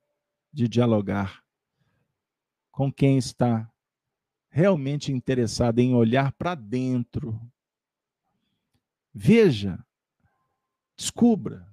de 0.49 0.69
dialogar 0.69 1.43
com 2.72 2.89
quem 2.89 3.17
está 3.17 3.69
realmente 4.49 5.11
interessado 5.11 5.80
em 5.80 5.93
olhar 5.93 6.32
para 6.32 6.55
dentro 6.55 7.38
Veja, 9.14 9.86
descubra 10.95 11.70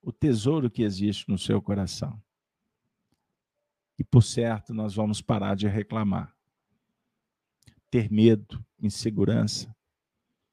o 0.00 0.12
tesouro 0.12 0.70
que 0.70 0.82
existe 0.82 1.28
no 1.28 1.36
seu 1.36 1.60
coração. 1.60 2.22
E 3.98 4.04
por 4.04 4.22
certo, 4.22 4.72
nós 4.72 4.94
vamos 4.94 5.20
parar 5.20 5.56
de 5.56 5.66
reclamar, 5.66 6.34
ter 7.90 8.10
medo, 8.10 8.64
insegurança. 8.78 9.74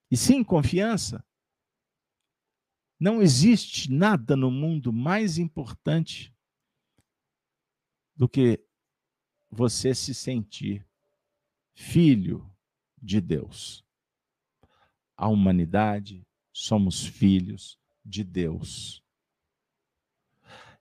E 0.10 0.18
sim, 0.18 0.44
confiança. 0.44 1.24
Não 3.00 3.22
existe 3.22 3.92
nada 3.92 4.36
no 4.36 4.50
mundo 4.50 4.92
mais 4.92 5.38
importante 5.38 6.34
do 8.16 8.28
que 8.28 8.66
você 9.52 9.94
se 9.94 10.16
sentir 10.16 10.88
filho 11.76 12.50
de 12.98 13.22
Deus 13.22 13.85
a 15.18 15.28
humanidade, 15.28 16.26
somos 16.51 17.05
filhos 17.05 17.80
de 18.03 18.24
Deus. 18.24 19.03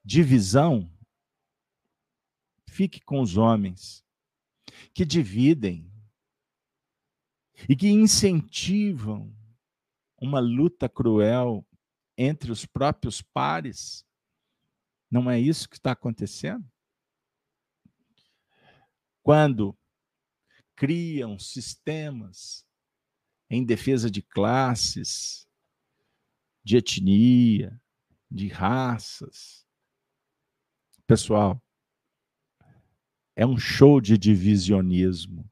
Divisão, 0.04 0.90
fique 2.68 3.00
com 3.00 3.20
os 3.20 3.36
homens 3.36 4.04
que 4.92 5.04
dividem 5.04 5.90
e 7.68 7.76
que 7.76 7.88
incentivam 7.88 9.34
uma 10.16 10.40
luta 10.40 10.88
cruel 10.88 11.66
entre 12.16 12.50
os 12.50 12.66
próprios 12.66 13.22
pares. 13.22 14.04
Não 15.10 15.30
é 15.30 15.38
isso 15.38 15.68
que 15.68 15.76
está 15.76 15.92
acontecendo? 15.92 16.68
Quando 19.22 19.76
criam 20.76 21.38
sistemas 21.38 22.66
em 23.48 23.64
defesa 23.64 24.10
de 24.10 24.22
classes, 24.22 25.46
de 26.62 26.76
etnia, 26.76 27.80
de 28.30 28.48
raças. 28.48 29.66
Pessoal, 31.06 31.62
é 33.36 33.46
um 33.46 33.58
show 33.58 34.00
de 34.00 34.16
divisionismo. 34.16 35.48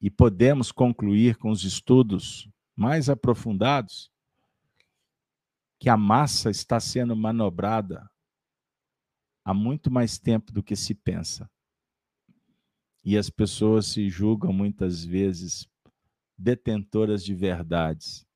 E 0.00 0.10
podemos 0.10 0.72
concluir 0.72 1.36
com 1.36 1.50
os 1.50 1.64
estudos 1.64 2.48
mais 2.76 3.08
aprofundados 3.08 4.10
que 5.78 5.88
a 5.88 5.96
massa 5.96 6.50
está 6.50 6.78
sendo 6.78 7.16
manobrada 7.16 8.08
há 9.44 9.52
muito 9.52 9.90
mais 9.90 10.18
tempo 10.18 10.52
do 10.52 10.62
que 10.62 10.76
se 10.76 10.94
pensa. 10.94 11.50
E 13.04 13.18
as 13.18 13.28
pessoas 13.28 13.86
se 13.86 14.08
julgam 14.08 14.52
muitas 14.52 15.04
vezes 15.04 15.68
detentoras 16.42 17.24
de 17.24 17.34
verdades. 17.34 18.26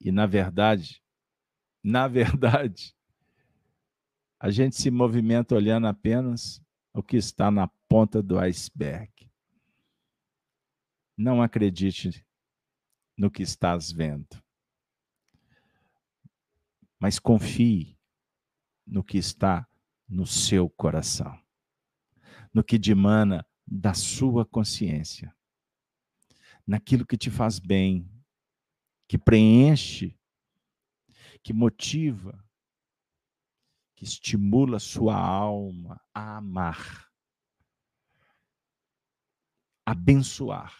E, 0.00 0.10
na 0.10 0.24
verdade, 0.24 1.02
na 1.84 2.08
verdade, 2.08 2.96
a 4.40 4.50
gente 4.50 4.76
se 4.76 4.90
movimenta 4.90 5.54
olhando 5.54 5.86
apenas 5.86 6.62
o 6.94 7.02
que 7.02 7.16
está 7.16 7.50
na 7.50 7.68
ponta 7.88 8.22
do 8.22 8.38
iceberg. 8.38 9.12
Não 11.16 11.42
acredite 11.42 12.24
no 13.16 13.30
que 13.30 13.42
estás 13.42 13.90
vendo, 13.90 14.42
mas 16.98 17.18
confie 17.18 17.98
no 18.86 19.02
que 19.02 19.18
está 19.18 19.68
no 20.08 20.24
seu 20.24 20.70
coração, 20.70 21.36
no 22.54 22.62
que 22.62 22.78
dimana 22.78 23.44
da 23.66 23.92
sua 23.92 24.46
consciência, 24.46 25.36
naquilo 26.68 27.06
que 27.06 27.16
te 27.16 27.30
faz 27.30 27.58
bem, 27.58 28.06
que 29.08 29.16
preenche, 29.16 30.14
que 31.42 31.54
motiva, 31.54 32.44
que 33.96 34.04
estimula 34.04 34.78
sua 34.78 35.16
alma 35.16 35.98
a 36.12 36.36
amar, 36.36 37.10
abençoar, 39.86 40.76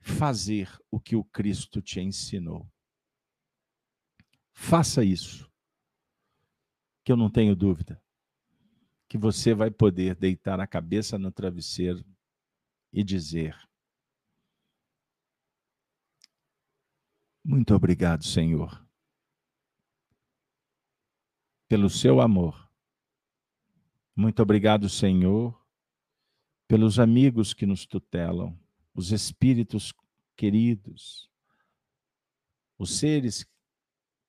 fazer 0.00 0.74
o 0.90 0.98
que 0.98 1.14
o 1.14 1.22
Cristo 1.22 1.82
te 1.82 2.00
ensinou. 2.00 2.66
Faça 4.54 5.04
isso, 5.04 5.52
que 7.04 7.12
eu 7.12 7.16
não 7.16 7.30
tenho 7.30 7.54
dúvida 7.54 8.02
que 9.06 9.18
você 9.18 9.54
vai 9.54 9.70
poder 9.70 10.16
deitar 10.16 10.58
a 10.58 10.66
cabeça 10.66 11.18
no 11.18 11.30
travesseiro 11.30 12.04
e 12.92 13.04
dizer: 13.04 13.56
Muito 17.44 17.74
obrigado, 17.74 18.24
Senhor 18.24 18.84
pelo 21.74 21.90
seu 21.90 22.20
amor. 22.20 22.70
Muito 24.14 24.40
obrigado, 24.40 24.88
Senhor, 24.88 25.60
pelos 26.68 26.98
amigos 27.00 27.52
que 27.52 27.66
nos 27.66 27.84
tutelam, 27.84 28.56
os 28.94 29.10
espíritos 29.10 29.92
queridos, 30.36 31.28
os 32.78 32.96
seres 32.96 33.44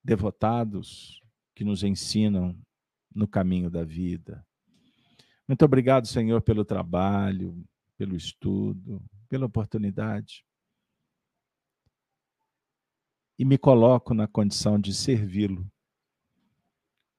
devotados 0.03 1.21
que 1.53 1.63
nos 1.63 1.83
ensinam 1.83 2.59
no 3.13 3.27
caminho 3.27 3.69
da 3.69 3.83
vida. 3.83 4.43
Muito 5.47 5.63
obrigado, 5.63 6.07
Senhor, 6.07 6.41
pelo 6.41 6.65
trabalho, 6.65 7.63
pelo 7.95 8.15
estudo, 8.15 9.03
pela 9.29 9.45
oportunidade. 9.45 10.43
E 13.37 13.43
me 13.45 13.57
coloco 13.57 14.13
na 14.13 14.27
condição 14.27 14.79
de 14.79 14.93
servi-lo 14.93 15.69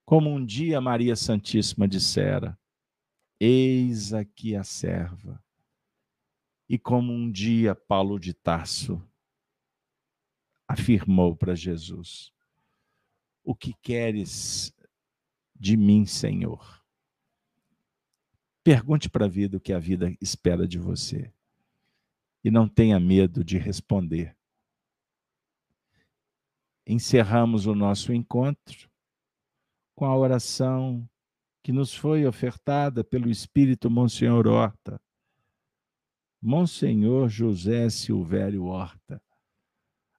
como 0.07 0.31
um 0.31 0.47
dia 0.47 0.81
Maria 0.81 1.17
Santíssima 1.17 1.89
dissera: 1.89 2.57
Eis 3.41 4.15
aqui 4.15 4.55
a 4.55 4.63
serva. 4.63 5.45
E 6.69 6.79
como 6.79 7.13
um 7.13 7.31
dia 7.31 7.75
Paulo 7.75 8.19
de 8.19 8.33
Tarso 8.33 9.03
afirmou 10.67 11.35
para 11.35 11.57
Jesus: 11.57 12.33
O 13.43 13.55
que 13.55 13.75
queres 13.83 14.73
de 15.55 15.77
mim, 15.77 16.07
Senhor? 16.07 16.85
Pergunte 18.63 19.11
para 19.11 19.27
a 19.27 19.29
vida 19.29 19.57
o 19.57 19.61
que 19.61 19.73
a 19.73 19.79
vida 19.79 20.17
espera 20.21 20.69
de 20.69 20.79
você. 20.79 21.33
E 22.45 22.51
não 22.51 22.69
tenha 22.69 22.99
medo 23.01 23.43
de 23.43 23.59
responder. 23.59 24.37
Encerramos 26.87 27.67
o 27.67 27.75
nosso 27.75 28.13
encontro 28.13 28.89
com 29.97 30.05
a 30.05 30.17
oração 30.17 31.09
que 31.65 31.73
nos 31.73 31.93
foi 31.93 32.25
ofertada 32.25 33.03
pelo 33.03 33.29
Espírito 33.29 33.91
Monsenhor 33.91 34.47
Horta. 34.47 35.01
Monsenhor 36.41 37.29
José 37.29 37.91
Silvério 37.91 38.67
Horta, 38.67 39.21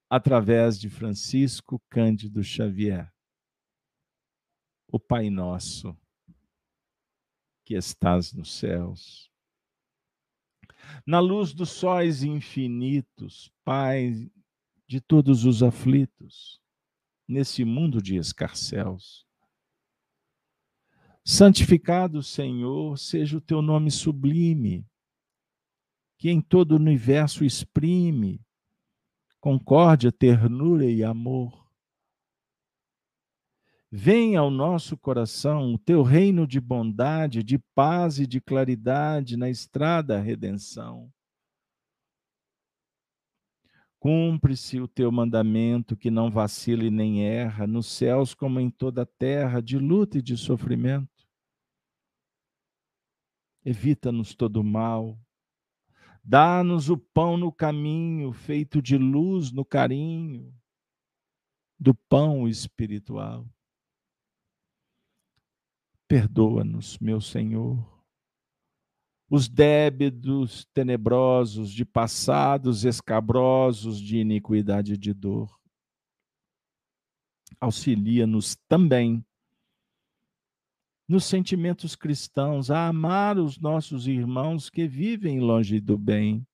através 0.10 0.78
de 0.78 0.90
Francisco 0.90 1.82
Cândido 1.90 2.44
Xavier. 2.44 3.10
O 4.92 5.00
Pai 5.00 5.30
Nosso, 5.30 5.98
que 7.64 7.76
estás 7.76 8.34
nos 8.34 8.58
céus. 8.58 9.32
Na 11.06 11.22
luz 11.22 11.54
dos 11.54 11.70
sóis 11.70 12.24
infinitos, 12.24 13.54
Pai 13.64 14.30
de 14.88 15.02
todos 15.02 15.46
os 15.46 15.62
aflitos, 15.62 16.60
nesse 17.28 17.66
mundo 17.66 18.02
de 18.02 18.16
escarcéus, 18.16 19.28
Santificado, 21.30 22.24
Senhor, 22.24 22.98
seja 22.98 23.36
o 23.36 23.42
teu 23.42 23.62
nome 23.62 23.92
sublime, 23.92 24.88
que 26.18 26.30
em 26.30 26.40
todo 26.40 26.72
o 26.72 26.76
universo 26.78 27.44
exprime 27.44 28.42
concórdia, 29.42 30.10
ternura 30.10 30.86
e 30.86 31.04
amor. 31.04 31.70
Venha 33.92 34.40
ao 34.40 34.50
nosso 34.50 34.96
coração 34.96 35.74
o 35.74 35.78
teu 35.78 36.02
reino 36.02 36.48
de 36.48 36.62
bondade, 36.62 37.44
de 37.44 37.60
paz 37.76 38.20
e 38.20 38.26
de 38.26 38.40
claridade 38.40 39.36
na 39.36 39.50
estrada 39.50 40.18
à 40.18 40.22
redenção. 40.22 41.12
Cumpre-se 44.00 44.80
o 44.80 44.88
teu 44.88 45.12
mandamento 45.12 45.98
que 45.98 46.12
não 46.12 46.30
vacile 46.30 46.90
nem 46.90 47.26
erra, 47.26 47.66
nos 47.66 47.88
céus 47.88 48.34
como 48.34 48.60
em 48.60 48.70
toda 48.70 49.02
a 49.02 49.06
terra, 49.06 49.62
de 49.62 49.78
luta 49.78 50.20
e 50.20 50.22
de 50.22 50.38
sofrimento 50.38 51.18
evita-nos 53.68 54.34
todo 54.34 54.64
mal. 54.64 55.20
Dá-nos 56.24 56.90
o 56.90 56.98
pão 56.98 57.36
no 57.36 57.52
caminho, 57.52 58.32
feito 58.32 58.82
de 58.82 58.98
luz 58.98 59.52
no 59.52 59.66
carinho, 59.66 60.56
do 61.78 61.94
pão 61.94 62.48
espiritual. 62.48 63.46
Perdoa-nos, 66.08 66.98
meu 67.00 67.20
Senhor, 67.20 67.97
os 69.30 69.50
débitos 69.50 70.66
tenebrosos 70.74 71.72
de 71.72 71.84
passados 71.84 72.86
escabrosos 72.86 74.00
de 74.00 74.18
iniquidade 74.18 74.94
e 74.94 74.98
de 74.98 75.14
dor. 75.14 75.60
Auxilia-nos 77.60 78.56
também 78.68 79.26
nos 81.08 81.24
sentimentos 81.24 81.96
cristãos, 81.96 82.70
a 82.70 82.88
amar 82.88 83.38
os 83.38 83.58
nossos 83.58 84.08
irmãos 84.08 84.70
que 84.70 84.88
vivem 84.88 85.40
longe 85.40 85.80
do 85.80 85.98
bem. 85.98 86.46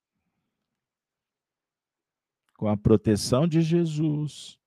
Com 2.56 2.68
a 2.68 2.78
proteção 2.78 3.48
de 3.48 3.62
Jesus, 3.62 4.60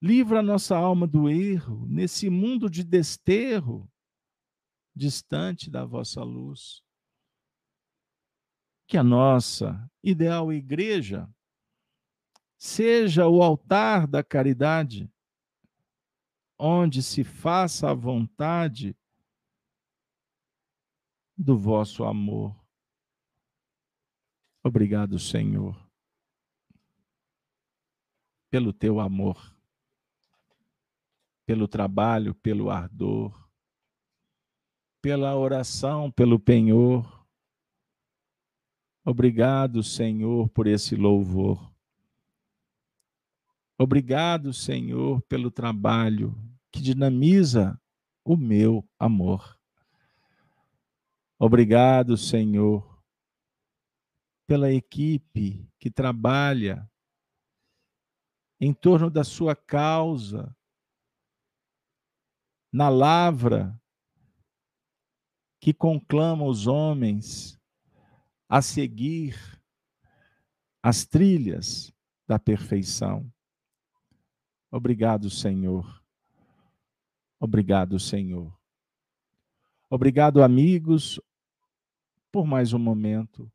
livra 0.00 0.40
a 0.40 0.42
nossa 0.42 0.76
alma 0.76 1.06
do 1.06 1.28
erro, 1.28 1.86
nesse 1.86 2.30
mundo 2.30 2.70
de 2.70 2.82
desterro, 2.82 3.90
distante 4.94 5.70
da 5.70 5.84
vossa 5.84 6.22
luz. 6.22 6.85
Que 8.86 8.96
a 8.96 9.02
nossa 9.02 9.90
ideal 10.02 10.52
igreja 10.52 11.28
seja 12.56 13.26
o 13.26 13.42
altar 13.42 14.06
da 14.06 14.22
caridade 14.22 15.10
onde 16.58 17.02
se 17.02 17.22
faça 17.22 17.90
a 17.90 17.94
vontade 17.94 18.96
do 21.36 21.58
vosso 21.58 22.04
amor. 22.04 22.56
Obrigado, 24.64 25.18
Senhor, 25.18 25.76
pelo 28.50 28.72
teu 28.72 28.98
amor, 28.98 29.54
pelo 31.44 31.68
trabalho, 31.68 32.34
pelo 32.34 32.70
ardor, 32.70 33.48
pela 35.02 35.36
oração, 35.36 36.10
pelo 36.10 36.40
penhor. 36.40 37.15
Obrigado, 39.08 39.84
Senhor, 39.84 40.48
por 40.48 40.66
esse 40.66 40.96
louvor. 40.96 41.72
Obrigado, 43.78 44.52
Senhor, 44.52 45.22
pelo 45.28 45.48
trabalho 45.48 46.36
que 46.72 46.82
dinamiza 46.82 47.80
o 48.24 48.36
meu 48.36 48.84
amor. 48.98 49.56
Obrigado, 51.38 52.16
Senhor, 52.16 53.00
pela 54.44 54.72
equipe 54.72 55.70
que 55.78 55.88
trabalha 55.88 56.90
em 58.58 58.74
torno 58.74 59.08
da 59.08 59.22
sua 59.22 59.54
causa, 59.54 60.52
na 62.72 62.88
lavra 62.88 63.80
que 65.60 65.72
conclama 65.72 66.44
os 66.44 66.66
homens 66.66 67.55
a 68.48 68.62
seguir 68.62 69.36
as 70.82 71.04
trilhas 71.04 71.92
da 72.26 72.38
perfeição. 72.38 73.32
Obrigado, 74.70 75.28
Senhor. 75.30 76.02
Obrigado, 77.38 77.98
Senhor. 77.98 78.56
Obrigado, 79.88 80.42
amigos, 80.42 81.20
por 82.32 82.46
mais 82.46 82.72
um 82.72 82.78
momento 82.78 83.50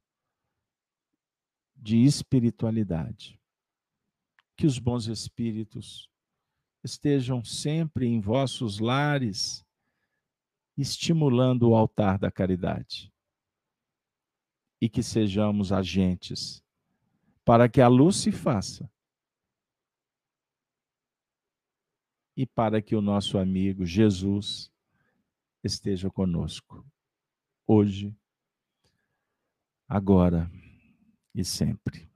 de 1.76 2.04
espiritualidade. 2.04 3.40
Que 4.56 4.66
os 4.68 4.78
bons 4.78 5.08
espíritos 5.08 6.10
estejam 6.84 7.44
sempre 7.44 8.06
em 8.08 8.20
vossos 8.20 8.80
lares, 8.80 9.66
estimulando 10.78 11.70
o 11.70 11.76
altar 11.76 12.18
da 12.18 12.32
caridade. 12.32 13.12
E 14.82 14.90
que 14.90 15.04
sejamos 15.04 15.72
agentes 15.72 16.64
para 17.46 17.70
que 17.70 17.80
a 17.80 17.88
luz 17.88 18.18
se 18.18 18.32
faça 18.32 18.90
e 22.36 22.46
para 22.46 22.82
que 22.82 22.96
o 22.96 23.02
nosso 23.02 23.38
amigo 23.38 23.86
Jesus 23.86 24.72
esteja 25.64 26.10
conosco, 26.10 26.86
hoje, 27.68 28.16
agora 29.88 30.50
e 31.36 31.44
sempre. 31.44 32.10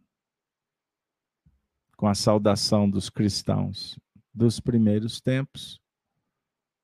Com 1.96 2.08
a 2.08 2.16
saudação 2.16 2.90
dos 2.90 3.10
cristãos 3.10 4.00
dos 4.34 4.60
primeiros 4.60 5.22
tempos, 5.22 5.82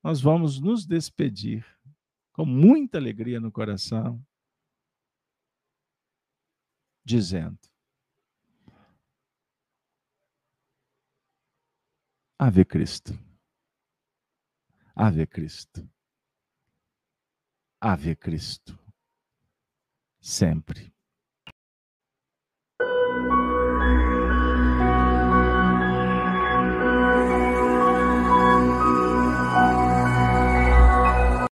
nós 0.03 0.21
vamos 0.21 0.59
nos 0.59 0.85
despedir 0.85 1.65
com 2.31 2.45
muita 2.45 2.97
alegria 2.97 3.39
no 3.39 3.51
coração, 3.51 4.23
dizendo: 7.03 7.59
Ave 12.37 12.65
Cristo. 12.65 13.13
Ave 14.95 15.27
Cristo. 15.27 15.87
Ave 17.79 18.15
Cristo. 18.15 18.77
Sempre. 20.19 20.93